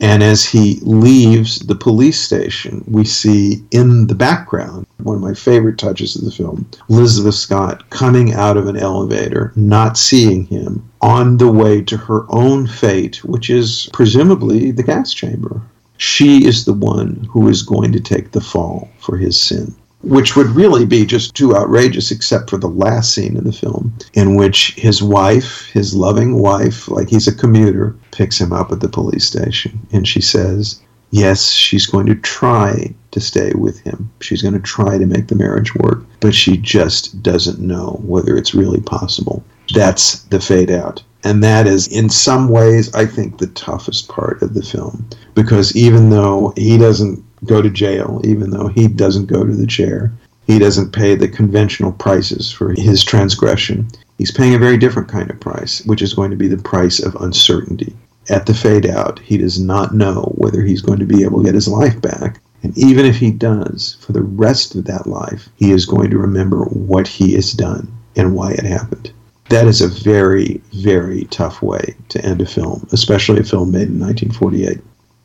And 0.00 0.22
as 0.22 0.46
he 0.46 0.78
leaves 0.82 1.58
the 1.58 1.74
police 1.74 2.20
station, 2.20 2.84
we 2.86 3.04
see 3.04 3.64
in 3.72 4.06
the 4.06 4.14
background 4.14 4.86
one 4.98 5.16
of 5.16 5.22
my 5.22 5.34
favorite 5.34 5.78
touches 5.78 6.14
of 6.14 6.24
the 6.24 6.30
film 6.30 6.64
Elizabeth 6.88 7.34
Scott 7.34 7.90
coming 7.90 8.32
out 8.32 8.56
of 8.56 8.68
an 8.68 8.76
elevator, 8.76 9.52
not 9.56 9.98
seeing 9.98 10.46
him, 10.46 10.88
on 11.00 11.38
the 11.38 11.50
way 11.50 11.82
to 11.82 11.96
her 11.96 12.24
own 12.28 12.68
fate, 12.68 13.24
which 13.24 13.50
is 13.50 13.90
presumably 13.92 14.70
the 14.70 14.84
gas 14.84 15.12
chamber 15.12 15.60
she 16.00 16.46
is 16.46 16.64
the 16.64 16.72
one 16.72 17.28
who 17.30 17.46
is 17.46 17.62
going 17.62 17.92
to 17.92 18.00
take 18.00 18.30
the 18.30 18.40
fall 18.40 18.88
for 19.00 19.18
his 19.18 19.38
sin. 19.38 19.74
Which 20.02 20.34
would 20.34 20.46
really 20.46 20.86
be 20.86 21.04
just 21.04 21.34
too 21.34 21.54
outrageous, 21.54 22.10
except 22.10 22.48
for 22.48 22.56
the 22.56 22.70
last 22.70 23.12
scene 23.12 23.36
in 23.36 23.44
the 23.44 23.52
film, 23.52 23.92
in 24.14 24.34
which 24.34 24.72
his 24.76 25.02
wife, 25.02 25.68
his 25.74 25.94
loving 25.94 26.38
wife, 26.38 26.88
like 26.88 27.10
he's 27.10 27.28
a 27.28 27.34
commuter, 27.34 27.94
picks 28.12 28.40
him 28.40 28.50
up 28.50 28.72
at 28.72 28.80
the 28.80 28.88
police 28.88 29.26
station. 29.26 29.78
And 29.92 30.08
she 30.08 30.22
says, 30.22 30.80
Yes, 31.10 31.50
she's 31.50 31.84
going 31.84 32.06
to 32.06 32.14
try 32.14 32.94
to 33.10 33.20
stay 33.20 33.52
with 33.52 33.80
him. 33.80 34.10
She's 34.22 34.40
going 34.40 34.54
to 34.54 34.60
try 34.60 34.96
to 34.96 35.04
make 35.04 35.26
the 35.26 35.34
marriage 35.34 35.74
work, 35.74 36.02
but 36.20 36.34
she 36.34 36.56
just 36.56 37.22
doesn't 37.22 37.58
know 37.58 38.00
whether 38.02 38.38
it's 38.38 38.54
really 38.54 38.80
possible. 38.80 39.44
That's 39.72 40.22
the 40.24 40.40
fade 40.40 40.70
out. 40.70 41.02
And 41.22 41.44
that 41.44 41.66
is, 41.66 41.86
in 41.88 42.08
some 42.08 42.48
ways, 42.48 42.92
I 42.94 43.04
think, 43.04 43.38
the 43.38 43.48
toughest 43.48 44.08
part 44.08 44.42
of 44.42 44.54
the 44.54 44.62
film. 44.62 45.06
Because 45.34 45.76
even 45.76 46.10
though 46.10 46.52
he 46.56 46.78
doesn't 46.78 47.22
go 47.44 47.60
to 47.60 47.70
jail, 47.70 48.20
even 48.24 48.50
though 48.50 48.68
he 48.68 48.88
doesn't 48.88 49.26
go 49.26 49.44
to 49.44 49.52
the 49.54 49.66
chair, 49.66 50.12
he 50.46 50.58
doesn't 50.58 50.92
pay 50.92 51.14
the 51.14 51.28
conventional 51.28 51.92
prices 51.92 52.50
for 52.50 52.72
his 52.72 53.04
transgression, 53.04 53.88
he's 54.18 54.32
paying 54.32 54.54
a 54.54 54.58
very 54.58 54.78
different 54.78 55.08
kind 55.08 55.30
of 55.30 55.38
price, 55.40 55.84
which 55.84 56.02
is 56.02 56.14
going 56.14 56.30
to 56.30 56.36
be 56.36 56.48
the 56.48 56.62
price 56.62 56.98
of 56.98 57.14
uncertainty. 57.16 57.94
At 58.30 58.46
the 58.46 58.54
fade 58.54 58.86
out, 58.86 59.18
he 59.18 59.36
does 59.36 59.60
not 59.60 59.94
know 59.94 60.32
whether 60.36 60.62
he's 60.62 60.82
going 60.82 61.00
to 61.00 61.06
be 61.06 61.22
able 61.22 61.40
to 61.40 61.44
get 61.44 61.54
his 61.54 61.68
life 61.68 62.00
back. 62.00 62.40
And 62.62 62.76
even 62.76 63.04
if 63.04 63.16
he 63.16 63.30
does, 63.30 63.96
for 64.00 64.12
the 64.12 64.22
rest 64.22 64.74
of 64.74 64.84
that 64.86 65.06
life, 65.06 65.48
he 65.56 65.70
is 65.70 65.86
going 65.86 66.10
to 66.10 66.18
remember 66.18 66.64
what 66.64 67.06
he 67.06 67.34
has 67.34 67.52
done 67.52 67.92
and 68.16 68.34
why 68.34 68.52
it 68.52 68.64
happened 68.64 69.12
that 69.50 69.66
is 69.66 69.80
a 69.80 69.88
very, 69.88 70.60
very 70.72 71.24
tough 71.24 71.60
way 71.60 71.94
to 72.08 72.24
end 72.24 72.40
a 72.40 72.46
film, 72.46 72.86
especially 72.92 73.40
a 73.40 73.44
film 73.44 73.72
made 73.72 73.88
in 73.88 73.98
1948. 73.98 74.78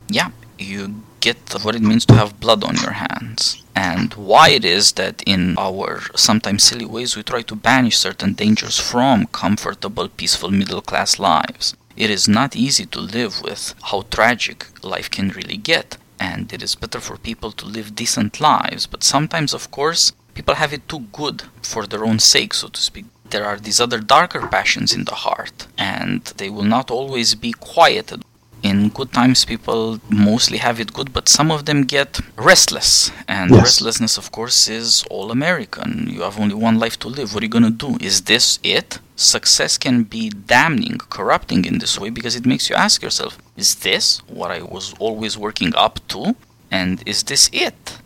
Yeah, 0.08 0.30
you 0.58 1.02
get 1.20 1.38
what 1.62 1.76
it 1.76 1.82
means 1.82 2.04
to 2.06 2.14
have 2.14 2.40
blood 2.40 2.64
on 2.64 2.76
your 2.76 2.92
hands, 2.92 3.62
and 3.74 4.12
why 4.14 4.48
it 4.50 4.64
is 4.64 4.92
that 4.92 5.22
in 5.26 5.56
our 5.56 6.02
sometimes 6.16 6.64
silly 6.64 6.84
ways 6.84 7.16
we 7.16 7.22
try 7.22 7.42
to 7.42 7.54
banish 7.54 7.98
certain 7.98 8.32
dangers 8.32 8.78
from 8.80 9.26
comfortable, 9.26 10.08
peaceful 10.08 10.50
middle 10.50 10.82
class 10.82 11.18
lives. 11.20 11.76
It 11.96 12.10
is 12.10 12.28
not 12.28 12.56
easy 12.56 12.86
to 12.86 13.00
live 13.00 13.40
with 13.42 13.74
how 13.90 14.02
tragic 14.10 14.66
life 14.84 15.08
can 15.08 15.28
really 15.30 15.56
get, 15.56 15.98
and 16.18 16.52
it 16.52 16.62
is 16.64 16.74
better 16.74 17.00
for 17.00 17.16
people 17.16 17.52
to 17.52 17.64
live 17.64 17.94
decent 17.94 18.40
lives, 18.40 18.86
but 18.86 19.04
sometimes, 19.04 19.54
of 19.54 19.70
course, 19.70 20.12
people 20.34 20.56
have 20.56 20.72
it 20.72 20.88
too 20.88 21.06
good 21.12 21.44
for 21.62 21.86
their 21.86 22.04
own 22.04 22.18
sake, 22.18 22.52
so 22.54 22.68
to 22.68 22.80
speak 22.80 23.06
there 23.30 23.44
are 23.44 23.58
these 23.58 23.80
other 23.80 24.00
darker 24.00 24.46
passions 24.46 24.92
in 24.94 25.04
the 25.04 25.14
heart, 25.14 25.66
and 25.76 26.24
they 26.36 26.50
will 26.50 26.64
not 26.64 26.90
always 26.90 27.34
be 27.34 27.52
quieted. 27.52 28.22
In 28.62 28.88
good 28.88 29.12
times, 29.12 29.44
people 29.44 30.00
mostly 30.08 30.58
have 30.58 30.80
it 30.80 30.92
good, 30.92 31.12
but 31.12 31.28
some 31.28 31.50
of 31.50 31.66
them 31.66 31.84
get 31.84 32.20
restless. 32.36 33.10
And 33.28 33.50
yes. 33.50 33.62
restlessness, 33.62 34.18
of 34.18 34.32
course, 34.32 34.66
is 34.66 35.04
all 35.10 35.30
American. 35.30 36.08
You 36.10 36.22
have 36.22 36.40
only 36.40 36.54
one 36.54 36.78
life 36.78 36.98
to 37.00 37.08
live. 37.08 37.32
What 37.32 37.42
are 37.42 37.46
you 37.46 37.50
going 37.50 37.70
to 37.70 37.70
do? 37.70 37.96
Is 38.04 38.22
this 38.22 38.58
it? 38.62 38.98
Success 39.14 39.78
can 39.78 40.02
be 40.02 40.30
damning, 40.30 40.98
corrupting 40.98 41.64
in 41.64 41.78
this 41.78 41.98
way 41.98 42.10
because 42.10 42.34
it 42.34 42.44
makes 42.44 42.68
you 42.68 42.76
ask 42.76 43.02
yourself 43.02 43.38
is 43.56 43.76
this 43.76 44.18
what 44.26 44.50
I 44.50 44.62
was 44.62 44.94
always 44.98 45.38
working 45.38 45.74
up 45.74 46.00
to? 46.08 46.34
And 46.70 47.02
is 47.06 47.22
this 47.22 47.48
it? 47.52 47.98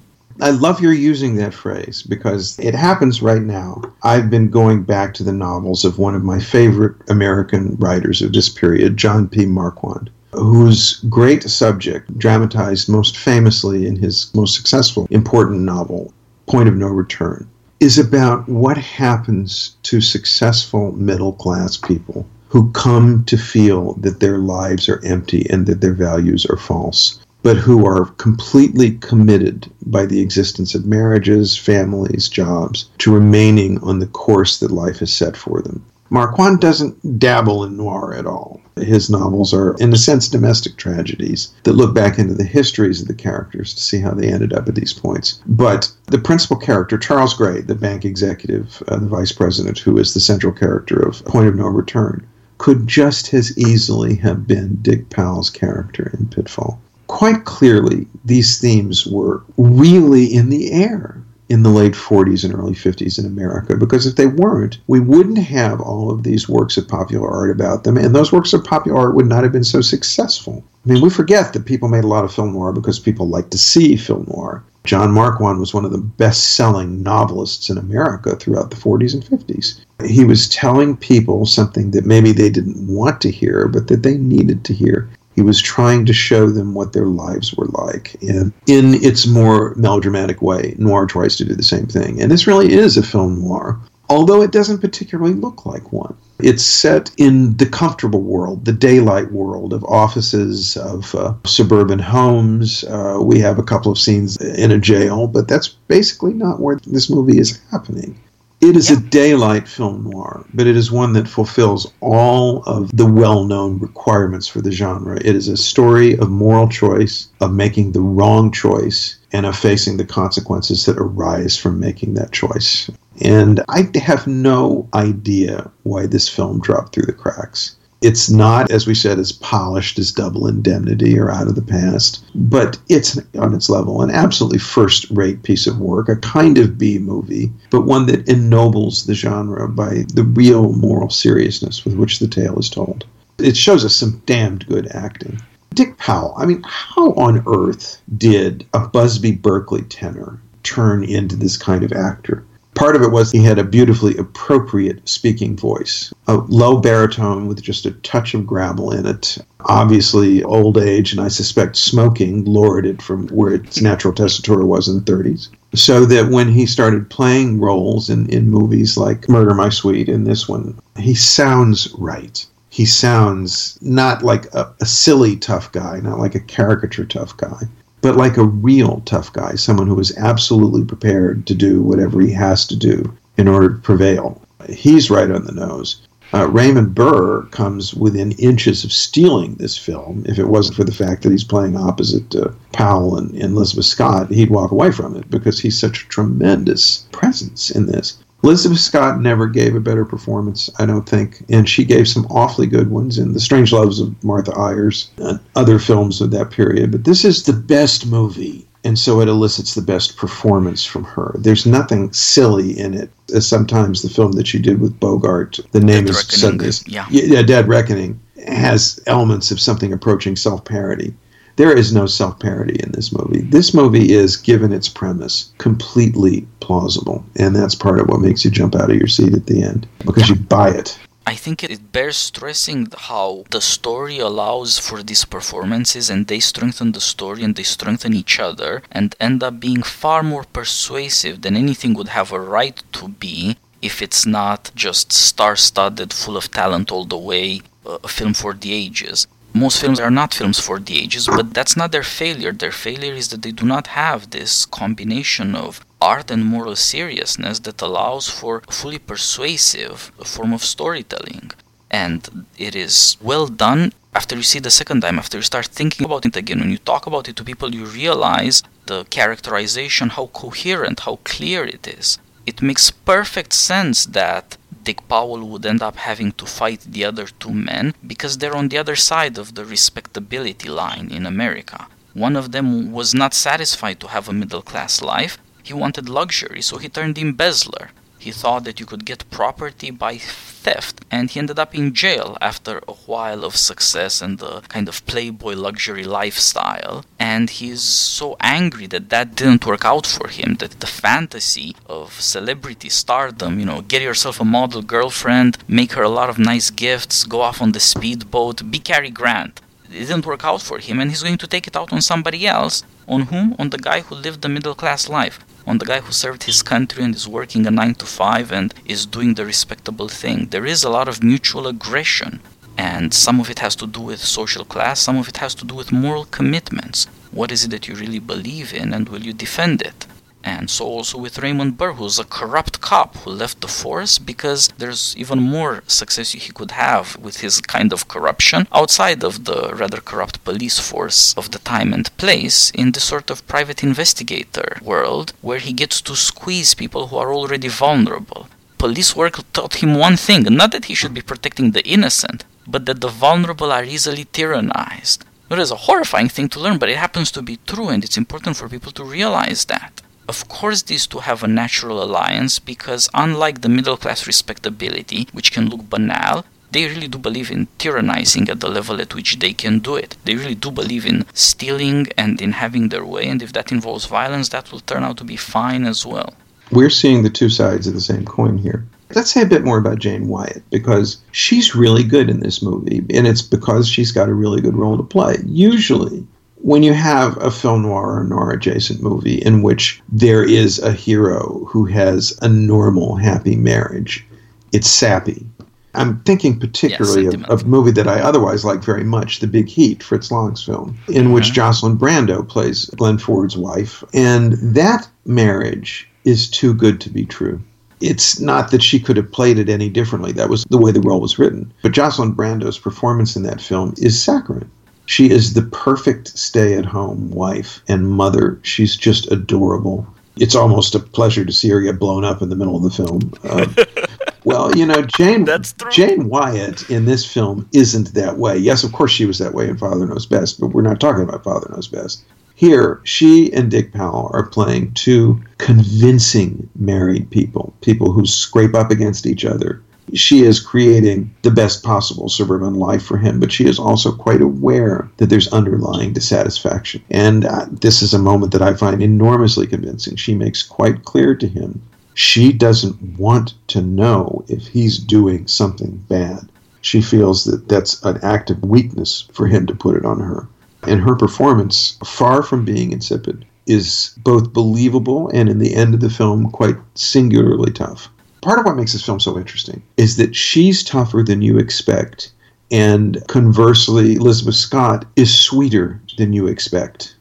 I 0.42 0.50
love 0.50 0.81
your 0.81 0.94
using 0.94 1.37
that 1.37 1.53
phrase 1.53 2.03
because 2.03 2.59
it 2.59 2.74
happens 2.74 3.20
right 3.20 3.42
now. 3.42 3.83
I've 4.03 4.31
been 4.31 4.48
going 4.48 4.85
back 4.85 5.12
to 5.14 5.22
the 5.22 5.33
novels 5.33 5.85
of 5.85 5.98
one 5.98 6.14
of 6.14 6.24
my 6.24 6.38
favorite 6.38 6.96
American 7.11 7.76
writers 7.76 8.22
of 8.22 8.33
this 8.33 8.48
period, 8.48 8.96
John 8.96 9.29
P. 9.29 9.44
Marquand, 9.44 10.09
whose 10.33 11.00
great 11.11 11.42
subject, 11.42 12.16
dramatized 12.18 12.88
most 12.88 13.18
famously 13.18 13.87
in 13.87 13.96
his 13.96 14.31
most 14.35 14.55
successful, 14.55 15.07
important 15.11 15.61
novel, 15.61 16.12
Point 16.46 16.70
of 16.70 16.74
No 16.74 16.88
Return, 16.88 17.46
is 17.81 17.98
about 17.98 18.48
what 18.48 18.79
happens 18.79 19.76
to 19.83 20.00
successful 20.00 20.92
middle 20.92 21.35
class 21.35 21.76
people 21.76 22.26
who 22.48 22.70
come 22.72 23.24
to 23.24 23.37
feel 23.37 23.92
that 23.94 24.20
their 24.20 24.38
lives 24.38 24.88
are 24.88 25.05
empty 25.05 25.46
and 25.50 25.66
that 25.66 25.83
their 25.83 25.94
values 25.94 26.46
are 26.46 26.57
false 26.57 27.20
but 27.42 27.57
who 27.57 27.87
are 27.87 28.07
completely 28.18 28.92
committed 28.98 29.70
by 29.87 30.05
the 30.05 30.20
existence 30.20 30.74
of 30.74 30.85
marriages, 30.85 31.57
families, 31.57 32.29
jobs, 32.29 32.90
to 32.98 33.14
remaining 33.14 33.79
on 33.79 33.98
the 33.98 34.07
course 34.07 34.59
that 34.59 34.70
life 34.70 34.98
has 34.98 35.12
set 35.12 35.37
for 35.37 35.62
them. 35.62 35.83
Marquand 36.12 36.61
doesn't 36.61 37.20
dabble 37.20 37.62
in 37.62 37.76
noir 37.76 38.12
at 38.12 38.26
all. 38.26 38.61
His 38.76 39.09
novels 39.09 39.55
are, 39.55 39.74
in 39.74 39.92
a 39.92 39.96
sense, 39.96 40.29
domestic 40.29 40.76
tragedies 40.76 41.53
that 41.62 41.74
look 41.74 41.94
back 41.94 42.18
into 42.18 42.35
the 42.35 42.44
histories 42.44 43.00
of 43.00 43.07
the 43.07 43.14
characters 43.14 43.72
to 43.74 43.81
see 43.81 44.00
how 44.00 44.12
they 44.12 44.26
ended 44.26 44.53
up 44.53 44.68
at 44.68 44.74
these 44.74 44.92
points. 44.92 45.40
But 45.46 45.92
the 46.07 46.18
principal 46.18 46.57
character, 46.57 46.98
Charles 46.98 47.35
Gray, 47.35 47.61
the 47.61 47.76
bank 47.76 48.05
executive, 48.05 48.83
uh, 48.88 48.98
the 48.98 49.07
vice 49.07 49.33
president, 49.33 49.79
who 49.79 49.98
is 49.98 50.12
the 50.12 50.20
central 50.20 50.53
character 50.53 50.98
of 50.98 51.24
Point 51.26 51.46
of 51.46 51.55
No 51.55 51.68
Return, 51.68 52.26
could 52.59 52.88
just 52.88 53.33
as 53.33 53.57
easily 53.57 54.16
have 54.16 54.48
been 54.48 54.81
Dick 54.83 55.11
Powell's 55.11 55.48
character 55.48 56.11
in 56.18 56.26
Pitfall 56.26 56.81
quite 57.11 57.44
clearly 57.44 58.07
these 58.25 58.61
themes 58.61 59.05
were 59.05 59.42
really 59.57 60.33
in 60.33 60.49
the 60.49 60.70
air 60.70 61.20
in 61.49 61.64
the 61.64 61.68
late 61.68 61.94
40s 61.94 62.44
and 62.44 62.55
early 62.55 62.73
50s 62.73 63.18
in 63.18 63.27
America 63.27 63.77
because 63.77 64.07
if 64.07 64.14
they 64.14 64.29
weren't, 64.29 64.79
we 64.87 65.01
wouldn't 65.01 65.38
have 65.38 65.81
all 65.81 66.12
of 66.12 66.23
these 66.23 66.49
works 66.49 66.77
of 66.77 66.87
popular 66.87 67.29
art 67.29 67.51
about 67.51 67.83
them, 67.83 67.96
and 67.96 68.14
those 68.14 68.31
works 68.31 68.53
of 68.53 68.62
popular 68.62 68.96
art 68.96 69.16
would 69.16 69.27
not 69.27 69.42
have 69.42 69.51
been 69.51 69.64
so 69.64 69.81
successful. 69.81 70.62
I 70.87 70.92
mean, 70.92 71.03
we 71.03 71.11
forget 71.11 71.53
that 71.53 71.66
people 71.66 71.88
made 71.88 72.05
a 72.05 72.07
lot 72.14 72.25
of 72.25 72.33
film 72.33 72.53
noir 72.53 72.73
because 72.73 73.01
people 73.01 73.29
like 73.29 73.51
to 73.51 73.59
see 73.59 73.96
film 73.96 74.27
noir. 74.29 74.62
John 74.85 75.11
Marquand 75.11 75.59
was 75.59 75.75
one 75.75 75.85
of 75.85 75.90
the 75.90 75.99
best 75.99 76.55
selling 76.55 77.03
novelists 77.03 77.68
in 77.68 77.77
America 77.77 78.37
throughout 78.37 78.70
the 78.70 78.77
40s 78.77 79.14
and 79.14 79.25
50s. 79.25 79.81
He 80.07 80.25
was 80.25 80.49
telling 80.49 80.96
people 80.96 81.44
something 81.44 81.90
that 81.90 82.07
maybe 82.07 82.31
they 82.31 82.49
didn't 82.49 82.87
want 82.87 83.20
to 83.23 83.31
hear, 83.31 83.66
but 83.66 83.88
that 83.88 84.05
they 84.05 84.16
needed 84.16 84.64
to 84.64 84.73
hear. 84.73 85.11
He 85.40 85.46
was 85.46 85.62
trying 85.62 86.05
to 86.05 86.12
show 86.12 86.50
them 86.50 86.74
what 86.74 86.92
their 86.92 87.07
lives 87.07 87.55
were 87.55 87.68
like. 87.68 88.14
And 88.20 88.53
in 88.66 89.03
its 89.03 89.26
more 89.26 89.74
melodramatic 89.74 90.42
way, 90.42 90.74
noir 90.76 91.07
tries 91.07 91.35
to 91.37 91.46
do 91.46 91.55
the 91.55 91.62
same 91.62 91.87
thing. 91.87 92.20
And 92.20 92.31
this 92.31 92.46
really 92.46 92.74
is 92.74 92.98
a 92.98 93.03
film 93.03 93.40
noir, 93.40 93.81
although 94.11 94.42
it 94.42 94.53
doesn't 94.53 94.83
particularly 94.83 95.33
look 95.33 95.64
like 95.64 95.94
one. 95.94 96.14
It's 96.40 96.62
set 96.62 97.11
in 97.16 97.57
the 97.57 97.64
comfortable 97.64 98.20
world, 98.20 98.66
the 98.66 98.72
daylight 98.72 99.33
world 99.33 99.72
of 99.72 99.83
offices, 99.85 100.76
of 100.76 101.14
uh, 101.14 101.33
suburban 101.46 102.00
homes. 102.00 102.85
Uh, 102.85 103.20
we 103.22 103.38
have 103.38 103.59
a 103.59 103.62
couple 103.62 103.90
of 103.90 103.98
scenes 103.98 104.37
in 104.37 104.70
a 104.70 104.79
jail, 104.79 105.26
but 105.26 105.48
that's 105.48 105.68
basically 105.68 106.35
not 106.35 106.61
where 106.61 106.76
this 106.87 107.09
movie 107.09 107.38
is 107.38 107.59
happening. 107.70 108.20
It 108.61 108.77
is 108.77 108.90
yeah. 108.90 108.99
a 108.99 109.01
daylight 109.01 109.66
film 109.66 110.05
noir, 110.11 110.44
but 110.53 110.66
it 110.66 110.77
is 110.77 110.92
one 110.92 111.14
that 111.14 111.27
fulfills 111.27 111.90
all 112.01 112.62
of 112.64 112.94
the 112.94 113.07
well 113.07 113.44
known 113.44 113.79
requirements 113.79 114.46
for 114.46 114.61
the 114.61 114.70
genre. 114.70 115.16
It 115.16 115.35
is 115.35 115.49
a 115.49 115.57
story 115.57 116.18
of 116.18 116.31
moral 116.31 116.68
choice, 116.68 117.29
of 117.40 117.55
making 117.55 117.92
the 117.92 118.03
wrong 118.03 118.53
choice, 118.53 119.16
and 119.33 119.46
of 119.46 119.57
facing 119.57 119.96
the 119.96 120.05
consequences 120.05 120.85
that 120.85 120.99
arise 120.99 121.57
from 121.57 121.81
making 121.81 122.14
that 122.14 122.33
choice. 122.33 122.90
And 123.23 123.62
I 123.68 123.88
have 123.99 124.27
no 124.27 124.88
idea 124.92 125.70
why 125.85 126.07
this 126.07 126.29
film 126.29 126.61
dropped 126.61 126.94
through 126.94 127.07
the 127.07 127.12
cracks. 127.14 127.77
It's 128.02 128.30
not, 128.30 128.70
as 128.70 128.86
we 128.86 128.94
said, 128.94 129.18
as 129.18 129.30
polished 129.30 129.98
as 129.98 130.10
Double 130.10 130.46
Indemnity 130.46 131.18
or 131.18 131.30
Out 131.30 131.48
of 131.48 131.54
the 131.54 131.62
Past, 131.62 132.24
but 132.34 132.78
it's 132.88 133.18
on 133.38 133.54
its 133.54 133.68
level 133.68 134.00
an 134.00 134.10
absolutely 134.10 134.58
first 134.58 135.10
rate 135.10 135.42
piece 135.42 135.66
of 135.66 135.78
work, 135.78 136.08
a 136.08 136.16
kind 136.16 136.56
of 136.56 136.78
B 136.78 136.98
movie, 136.98 137.52
but 137.68 137.82
one 137.82 138.06
that 138.06 138.26
ennobles 138.26 139.04
the 139.04 139.14
genre 139.14 139.68
by 139.68 140.04
the 140.14 140.24
real 140.24 140.72
moral 140.72 141.10
seriousness 141.10 141.84
with 141.84 141.94
which 141.94 142.18
the 142.18 142.28
tale 142.28 142.58
is 142.58 142.70
told. 142.70 143.04
It 143.38 143.56
shows 143.56 143.84
us 143.84 143.96
some 143.96 144.22
damned 144.24 144.66
good 144.66 144.88
acting. 144.92 145.40
Dick 145.74 145.98
Powell, 145.98 146.34
I 146.36 146.46
mean, 146.46 146.62
how 146.66 147.12
on 147.12 147.44
earth 147.46 148.00
did 148.16 148.66
a 148.72 148.88
Busby 148.88 149.32
Berkeley 149.32 149.82
tenor 149.82 150.40
turn 150.62 151.04
into 151.04 151.36
this 151.36 151.56
kind 151.56 151.84
of 151.84 151.92
actor? 151.92 152.44
Part 152.74 152.96
of 152.96 153.02
it 153.02 153.11
was 153.11 153.30
he 153.30 153.42
had 153.42 153.59
a 153.59 153.64
beautifully 153.64 154.16
appropriate 154.16 155.06
speaking 155.09 155.56
voice, 155.56 156.14
a 156.28 156.37
low 156.37 156.78
baritone 156.78 157.46
with 157.46 157.62
just 157.62 157.85
a 157.85 157.90
touch 157.90 158.33
of 158.33 158.46
gravel 158.46 158.92
in 158.92 159.06
it. 159.06 159.38
Obviously, 159.61 160.42
old 160.44 160.78
age, 160.78 161.12
and 161.12 161.20
I 161.20 161.28
suspect 161.28 161.76
smoking 161.76 162.44
lowered 162.44 162.87
it 162.87 163.02
from 163.02 163.28
where 163.28 163.54
its 163.54 163.80
natural 163.80 164.14
tessitura 164.14 164.64
was 164.64 164.88
in 164.88 164.94
the 164.94 165.12
30s. 165.12 165.48
So 165.74 166.04
that 166.06 166.30
when 166.30 166.48
he 166.48 166.64
started 166.64 167.11
playing 167.11 167.61
roles 167.61 168.09
in, 168.09 168.28
in 168.28 168.50
movies 168.50 168.96
like 168.96 169.28
Murder 169.28 169.54
My 169.54 169.68
Sweet 169.68 170.09
and 170.09 170.26
this 170.26 170.48
one, 170.48 170.78
he 170.98 171.14
sounds 171.14 171.92
right 171.98 172.46
he 172.72 172.87
sounds 172.87 173.76
not 173.83 174.22
like 174.22 174.46
a, 174.54 174.72
a, 174.80 174.87
silly 174.87 175.37
tough 175.37 175.72
guy, 175.72 175.98
not 175.98 176.20
like 176.20 176.37
a 176.37 176.40
caricature 176.40 177.04
tough 177.04 177.37
guy 177.37 177.62
but 178.02 178.16
like 178.16 178.36
a 178.36 178.44
real 178.44 179.02
tough 179.04 179.32
guy, 179.32 179.54
someone 179.54 179.86
who 179.86 179.98
is 179.98 180.16
absolutely 180.16 180.84
prepared 180.84 181.46
to 181.46 181.54
do 181.54 181.82
whatever 181.82 182.20
he 182.20 182.32
has 182.32 182.66
to 182.66 182.76
do 182.76 183.16
in 183.36 183.48
order 183.48 183.70
to 183.70 183.80
prevail. 183.80 184.40
He's 184.68 185.10
right 185.10 185.30
on 185.30 185.44
the 185.44 185.52
nose. 185.52 186.00
Uh, 186.32 186.46
Raymond 186.48 186.94
Burr 186.94 187.42
comes 187.46 187.92
within 187.92 188.32
inches 188.32 188.84
of 188.84 188.92
stealing 188.92 189.54
this 189.54 189.76
film. 189.76 190.24
If 190.28 190.38
it 190.38 190.48
wasn't 190.48 190.76
for 190.76 190.84
the 190.84 190.92
fact 190.92 191.22
that 191.22 191.32
he's 191.32 191.42
playing 191.42 191.76
opposite 191.76 192.36
uh, 192.36 192.50
Powell 192.72 193.16
and, 193.16 193.32
and 193.32 193.56
Elizabeth 193.56 193.86
Scott, 193.86 194.30
he'd 194.30 194.50
walk 194.50 194.70
away 194.70 194.92
from 194.92 195.16
it 195.16 195.28
because 195.28 195.58
he's 195.58 195.78
such 195.78 196.04
a 196.04 196.08
tremendous 196.08 197.08
presence 197.10 197.70
in 197.70 197.86
this. 197.86 198.18
Elizabeth 198.42 198.81
Scott 198.81 199.20
never 199.20 199.46
gave 199.46 199.74
a 199.74 199.81
better 199.81 200.05
performance, 200.05 200.70
I 200.79 200.87
don't 200.87 201.09
think, 201.09 201.44
and 201.50 201.68
she 201.68 201.85
gave 201.85 202.09
some 202.09 202.26
awfully 202.31 202.66
good 202.66 202.90
ones 202.90 203.18
in 203.18 203.33
The 203.33 203.40
Strange 203.40 203.72
Loves 203.72 204.00
of 204.00 204.22
Martha 204.24 204.53
Ivers 204.53 205.09
and 205.18 205.40
other 205.57 205.79
films 205.79 206.20
of 206.20 206.31
that 206.31 206.50
period. 206.50 206.90
But 206.90 207.05
this 207.05 207.24
is 207.24 207.42
the 207.42 207.53
best 207.53 208.07
movie, 208.07 208.66
and 208.83 208.98
so 208.98 209.20
it 209.20 209.29
elicits 209.29 209.74
the 209.74 209.83
best 209.83 210.16
performance 210.16 210.85
from 210.85 211.05
her. 211.05 211.35
There's 211.38 211.66
nothing 211.66 212.12
silly 212.12 212.79
in 212.79 212.94
it. 212.94 213.11
As 213.35 213.46
sometimes 213.46 214.03
the 214.03 214.09
film 214.09 214.33
that 214.33 214.46
she 214.46 214.59
did 214.59 214.81
with 214.81 214.98
Bogart, 214.98 215.61
the 215.72 215.81
name 215.81 216.07
Dead 216.07 216.14
is 216.14 216.42
Reckoning. 216.42 216.72
Yeah. 216.87 217.07
yeah, 217.11 217.42
Dead 217.42 217.68
Reckoning, 217.68 218.18
has 218.46 219.00
elements 219.07 219.50
of 219.50 219.61
something 219.61 219.92
approaching 219.92 220.35
self 220.35 220.64
parody. 220.64 221.14
There 221.56 221.76
is 221.76 221.92
no 221.92 222.06
self 222.06 222.38
parody 222.38 222.78
in 222.82 222.92
this 222.92 223.12
movie. 223.12 223.42
This 223.42 223.74
movie 223.74 224.12
is, 224.12 224.36
given 224.36 224.72
its 224.72 224.88
premise, 224.88 225.52
completely 225.58 226.46
plausible. 226.60 227.24
And 227.36 227.54
that's 227.54 227.74
part 227.74 228.00
of 228.00 228.08
what 228.08 228.20
makes 228.20 228.44
you 228.44 228.50
jump 228.50 228.74
out 228.74 228.90
of 228.90 228.96
your 228.96 229.08
seat 229.08 229.34
at 229.34 229.46
the 229.46 229.62
end 229.62 229.86
because 230.04 230.28
you 230.28 230.36
buy 230.36 230.70
it. 230.70 230.98
I 231.26 231.34
think 231.34 231.62
it 231.62 231.92
bears 231.92 232.16
stressing 232.16 232.88
how 232.96 233.44
the 233.50 233.60
story 233.60 234.18
allows 234.18 234.78
for 234.78 235.02
these 235.02 235.24
performances 235.24 236.08
and 236.10 236.26
they 236.26 236.40
strengthen 236.40 236.92
the 236.92 237.00
story 237.00 237.44
and 237.44 237.54
they 237.54 237.62
strengthen 237.62 238.14
each 238.14 238.40
other 238.40 238.82
and 238.90 239.14
end 239.20 239.42
up 239.42 239.60
being 239.60 239.82
far 239.82 240.22
more 240.22 240.44
persuasive 240.44 241.42
than 241.42 241.56
anything 241.56 241.94
would 241.94 242.08
have 242.08 242.32
a 242.32 242.40
right 242.40 242.82
to 242.94 243.08
be 243.08 243.56
if 243.82 244.02
it's 244.02 244.26
not 244.26 244.70
just 244.74 245.12
star 245.12 245.56
studded, 245.56 246.12
full 246.12 246.36
of 246.36 246.50
talent 246.50 246.90
all 246.90 247.04
the 247.04 247.16
way, 247.16 247.62
uh, 247.86 247.98
a 248.02 248.08
film 248.08 248.34
for 248.34 248.52
the 248.54 248.72
ages 248.72 249.26
most 249.52 249.80
films 249.80 250.00
are 250.00 250.10
not 250.10 250.34
films 250.34 250.60
for 250.60 250.78
the 250.78 250.98
ages, 250.98 251.26
but 251.26 251.54
that's 251.54 251.76
not 251.76 251.92
their 251.92 252.02
failure. 252.02 252.52
Their 252.52 252.72
failure 252.72 253.14
is 253.14 253.28
that 253.28 253.42
they 253.42 253.52
do 253.52 253.66
not 253.66 253.88
have 253.88 254.30
this 254.30 254.66
combination 254.66 255.54
of 255.54 255.84
art 256.00 256.30
and 256.30 256.44
moral 256.44 256.76
seriousness 256.76 257.58
that 257.60 257.82
allows 257.82 258.28
for 258.28 258.62
a 258.68 258.72
fully 258.72 258.98
persuasive 258.98 260.12
form 260.24 260.52
of 260.52 260.64
storytelling. 260.64 261.50
And 261.90 262.46
it 262.56 262.74
is 262.76 263.16
well 263.20 263.46
done 263.48 263.92
after 264.14 264.36
you 264.36 264.42
see 264.42 264.60
the 264.60 264.70
second 264.70 265.00
time, 265.02 265.18
after 265.18 265.38
you 265.38 265.42
start 265.42 265.66
thinking 265.66 266.04
about 266.04 266.26
it 266.26 266.36
again. 266.36 266.60
When 266.60 266.70
you 266.70 266.78
talk 266.78 267.06
about 267.06 267.28
it 267.28 267.36
to 267.36 267.44
people, 267.44 267.74
you 267.74 267.84
realize 267.84 268.62
the 268.86 269.04
characterization, 269.04 270.10
how 270.10 270.26
coherent, 270.26 271.00
how 271.00 271.16
clear 271.24 271.64
it 271.64 271.86
is. 271.86 272.18
It 272.46 272.62
makes 272.62 272.90
perfect 272.90 273.52
sense 273.52 274.06
that 274.06 274.56
Dick 274.82 275.06
Powell 275.08 275.46
would 275.48 275.66
end 275.66 275.82
up 275.82 275.96
having 275.96 276.32
to 276.32 276.46
fight 276.46 276.80
the 276.80 277.04
other 277.04 277.26
two 277.26 277.52
men 277.52 277.94
because 278.06 278.38
they're 278.38 278.56
on 278.56 278.68
the 278.68 278.78
other 278.78 278.96
side 278.96 279.36
of 279.38 279.54
the 279.54 279.64
respectability 279.64 280.68
line 280.68 281.08
in 281.10 281.26
America. 281.26 281.86
One 282.14 282.36
of 282.36 282.52
them 282.52 282.92
was 282.92 283.14
not 283.14 283.34
satisfied 283.34 284.00
to 284.00 284.08
have 284.08 284.28
a 284.28 284.32
middle 284.32 284.62
class 284.62 285.00
life, 285.00 285.38
he 285.62 285.74
wanted 285.74 286.08
luxury, 286.08 286.62
so 286.62 286.78
he 286.78 286.88
turned 286.88 287.18
embezzler. 287.18 287.90
He 288.20 288.33
thought 288.33 288.64
that 288.64 288.78
you 288.78 288.85
could 288.85 289.06
get 289.06 289.30
property 289.30 289.90
by 289.90 290.18
theft, 290.18 291.00
and 291.11 291.30
he 291.30 291.40
ended 291.40 291.59
up 291.59 291.74
in 291.74 291.94
jail 291.94 292.37
after 292.42 292.83
a 292.87 292.92
while 293.11 293.46
of 293.46 293.56
success 293.56 294.20
and 294.20 294.38
the 294.38 294.61
kind 294.68 294.88
of 294.90 295.06
playboy 295.06 295.54
luxury 295.54 296.04
lifestyle. 296.04 297.02
And 297.18 297.48
he's 297.48 297.80
so 297.80 298.37
angry 298.38 298.87
that 298.88 299.09
that 299.09 299.37
didn't 299.37 299.64
work 299.64 299.87
out 299.87 300.06
for 300.06 300.28
him, 300.28 300.56
that 300.56 300.80
the 300.80 300.87
fantasy 300.87 301.74
of 301.87 302.20
celebrity 302.20 302.90
stardom, 302.90 303.59
you 303.59 303.64
know, 303.64 303.80
get 303.80 304.02
yourself 304.02 304.38
a 304.38 304.44
model 304.44 304.83
girlfriend, 304.83 305.56
make 305.66 305.92
her 305.92 306.02
a 306.02 306.16
lot 306.18 306.28
of 306.28 306.38
nice 306.38 306.68
gifts, 306.68 307.24
go 307.24 307.40
off 307.40 307.62
on 307.62 307.72
the 307.72 307.80
speedboat, 307.80 308.70
be 308.70 308.80
Cary 308.80 309.11
Grant. 309.11 309.62
It 309.88 310.06
didn't 310.09 310.26
work 310.26 310.44
out 310.44 310.61
for 310.61 310.78
him, 310.78 311.00
and 311.00 311.11
he's 311.11 311.22
going 311.22 311.38
to 311.38 311.46
take 311.46 311.66
it 311.66 311.74
out 311.74 311.90
on 311.90 312.02
somebody 312.02 312.46
else. 312.46 312.85
On 313.09 313.22
whom? 313.22 313.56
On 313.59 313.70
the 313.70 313.78
guy 313.78 314.02
who 314.02 314.14
lived 314.14 314.42
the 314.42 314.50
middle 314.50 314.74
class 314.74 315.09
life 315.09 315.40
on 315.66 315.79
the 315.79 315.85
guy 315.85 316.01
who 316.01 316.12
served 316.12 316.44
his 316.44 316.62
country 316.62 317.03
and 317.05 317.14
is 317.14 317.29
working 317.29 317.66
a 317.66 317.70
9 317.70 317.94
to 317.96 318.07
5 318.07 318.53
and 318.53 318.75
is 318.85 319.07
doing 319.07 319.35
the 319.35 319.44
respectable 319.44 320.09
thing. 320.09 320.46
There 320.46 320.66
is 320.66 320.85
a 320.85 320.90
lot 320.90 321.09
of 321.09 321.23
mutual 321.23 321.66
aggression, 321.66 322.40
and 322.77 323.12
some 323.12 323.40
of 323.40 323.51
it 323.51 323.59
has 323.61 323.77
to 323.77 323.87
do 323.87 324.01
with 324.01 324.20
social 324.20 324.64
class, 324.64 325.01
some 325.01 325.18
of 325.18 325.29
it 325.29 325.37
has 325.38 325.55
to 325.57 325.64
do 325.64 325.75
with 325.75 325.92
moral 325.92 326.25
commitments. 326.25 327.07
What 327.31 327.53
is 327.53 327.64
it 327.64 327.70
that 327.70 327.88
you 327.88 327.94
really 327.94 328.18
believe 328.18 328.73
in, 328.75 328.92
and 328.92 329.09
will 329.09 329.23
you 329.23 329.33
defend 329.33 329.83
it? 329.83 330.07
And 330.42 330.70
so 330.70 330.87
also 330.87 331.18
with 331.18 331.38
Raymond 331.38 331.76
Burr, 331.76 331.92
who's 331.92 332.18
a 332.18 332.24
corrupt 332.24 332.81
cop 332.81 333.16
who 333.18 333.31
left 333.31 333.61
the 333.61 333.68
force 333.68 334.18
because 334.18 334.68
there's 334.79 335.14
even 335.16 335.40
more 335.40 335.83
success 335.87 336.33
he 336.33 336.53
could 336.53 336.70
have 336.70 337.16
with 337.16 337.40
his 337.40 337.61
kind 337.61 337.92
of 337.92 338.09
corruption 338.09 338.66
outside 338.72 339.22
of 339.22 339.44
the 339.44 339.74
rather 339.74 340.00
corrupt 340.00 340.42
police 340.44 340.79
force 340.79 341.35
of 341.37 341.50
the 341.50 341.59
time 341.59 341.92
and 341.92 342.16
place 342.16 342.70
in 342.70 342.92
the 342.92 343.00
sort 343.00 343.31
of 343.31 343.46
private 343.46 343.83
investigator 343.83 344.79
world 344.83 345.35
where 345.42 345.59
he 345.59 345.72
gets 345.72 346.00
to 346.00 346.16
squeeze 346.16 346.74
people 346.74 347.09
who 347.09 347.16
are 347.16 347.33
already 347.35 347.68
vulnerable. 347.68 348.48
Police 348.79 349.14
work 349.14 349.40
taught 349.53 349.83
him 349.83 349.94
one 349.94 350.16
thing, 350.16 350.44
not 350.44 350.72
that 350.72 350.87
he 350.87 350.94
should 350.94 351.12
be 351.12 351.20
protecting 351.20 351.72
the 351.72 351.87
innocent, 351.87 352.44
but 352.66 352.87
that 352.87 353.03
the 353.03 353.09
vulnerable 353.09 353.70
are 353.70 353.85
easily 353.85 354.24
tyrannized. 354.24 355.18
It 355.50 355.59
is 355.59 355.70
a 355.70 355.85
horrifying 355.87 356.31
thing 356.31 356.48
to 356.50 356.61
learn, 356.61 356.79
but 356.79 356.88
it 356.88 356.96
happens 356.96 357.31
to 357.33 357.42
be 357.42 357.59
true, 357.66 357.88
and 357.88 358.03
it's 358.03 358.16
important 358.16 358.57
for 358.57 358.68
people 358.68 358.92
to 358.92 359.05
realize 359.05 359.66
that. 359.66 360.00
Of 360.30 360.46
course, 360.46 360.82
these 360.82 361.08
two 361.08 361.18
have 361.18 361.42
a 361.42 361.48
natural 361.48 362.00
alliance 362.00 362.60
because, 362.60 363.10
unlike 363.12 363.62
the 363.62 363.68
middle 363.68 363.96
class 363.96 364.28
respectability, 364.28 365.26
which 365.32 365.50
can 365.50 365.68
look 365.68 365.90
banal, 365.90 366.44
they 366.70 366.84
really 366.86 367.08
do 367.08 367.18
believe 367.18 367.50
in 367.50 367.66
tyrannizing 367.80 368.48
at 368.48 368.60
the 368.60 368.68
level 368.68 369.00
at 369.00 369.12
which 369.12 369.40
they 369.40 369.52
can 369.52 369.80
do 369.80 369.96
it. 369.96 370.16
They 370.24 370.36
really 370.36 370.54
do 370.54 370.70
believe 370.70 371.04
in 371.04 371.26
stealing 371.34 372.06
and 372.16 372.40
in 372.40 372.52
having 372.52 372.90
their 372.90 373.04
way, 373.04 373.26
and 373.26 373.42
if 373.42 373.52
that 373.54 373.72
involves 373.72 374.06
violence, 374.06 374.50
that 374.50 374.70
will 374.70 374.78
turn 374.78 375.02
out 375.02 375.16
to 375.16 375.24
be 375.24 375.36
fine 375.36 375.84
as 375.84 376.06
well. 376.06 376.34
We're 376.70 376.90
seeing 376.90 377.24
the 377.24 377.36
two 377.40 377.48
sides 377.48 377.88
of 377.88 377.94
the 377.94 378.00
same 378.00 378.24
coin 378.24 378.56
here. 378.56 378.86
Let's 379.16 379.32
say 379.32 379.42
a 379.42 379.54
bit 379.54 379.64
more 379.64 379.78
about 379.78 379.98
Jane 379.98 380.28
Wyatt 380.28 380.62
because 380.70 381.16
she's 381.32 381.74
really 381.74 382.04
good 382.04 382.30
in 382.30 382.38
this 382.38 382.62
movie, 382.62 383.04
and 383.12 383.26
it's 383.26 383.42
because 383.42 383.88
she's 383.88 384.12
got 384.12 384.28
a 384.28 384.40
really 384.42 384.60
good 384.60 384.76
role 384.76 384.96
to 384.96 385.02
play. 385.02 385.38
Usually, 385.44 386.24
when 386.62 386.83
you 386.83 386.92
have 386.92 387.37
a 387.42 387.51
film 387.51 387.83
noir 387.83 388.20
or 388.20 388.25
noir 388.25 388.51
adjacent 388.51 389.03
movie 389.03 389.37
in 389.37 389.62
which 389.62 390.03
there 390.09 390.44
is 390.44 390.79
a 390.79 390.92
hero 390.92 391.64
who 391.68 391.87
has 391.87 392.38
a 392.42 392.49
normal, 392.49 393.16
happy 393.16 393.57
marriage, 393.57 394.27
it's 394.73 394.88
sappy. 394.88 395.46
I'm 395.94 396.20
thinking 396.20 396.61
particularly 396.61 397.25
yes, 397.25 397.35
of, 397.35 397.44
of, 397.44 397.62
a 397.62 397.66
movie 397.66 397.90
that 397.92 398.07
I 398.07 398.20
otherwise 398.20 398.64
like 398.64 398.81
very 398.83 399.03
much, 399.03 399.40
The 399.40 399.49
Big 399.49 399.68
Heat, 399.68 400.03
Fritz 400.03 400.31
Lang's 400.31 400.62
film, 400.62 400.96
in 401.09 401.25
mm-hmm. 401.25 401.33
which 401.33 401.53
Jocelyn 401.53 401.99
Brando 401.99 402.46
plays 402.46 402.87
Glenn 402.96 403.18
Ford's 403.18 403.57
wife. 403.57 404.05
And 404.14 404.53
that 404.53 405.09
marriage 405.25 406.09
is 406.25 406.49
too 406.49 406.75
good 406.75 407.01
to 407.01 407.11
be 407.11 407.25
true. 407.25 407.61
It's 408.01 408.40
not 408.40 408.70
that 408.70 408.83
she 408.83 409.01
could 409.01 409.16
have 409.16 409.33
played 409.33 409.59
it 409.59 409.68
any 409.68 409.88
differently. 409.88 410.33
That 410.33 410.49
was 410.49 410.64
the 410.64 410.79
way 410.79 410.92
the 410.92 411.01
role 411.01 411.20
was 411.20 411.38
written. 411.38 411.73
But 411.83 411.92
Jocelyn 411.92 412.35
Brando's 412.35 412.79
performance 412.79 413.37
in 413.37 413.42
that 413.42 413.61
film 413.61 413.94
is 413.99 414.23
saccharine. 414.23 414.70
She 415.11 415.29
is 415.29 415.55
the 415.55 415.62
perfect 415.62 416.38
stay 416.38 416.75
at 416.75 416.85
home 416.85 417.33
wife 417.33 417.83
and 417.88 418.09
mother. 418.09 418.61
She's 418.62 418.94
just 418.96 419.29
adorable. 419.33 420.07
It's 420.37 420.55
almost 420.55 420.94
a 420.94 421.01
pleasure 421.01 421.44
to 421.44 421.53
see 421.53 421.68
her 421.70 421.81
get 421.81 421.99
blown 421.99 422.25
up 422.25 422.42
in 422.42 422.49
the 422.49 422.55
middle 422.55 422.77
of 422.77 422.85
the 422.85 422.90
film. 422.90 423.33
Uh, 423.42 424.07
well, 424.44 424.73
you 424.77 424.87
know, 424.87 425.03
Jane 425.03 425.49
Jane 425.90 426.29
Wyatt 426.29 426.88
in 426.88 427.07
this 427.07 427.27
film 427.27 427.68
isn't 427.73 428.14
that 428.14 428.38
way. 428.38 428.57
Yes, 428.57 428.85
of 428.85 428.92
course 428.92 429.11
she 429.11 429.27
was 429.27 429.38
that 429.38 429.53
way 429.53 429.68
in 429.68 429.77
Father 429.79 430.07
Knows 430.07 430.27
Best, 430.27 430.61
but 430.61 430.68
we're 430.68 430.81
not 430.81 431.01
talking 431.01 431.25
about 431.25 431.42
Father 431.42 431.68
Knows 431.73 431.88
Best. 431.88 432.23
Here, 432.55 433.01
she 433.03 433.53
and 433.53 433.68
Dick 433.68 433.92
Powell 433.92 434.31
are 434.33 434.46
playing 434.46 434.94
two 434.94 435.42
convincing 435.59 436.70
married 436.77 437.29
people, 437.33 437.75
people 437.81 438.12
who 438.12 438.27
scrape 438.27 438.77
up 438.77 438.92
against 438.92 439.27
each 439.27 439.44
other 439.44 439.83
she 440.14 440.40
is 440.40 440.61
creating 440.61 441.35
the 441.42 441.51
best 441.51 441.83
possible 441.83 442.29
suburban 442.29 442.75
life 442.75 443.03
for 443.03 443.18
him, 443.18 443.40
but 443.40 443.53
she 443.53 443.66
is 443.66 443.79
also 443.79 444.12
quite 444.12 444.40
aware 444.40 445.09
that 445.18 445.27
there's 445.27 445.53
underlying 445.53 446.12
dissatisfaction. 446.12 447.03
And 447.11 447.44
uh, 447.44 447.66
this 447.70 448.03
is 448.03 448.14
a 448.14 448.18
moment 448.18 448.53
that 448.53 448.62
I 448.62 448.75
find 448.75 449.03
enormously 449.03 449.66
convincing. 449.66 450.16
She 450.16 450.35
makes 450.35 450.62
quite 450.62 451.05
clear 451.05 451.35
to 451.35 451.46
him 451.46 451.83
she 452.14 452.53
doesn't 452.53 453.18
want 453.18 453.55
to 453.68 453.81
know 453.81 454.44
if 454.49 454.66
he's 454.66 454.99
doing 454.99 455.46
something 455.46 456.05
bad. 456.09 456.51
She 456.83 457.01
feels 457.01 457.44
that 457.44 457.68
that's 457.68 458.03
an 458.03 458.18
act 458.23 458.51
of 458.51 458.62
weakness 458.62 459.29
for 459.33 459.46
him 459.46 459.66
to 459.66 459.75
put 459.75 459.96
it 459.96 460.05
on 460.05 460.20
her. 460.20 460.46
And 460.83 461.01
her 461.01 461.14
performance, 461.14 461.96
far 462.05 462.42
from 462.42 462.64
being 462.64 462.92
insipid, 462.92 463.44
is 463.66 464.14
both 464.18 464.53
believable 464.53 465.31
and 465.33 465.49
in 465.49 465.59
the 465.59 465.75
end 465.75 465.94
of 465.94 466.01
the 466.01 466.11
film 466.11 466.51
quite 466.51 466.77
singularly 466.94 467.70
tough 467.70 468.11
part 468.40 468.59
of 468.59 468.64
what 468.64 468.76
makes 468.76 468.92
this 468.92 469.05
film 469.05 469.20
so 469.20 469.38
interesting 469.38 469.83
is 469.96 470.16
that 470.16 470.35
she's 470.35 470.83
tougher 470.83 471.22
than 471.22 471.42
you 471.42 471.59
expect. 471.59 472.33
And 472.70 473.22
conversely, 473.26 474.14
Elizabeth 474.14 474.55
Scott 474.55 475.05
is 475.16 475.37
sweeter 475.37 476.00
than 476.16 476.33
you 476.33 476.46
expect. 476.46 477.16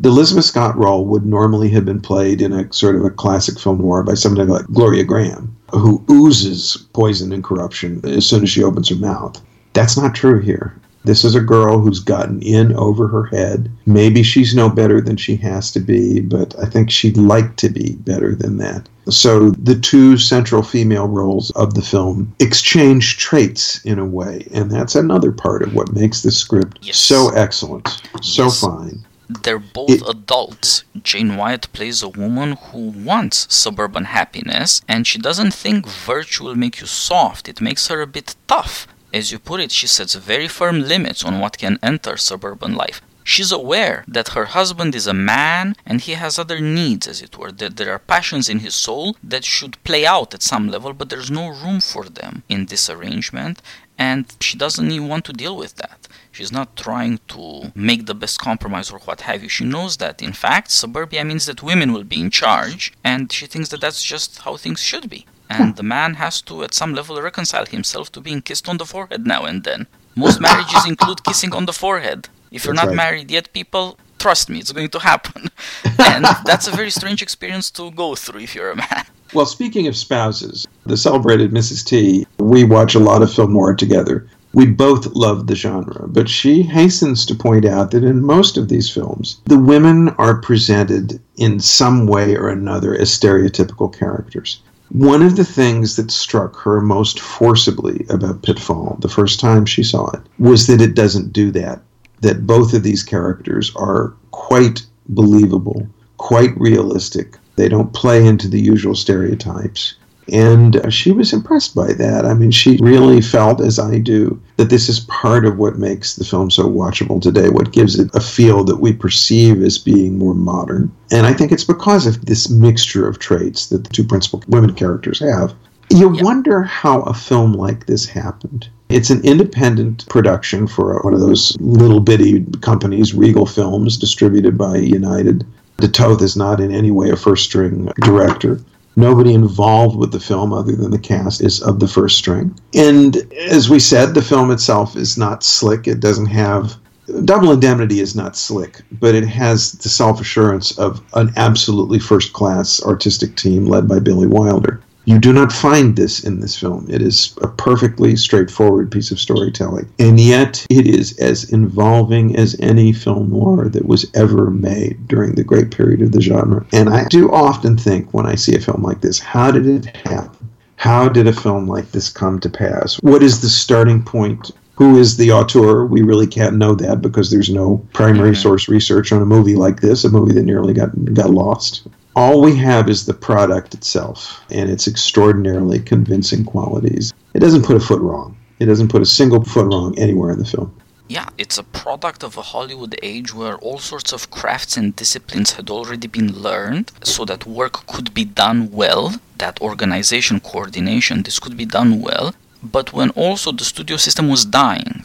The 0.00 0.08
Elizabeth 0.08 0.46
Scott 0.46 0.76
role 0.78 1.04
would 1.04 1.26
normally 1.26 1.68
have 1.70 1.84
been 1.84 2.00
played 2.00 2.40
in 2.40 2.52
a 2.52 2.72
sort 2.72 2.96
of 2.96 3.04
a 3.04 3.10
classic 3.10 3.58
film 3.58 3.78
noir 3.78 4.02
by 4.02 4.14
somebody 4.14 4.50
like 4.50 4.64
Gloria 4.66 5.04
Grahame, 5.04 5.48
who 5.70 6.02
oozes 6.10 6.86
poison 6.94 7.32
and 7.32 7.44
corruption 7.44 8.00
as 8.04 8.26
soon 8.26 8.42
as 8.42 8.50
she 8.50 8.64
opens 8.64 8.88
her 8.88 8.96
mouth. 8.96 9.40
That's 9.74 9.96
not 9.96 10.14
true 10.14 10.40
here. 10.40 10.74
This 11.04 11.22
is 11.22 11.34
a 11.34 11.40
girl 11.40 11.80
who's 11.80 12.00
gotten 12.00 12.40
in 12.40 12.74
over 12.76 13.08
her 13.08 13.24
head. 13.24 13.70
Maybe 13.84 14.22
she's 14.22 14.54
no 14.54 14.70
better 14.70 15.02
than 15.02 15.18
she 15.18 15.36
has 15.36 15.70
to 15.72 15.80
be, 15.80 16.20
but 16.20 16.58
I 16.58 16.64
think 16.64 16.90
she'd 16.90 17.18
like 17.18 17.56
to 17.56 17.68
be 17.68 17.96
better 17.96 18.34
than 18.34 18.56
that. 18.58 18.88
So 19.08 19.50
the 19.50 19.74
two 19.74 20.16
central 20.16 20.62
female 20.62 21.08
roles 21.08 21.50
of 21.52 21.74
the 21.74 21.82
film 21.82 22.34
exchange 22.40 23.18
traits 23.18 23.84
in 23.84 23.98
a 23.98 24.04
way, 24.04 24.46
and 24.52 24.70
that's 24.70 24.94
another 24.94 25.32
part 25.32 25.62
of 25.62 25.74
what 25.74 25.92
makes 25.92 26.22
this 26.22 26.38
script 26.38 26.78
yes. 26.82 26.96
so 26.96 27.30
excellent, 27.34 27.88
so 28.22 28.44
yes. 28.44 28.60
fine. 28.60 29.04
They're 29.42 29.58
both 29.58 29.90
it, 29.90 30.02
adults. 30.08 30.84
Jane 31.02 31.36
Wyatt 31.36 31.72
plays 31.72 32.02
a 32.02 32.08
woman 32.08 32.52
who 32.52 32.90
wants 32.90 33.52
suburban 33.54 34.04
happiness, 34.04 34.82
and 34.86 35.06
she 35.06 35.18
doesn't 35.18 35.52
think 35.52 35.86
virtue 35.86 36.44
will 36.44 36.54
make 36.54 36.80
you 36.80 36.86
soft. 36.86 37.48
It 37.48 37.60
makes 37.60 37.88
her 37.88 38.00
a 38.00 38.06
bit 38.06 38.36
tough. 38.46 38.86
As 39.12 39.32
you 39.32 39.38
put 39.38 39.60
it, 39.60 39.70
she 39.70 39.86
sets 39.86 40.14
very 40.14 40.48
firm 40.48 40.82
limits 40.82 41.24
on 41.24 41.40
what 41.40 41.58
can 41.58 41.78
enter 41.82 42.16
suburban 42.16 42.74
life. 42.74 43.00
She's 43.26 43.50
aware 43.50 44.04
that 44.06 44.28
her 44.28 44.44
husband 44.44 44.94
is 44.94 45.06
a 45.06 45.14
man 45.14 45.76
and 45.86 46.02
he 46.02 46.12
has 46.12 46.38
other 46.38 46.60
needs, 46.60 47.08
as 47.08 47.22
it 47.22 47.38
were, 47.38 47.50
that 47.52 47.78
there 47.78 47.90
are 47.92 47.98
passions 47.98 48.50
in 48.50 48.58
his 48.58 48.74
soul 48.74 49.16
that 49.24 49.44
should 49.44 49.82
play 49.82 50.04
out 50.04 50.34
at 50.34 50.42
some 50.42 50.68
level, 50.68 50.92
but 50.92 51.08
there's 51.08 51.30
no 51.30 51.48
room 51.48 51.80
for 51.80 52.04
them 52.04 52.42
in 52.50 52.66
this 52.66 52.90
arrangement, 52.90 53.62
and 53.98 54.36
she 54.40 54.58
doesn't 54.58 54.90
even 54.90 55.08
want 55.08 55.24
to 55.24 55.32
deal 55.32 55.56
with 55.56 55.76
that. 55.76 56.06
She's 56.32 56.52
not 56.52 56.76
trying 56.76 57.20
to 57.28 57.72
make 57.74 58.04
the 58.04 58.14
best 58.14 58.40
compromise 58.40 58.90
or 58.90 58.98
what 58.98 59.22
have 59.22 59.42
you. 59.42 59.48
She 59.48 59.64
knows 59.64 59.96
that, 59.98 60.20
in 60.20 60.34
fact, 60.34 60.70
suburbia 60.70 61.24
means 61.24 61.46
that 61.46 61.62
women 61.62 61.92
will 61.92 62.04
be 62.04 62.20
in 62.20 62.30
charge, 62.30 62.92
and 63.02 63.32
she 63.32 63.46
thinks 63.46 63.70
that 63.70 63.80
that's 63.80 64.04
just 64.04 64.40
how 64.40 64.56
things 64.58 64.80
should 64.80 65.08
be 65.08 65.26
hmm. 65.50 65.62
and 65.62 65.76
the 65.76 65.82
man 65.82 66.14
has 66.14 66.42
to, 66.42 66.62
at 66.62 66.74
some 66.74 66.94
level, 66.94 67.22
reconcile 67.22 67.66
himself 67.66 68.12
to 68.12 68.20
being 68.20 68.42
kissed 68.42 68.68
on 68.68 68.76
the 68.76 68.84
forehead 68.84 69.26
now 69.26 69.44
and 69.44 69.64
then. 69.64 69.86
Most 70.14 70.40
marriages 70.40 70.86
include 70.92 71.24
kissing 71.24 71.54
on 71.54 71.66
the 71.66 71.72
forehead. 71.72 72.28
If 72.54 72.64
you're 72.64 72.74
that's 72.74 72.86
not 72.86 72.90
right. 72.90 72.96
married 72.96 73.30
yet, 73.32 73.52
people, 73.52 73.98
trust 74.18 74.48
me, 74.48 74.60
it's 74.60 74.70
going 74.70 74.88
to 74.90 75.00
happen. 75.00 75.50
and 75.98 76.24
that's 76.44 76.68
a 76.68 76.70
very 76.70 76.90
strange 76.90 77.20
experience 77.20 77.68
to 77.72 77.90
go 77.90 78.14
through 78.14 78.42
if 78.42 78.54
you're 78.54 78.70
a 78.70 78.76
man. 78.76 79.04
Well, 79.32 79.46
speaking 79.46 79.88
of 79.88 79.96
spouses, 79.96 80.68
the 80.86 80.96
celebrated 80.96 81.50
Mrs. 81.50 81.84
T, 81.84 82.24
we 82.38 82.62
watch 82.62 82.94
a 82.94 83.00
lot 83.00 83.22
of 83.22 83.34
film 83.34 83.54
noir 83.54 83.74
together. 83.74 84.28
We 84.52 84.66
both 84.66 85.16
love 85.16 85.48
the 85.48 85.56
genre, 85.56 86.06
but 86.06 86.28
she 86.28 86.62
hastens 86.62 87.26
to 87.26 87.34
point 87.34 87.64
out 87.64 87.90
that 87.90 88.04
in 88.04 88.24
most 88.24 88.56
of 88.56 88.68
these 88.68 88.88
films, 88.88 89.40
the 89.46 89.58
women 89.58 90.10
are 90.10 90.40
presented 90.40 91.20
in 91.36 91.58
some 91.58 92.06
way 92.06 92.36
or 92.36 92.48
another 92.48 92.94
as 92.94 93.10
stereotypical 93.10 93.92
characters. 93.92 94.62
One 94.90 95.22
of 95.22 95.34
the 95.34 95.44
things 95.44 95.96
that 95.96 96.12
struck 96.12 96.54
her 96.60 96.80
most 96.80 97.18
forcibly 97.18 98.06
about 98.08 98.42
Pitfall 98.42 98.98
the 99.00 99.08
first 99.08 99.40
time 99.40 99.66
she 99.66 99.82
saw 99.82 100.08
it 100.10 100.20
was 100.38 100.68
that 100.68 100.80
it 100.80 100.94
doesn't 100.94 101.32
do 101.32 101.50
that. 101.50 101.82
That 102.24 102.46
both 102.46 102.74
of 102.74 102.82
these 102.82 103.02
characters 103.02 103.72
are 103.76 104.14
quite 104.30 104.84
believable, 105.08 105.86
quite 106.16 106.58
realistic. 106.58 107.38
They 107.56 107.68
don't 107.68 107.92
play 107.92 108.26
into 108.26 108.48
the 108.48 108.60
usual 108.60 108.94
stereotypes. 108.94 109.94
And 110.32 110.76
uh, 110.76 110.88
she 110.88 111.12
was 111.12 111.34
impressed 111.34 111.74
by 111.74 111.92
that. 111.92 112.24
I 112.24 112.32
mean, 112.32 112.50
she 112.50 112.78
really 112.80 113.20
felt, 113.20 113.60
as 113.60 113.78
I 113.78 113.98
do, 113.98 114.40
that 114.56 114.70
this 114.70 114.88
is 114.88 115.00
part 115.00 115.44
of 115.44 115.58
what 115.58 115.78
makes 115.78 116.16
the 116.16 116.24
film 116.24 116.50
so 116.50 116.64
watchable 116.64 117.20
today, 117.20 117.50
what 117.50 117.72
gives 117.72 117.98
it 117.98 118.10
a 118.14 118.20
feel 118.20 118.64
that 118.64 118.80
we 118.80 118.92
perceive 118.94 119.62
as 119.62 119.76
being 119.76 120.16
more 120.18 120.34
modern. 120.34 120.90
And 121.10 121.26
I 121.26 121.34
think 121.34 121.52
it's 121.52 121.64
because 121.64 122.06
of 122.06 122.24
this 122.24 122.48
mixture 122.48 123.06
of 123.06 123.18
traits 123.18 123.66
that 123.68 123.84
the 123.84 123.90
two 123.90 124.04
principal 124.04 124.42
women 124.48 124.74
characters 124.74 125.20
have. 125.20 125.54
You 125.90 126.08
wonder 126.08 126.62
how 126.62 127.02
a 127.02 127.12
film 127.12 127.52
like 127.52 127.84
this 127.84 128.06
happened. 128.06 128.70
It's 128.88 129.10
an 129.10 129.24
independent 129.24 130.06
production 130.08 130.66
for 130.66 131.00
one 131.00 131.14
of 131.14 131.20
those 131.20 131.56
little 131.58 132.00
bitty 132.00 132.44
companies, 132.60 133.14
Regal 133.14 133.46
Films, 133.46 133.96
distributed 133.96 134.58
by 134.58 134.76
United. 134.76 135.46
De 135.78 135.88
Toth 135.88 136.22
is 136.22 136.36
not 136.36 136.60
in 136.60 136.70
any 136.70 136.90
way 136.90 137.10
a 137.10 137.16
first 137.16 137.44
string 137.44 137.90
director. 138.02 138.60
Nobody 138.96 139.34
involved 139.34 139.96
with 139.96 140.12
the 140.12 140.20
film 140.20 140.52
other 140.52 140.76
than 140.76 140.92
the 140.92 140.98
cast 140.98 141.42
is 141.42 141.60
of 141.60 141.80
the 141.80 141.88
first 141.88 142.16
string. 142.16 142.56
And 142.74 143.16
as 143.48 143.68
we 143.68 143.80
said, 143.80 144.14
the 144.14 144.22
film 144.22 144.50
itself 144.50 144.96
is 144.96 145.18
not 145.18 145.42
slick. 145.42 145.88
It 145.88 146.00
doesn't 146.00 146.26
have. 146.26 146.76
Double 147.24 147.52
Indemnity 147.52 148.00
is 148.00 148.14
not 148.14 148.36
slick, 148.36 148.80
but 148.92 149.14
it 149.14 149.26
has 149.26 149.72
the 149.72 149.88
self 149.88 150.20
assurance 150.20 150.78
of 150.78 151.02
an 151.14 151.32
absolutely 151.36 151.98
first 151.98 152.32
class 152.32 152.82
artistic 152.82 153.36
team 153.36 153.66
led 153.66 153.88
by 153.88 153.98
Billy 153.98 154.26
Wilder. 154.26 154.80
You 155.06 155.18
do 155.18 155.32
not 155.32 155.52
find 155.52 155.96
this 155.96 156.24
in 156.24 156.40
this 156.40 156.58
film. 156.58 156.86
It 156.88 157.02
is 157.02 157.36
a 157.42 157.48
perfectly 157.48 158.16
straightforward 158.16 158.90
piece 158.90 159.10
of 159.10 159.20
storytelling. 159.20 159.88
And 159.98 160.18
yet, 160.18 160.66
it 160.70 160.86
is 160.86 161.18
as 161.18 161.44
involving 161.52 162.36
as 162.36 162.56
any 162.60 162.92
film 162.92 163.30
noir 163.30 163.68
that 163.68 163.86
was 163.86 164.10
ever 164.14 164.50
made 164.50 165.06
during 165.06 165.34
the 165.34 165.44
great 165.44 165.70
period 165.70 166.00
of 166.00 166.12
the 166.12 166.22
genre. 166.22 166.64
And 166.72 166.88
I 166.88 167.04
do 167.08 167.30
often 167.32 167.76
think 167.76 168.12
when 168.14 168.26
I 168.26 168.34
see 168.34 168.54
a 168.56 168.60
film 168.60 168.82
like 168.82 169.02
this, 169.02 169.18
how 169.18 169.50
did 169.50 169.66
it 169.66 169.94
happen? 169.96 170.50
How 170.76 171.08
did 171.08 171.26
a 171.26 171.32
film 171.32 171.66
like 171.66 171.92
this 171.92 172.08
come 172.10 172.40
to 172.40 172.48
pass? 172.48 172.96
What 172.96 173.22
is 173.22 173.40
the 173.40 173.48
starting 173.48 174.02
point 174.02 174.50
who 174.76 174.98
is 174.98 175.16
the 175.16 175.30
auteur? 175.32 175.86
We 175.86 176.02
really 176.02 176.26
can't 176.26 176.56
know 176.56 176.74
that 176.74 177.00
because 177.00 177.30
there's 177.30 177.48
no 177.50 177.86
primary 177.92 178.32
mm-hmm. 178.32 178.42
source 178.42 178.68
research 178.68 179.12
on 179.12 179.22
a 179.22 179.26
movie 179.26 179.54
like 179.54 179.80
this, 179.80 180.04
a 180.04 180.10
movie 180.10 180.34
that 180.34 180.42
nearly 180.42 180.74
got 180.74 180.90
got 181.14 181.30
lost 181.30 181.86
all 182.16 182.40
we 182.40 182.56
have 182.56 182.88
is 182.88 183.06
the 183.06 183.14
product 183.14 183.74
itself 183.74 184.40
and 184.50 184.70
its 184.70 184.86
extraordinarily 184.86 185.80
convincing 185.80 186.44
qualities. 186.44 187.12
It 187.34 187.40
doesn't 187.40 187.64
put 187.64 187.76
a 187.76 187.80
foot 187.80 188.00
wrong. 188.00 188.36
It 188.60 188.66
doesn't 188.66 188.88
put 188.88 189.02
a 189.02 189.06
single 189.06 189.42
foot 189.44 189.66
wrong 189.66 189.98
anywhere 189.98 190.30
in 190.32 190.38
the 190.38 190.44
film. 190.44 190.74
yeah, 191.08 191.28
it's 191.36 191.58
a 191.58 191.62
product 191.62 192.24
of 192.24 192.38
a 192.38 192.42
Hollywood 192.42 192.96
age 193.02 193.34
where 193.34 193.56
all 193.56 193.78
sorts 193.78 194.12
of 194.12 194.30
crafts 194.30 194.76
and 194.76 194.96
disciplines 194.96 195.52
had 195.52 195.68
already 195.68 196.06
been 196.08 196.32
learned 196.32 196.92
so 197.02 197.24
that 197.26 197.46
work 197.46 197.86
could 197.86 198.14
be 198.14 198.24
done 198.24 198.70
well, 198.70 199.20
that 199.38 199.60
organization, 199.60 200.40
coordination, 200.40 201.22
this 201.22 201.38
could 201.38 201.56
be 201.56 201.66
done 201.66 202.00
well, 202.00 202.34
but 202.62 202.92
when 202.92 203.10
also 203.10 203.52
the 203.52 203.64
studio 203.64 203.96
system 203.98 204.28
was 204.28 204.44
dying. 204.46 205.04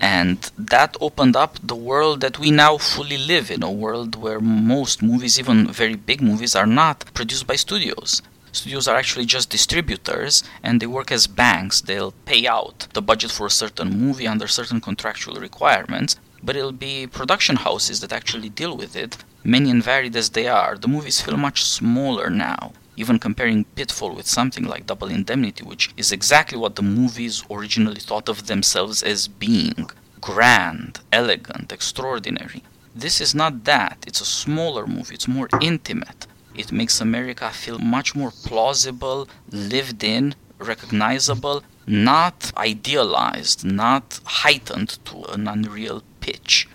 And 0.00 0.50
that 0.56 0.96
opened 1.00 1.36
up 1.36 1.58
the 1.62 1.76
world 1.76 2.22
that 2.22 2.38
we 2.38 2.50
now 2.50 2.78
fully 2.78 3.18
live 3.18 3.50
in 3.50 3.62
a 3.62 3.70
world 3.70 4.16
where 4.16 4.40
most 4.40 5.02
movies, 5.02 5.38
even 5.38 5.68
very 5.68 5.94
big 5.94 6.22
movies, 6.22 6.56
are 6.56 6.66
not 6.66 7.12
produced 7.12 7.46
by 7.46 7.56
studios. 7.56 8.22
Studios 8.52 8.88
are 8.88 8.96
actually 8.96 9.26
just 9.26 9.50
distributors 9.50 10.42
and 10.62 10.80
they 10.80 10.86
work 10.86 11.12
as 11.12 11.26
banks. 11.26 11.80
They'll 11.80 12.14
pay 12.24 12.46
out 12.46 12.88
the 12.94 13.02
budget 13.02 13.30
for 13.30 13.46
a 13.46 13.50
certain 13.50 13.90
movie 13.90 14.26
under 14.26 14.48
certain 14.48 14.80
contractual 14.80 15.36
requirements, 15.36 16.16
but 16.42 16.56
it'll 16.56 16.72
be 16.72 17.06
production 17.06 17.56
houses 17.56 18.00
that 18.00 18.12
actually 18.12 18.48
deal 18.48 18.76
with 18.76 18.96
it. 18.96 19.18
Many 19.44 19.70
and 19.70 19.84
varied 19.84 20.16
as 20.16 20.30
they 20.30 20.48
are, 20.48 20.76
the 20.76 20.88
movies 20.88 21.20
feel 21.20 21.36
much 21.36 21.62
smaller 21.62 22.28
now. 22.28 22.72
Even 23.00 23.18
comparing 23.18 23.64
Pitfall 23.76 24.14
with 24.14 24.26
something 24.38 24.64
like 24.72 24.90
Double 24.90 25.10
Indemnity, 25.18 25.62
which 25.70 25.84
is 25.96 26.12
exactly 26.12 26.58
what 26.58 26.74
the 26.76 26.82
movies 27.00 27.42
originally 27.50 28.02
thought 28.08 28.28
of 28.28 28.46
themselves 28.46 29.02
as 29.02 29.26
being 29.46 29.80
grand, 30.20 31.00
elegant, 31.20 31.72
extraordinary. 31.72 32.62
This 32.94 33.16
is 33.24 33.34
not 33.34 33.64
that. 33.64 33.96
It's 34.06 34.20
a 34.20 34.34
smaller 34.42 34.86
movie, 34.86 35.14
it's 35.14 35.34
more 35.38 35.48
intimate. 35.72 36.26
It 36.54 36.72
makes 36.72 37.00
America 37.00 37.48
feel 37.62 37.78
much 37.78 38.14
more 38.14 38.32
plausible, 38.48 39.28
lived 39.50 40.04
in, 40.04 40.34
recognizable, 40.58 41.62
not 41.86 42.52
idealized, 42.56 43.64
not 43.64 44.20
heightened 44.42 44.90
to 45.06 45.16
an 45.34 45.48
unreal 45.48 46.02
pitch. 46.20 46.68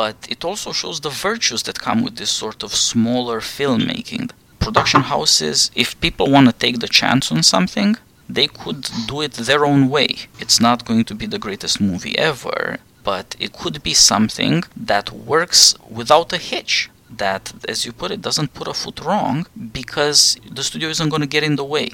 But 0.00 0.16
it 0.28 0.44
also 0.44 0.72
shows 0.72 0.98
the 1.00 1.16
virtues 1.28 1.62
that 1.64 1.86
come 1.86 2.02
with 2.02 2.16
this 2.16 2.32
sort 2.32 2.64
of 2.64 2.74
smaller 2.74 3.38
filmmaking. 3.40 4.32
Production 4.58 5.02
houses, 5.02 5.70
if 5.74 6.00
people 6.00 6.30
want 6.30 6.46
to 6.46 6.52
take 6.52 6.80
the 6.80 6.88
chance 6.88 7.32
on 7.32 7.42
something, 7.42 7.96
they 8.28 8.46
could 8.46 8.88
do 9.06 9.22
it 9.22 9.32
their 9.32 9.64
own 9.64 9.88
way. 9.88 10.08
It's 10.38 10.60
not 10.60 10.84
going 10.84 11.04
to 11.06 11.14
be 11.14 11.26
the 11.26 11.38
greatest 11.38 11.80
movie 11.80 12.16
ever, 12.18 12.78
but 13.02 13.36
it 13.40 13.52
could 13.54 13.82
be 13.82 13.94
something 13.94 14.64
that 14.76 15.10
works 15.12 15.74
without 15.88 16.32
a 16.32 16.36
hitch 16.36 16.90
that, 17.10 17.52
as 17.66 17.86
you 17.86 17.92
put 17.92 18.10
it, 18.10 18.20
doesn't 18.20 18.54
put 18.54 18.68
a 18.68 18.74
foot 18.74 19.00
wrong 19.00 19.46
because 19.72 20.36
the 20.50 20.62
studio 20.62 20.88
isn't 20.90 21.08
going 21.08 21.22
to 21.22 21.26
get 21.26 21.42
in 21.42 21.56
the 21.56 21.64
way. 21.64 21.90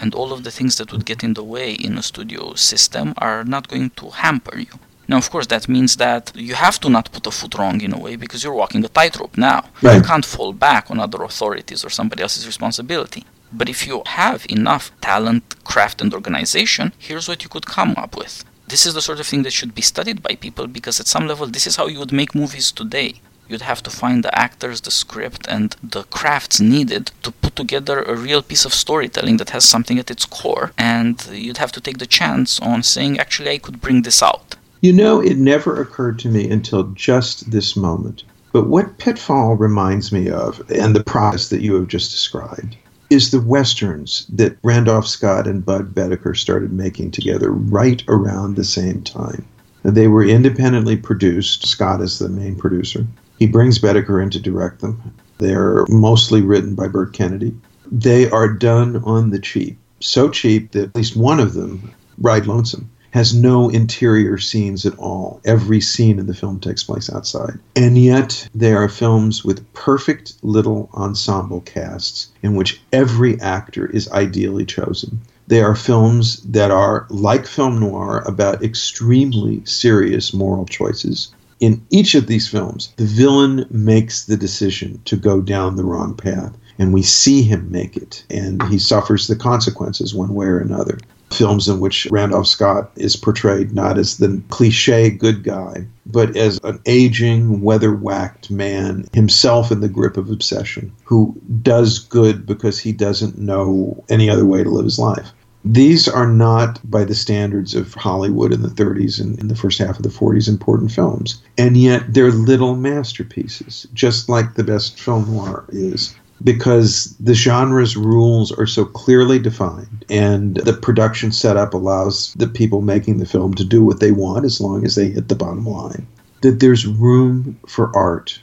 And 0.00 0.14
all 0.14 0.32
of 0.32 0.44
the 0.44 0.50
things 0.50 0.76
that 0.76 0.92
would 0.92 1.06
get 1.06 1.22
in 1.22 1.34
the 1.34 1.44
way 1.44 1.72
in 1.72 1.96
a 1.96 2.02
studio 2.02 2.54
system 2.54 3.14
are 3.18 3.44
not 3.44 3.68
going 3.68 3.90
to 3.90 4.10
hamper 4.10 4.58
you. 4.58 4.78
Now, 5.08 5.18
of 5.18 5.30
course, 5.30 5.46
that 5.48 5.68
means 5.68 5.96
that 5.96 6.32
you 6.34 6.54
have 6.54 6.80
to 6.80 6.88
not 6.88 7.12
put 7.12 7.26
a 7.26 7.30
foot 7.30 7.54
wrong 7.54 7.80
in 7.80 7.92
a 7.92 7.98
way 7.98 8.16
because 8.16 8.42
you're 8.42 8.52
walking 8.52 8.84
a 8.84 8.88
tightrope 8.88 9.36
now. 9.36 9.64
Right. 9.82 9.96
You 9.96 10.02
can't 10.02 10.24
fall 10.24 10.52
back 10.52 10.90
on 10.90 10.98
other 10.98 11.22
authorities 11.22 11.84
or 11.84 11.90
somebody 11.90 12.22
else's 12.22 12.46
responsibility. 12.46 13.24
But 13.52 13.68
if 13.68 13.86
you 13.86 14.02
have 14.06 14.44
enough 14.48 14.90
talent, 15.00 15.44
craft, 15.64 16.02
and 16.02 16.12
organization, 16.12 16.92
here's 16.98 17.28
what 17.28 17.42
you 17.44 17.48
could 17.48 17.66
come 17.66 17.94
up 17.96 18.16
with. 18.16 18.44
This 18.66 18.84
is 18.84 18.94
the 18.94 19.02
sort 19.02 19.20
of 19.20 19.26
thing 19.26 19.44
that 19.44 19.52
should 19.52 19.74
be 19.76 19.82
studied 19.82 20.22
by 20.22 20.34
people 20.34 20.66
because, 20.66 20.98
at 20.98 21.06
some 21.06 21.28
level, 21.28 21.46
this 21.46 21.68
is 21.68 21.76
how 21.76 21.86
you 21.86 22.00
would 22.00 22.12
make 22.12 22.34
movies 22.34 22.72
today 22.72 23.20
you'd 23.48 23.62
have 23.62 23.82
to 23.82 23.90
find 23.90 24.24
the 24.24 24.38
actors, 24.38 24.80
the 24.82 24.90
script, 24.90 25.46
and 25.48 25.76
the 25.82 26.04
crafts 26.04 26.60
needed 26.60 27.12
to 27.22 27.30
put 27.30 27.56
together 27.56 28.02
a 28.02 28.16
real 28.16 28.42
piece 28.42 28.64
of 28.64 28.74
storytelling 28.74 29.36
that 29.38 29.50
has 29.50 29.64
something 29.64 29.98
at 29.98 30.10
its 30.10 30.26
core. 30.26 30.72
And 30.76 31.24
you'd 31.32 31.58
have 31.58 31.72
to 31.72 31.80
take 31.80 31.98
the 31.98 32.06
chance 32.06 32.60
on 32.60 32.82
saying, 32.82 33.18
actually, 33.18 33.50
I 33.50 33.58
could 33.58 33.80
bring 33.80 34.02
this 34.02 34.22
out. 34.22 34.56
You 34.80 34.92
know, 34.92 35.20
it 35.20 35.38
never 35.38 35.80
occurred 35.80 36.18
to 36.20 36.28
me 36.28 36.48
until 36.50 36.84
just 36.92 37.50
this 37.50 37.76
moment. 37.76 38.24
But 38.52 38.68
what 38.68 38.98
Pitfall 38.98 39.56
reminds 39.56 40.12
me 40.12 40.30
of, 40.30 40.62
and 40.70 40.94
the 40.94 41.04
process 41.04 41.48
that 41.48 41.62
you 41.62 41.74
have 41.74 41.88
just 41.88 42.10
described, 42.10 42.76
is 43.10 43.30
the 43.30 43.40
westerns 43.40 44.26
that 44.28 44.58
Randolph 44.62 45.06
Scott 45.06 45.46
and 45.46 45.64
Bud 45.64 45.94
Boetticher 45.94 46.36
started 46.36 46.72
making 46.72 47.10
together 47.12 47.50
right 47.50 48.02
around 48.08 48.56
the 48.56 48.64
same 48.64 49.02
time. 49.02 49.46
They 49.82 50.08
were 50.08 50.24
independently 50.24 50.96
produced. 50.96 51.66
Scott 51.66 52.00
is 52.00 52.18
the 52.18 52.28
main 52.28 52.56
producer. 52.56 53.06
He 53.38 53.46
brings 53.46 53.78
Boetticher 53.78 54.22
in 54.22 54.30
to 54.30 54.40
direct 54.40 54.80
them. 54.80 55.14
They're 55.38 55.84
mostly 55.88 56.42
written 56.42 56.74
by 56.74 56.88
Burt 56.88 57.12
Kennedy. 57.12 57.54
They 57.90 58.28
are 58.30 58.52
done 58.52 58.96
on 59.04 59.30
the 59.30 59.38
cheap. 59.38 59.78
So 60.00 60.28
cheap 60.28 60.72
that 60.72 60.88
at 60.88 60.96
least 60.96 61.16
one 61.16 61.40
of 61.40 61.54
them, 61.54 61.92
Ride 62.18 62.46
Lonesome, 62.46 62.90
has 63.10 63.34
no 63.34 63.68
interior 63.68 64.38
scenes 64.38 64.84
at 64.86 64.98
all. 64.98 65.40
Every 65.44 65.80
scene 65.80 66.18
in 66.18 66.26
the 66.26 66.34
film 66.34 66.60
takes 66.60 66.84
place 66.84 67.10
outside. 67.12 67.58
And 67.74 67.96
yet, 67.96 68.48
they 68.54 68.72
are 68.72 68.88
films 68.88 69.44
with 69.44 69.72
perfect 69.72 70.34
little 70.42 70.88
ensemble 70.94 71.60
casts 71.62 72.28
in 72.42 72.54
which 72.54 72.80
every 72.92 73.40
actor 73.40 73.86
is 73.86 74.10
ideally 74.10 74.64
chosen. 74.64 75.20
They 75.48 75.62
are 75.62 75.76
films 75.76 76.42
that 76.42 76.70
are, 76.70 77.06
like 77.08 77.46
film 77.46 77.78
noir, 77.78 78.22
about 78.26 78.64
extremely 78.64 79.64
serious 79.64 80.34
moral 80.34 80.66
choices 80.66 81.32
in 81.60 81.82
each 81.90 82.14
of 82.14 82.26
these 82.26 82.48
films, 82.48 82.92
the 82.96 83.04
villain 83.04 83.66
makes 83.70 84.24
the 84.24 84.36
decision 84.36 85.00
to 85.06 85.16
go 85.16 85.40
down 85.40 85.76
the 85.76 85.84
wrong 85.84 86.14
path, 86.14 86.54
and 86.78 86.92
we 86.92 87.02
see 87.02 87.42
him 87.42 87.70
make 87.70 87.96
it, 87.96 88.24
and 88.28 88.62
he 88.64 88.78
suffers 88.78 89.26
the 89.26 89.36
consequences 89.36 90.14
one 90.14 90.34
way 90.34 90.46
or 90.46 90.58
another. 90.58 90.98
Films 91.30 91.68
in 91.68 91.80
which 91.80 92.06
Randolph 92.10 92.46
Scott 92.46 92.90
is 92.96 93.16
portrayed 93.16 93.74
not 93.74 93.98
as 93.98 94.18
the 94.18 94.40
cliche 94.48 95.10
good 95.10 95.42
guy, 95.42 95.86
but 96.06 96.36
as 96.36 96.58
an 96.62 96.80
aging, 96.86 97.62
weather 97.62 97.92
whacked 97.94 98.50
man, 98.50 99.06
himself 99.12 99.70
in 99.72 99.80
the 99.80 99.88
grip 99.88 100.16
of 100.16 100.30
obsession, 100.30 100.92
who 101.04 101.34
does 101.62 101.98
good 101.98 102.46
because 102.46 102.78
he 102.78 102.92
doesn't 102.92 103.38
know 103.38 104.04
any 104.08 104.30
other 104.30 104.46
way 104.46 104.62
to 104.62 104.70
live 104.70 104.84
his 104.84 104.98
life. 104.98 105.32
These 105.64 106.06
are 106.06 106.28
not, 106.28 106.78
by 106.88 107.02
the 107.02 107.14
standards 107.14 107.74
of 107.74 107.92
Hollywood 107.94 108.52
in 108.52 108.62
the 108.62 108.68
30s 108.68 109.20
and 109.20 109.36
in 109.40 109.48
the 109.48 109.56
first 109.56 109.80
half 109.80 109.96
of 109.96 110.04
the 110.04 110.08
40s, 110.10 110.48
important 110.48 110.92
films. 110.92 111.42
And 111.58 111.76
yet 111.76 112.14
they're 112.14 112.30
little 112.30 112.76
masterpieces, 112.76 113.84
just 113.92 114.28
like 114.28 114.54
the 114.54 114.62
best 114.62 115.00
film 115.00 115.26
noir 115.34 115.64
is 115.70 116.14
because 116.44 117.16
the 117.18 117.34
genre's 117.34 117.96
rules 117.96 118.52
are 118.52 118.66
so 118.66 118.84
clearly 118.84 119.38
defined 119.38 120.04
and 120.08 120.56
the 120.56 120.72
production 120.72 121.32
setup 121.32 121.74
allows 121.74 122.34
the 122.34 122.46
people 122.46 122.82
making 122.82 123.18
the 123.18 123.26
film 123.26 123.54
to 123.54 123.64
do 123.64 123.84
what 123.84 124.00
they 124.00 124.12
want 124.12 124.44
as 124.44 124.60
long 124.60 124.84
as 124.84 124.94
they 124.94 125.08
hit 125.10 125.28
the 125.28 125.34
bottom 125.34 125.66
line. 125.66 126.06
That 126.42 126.60
there's 126.60 126.86
room 126.86 127.58
for 127.66 127.94
art, 127.96 128.40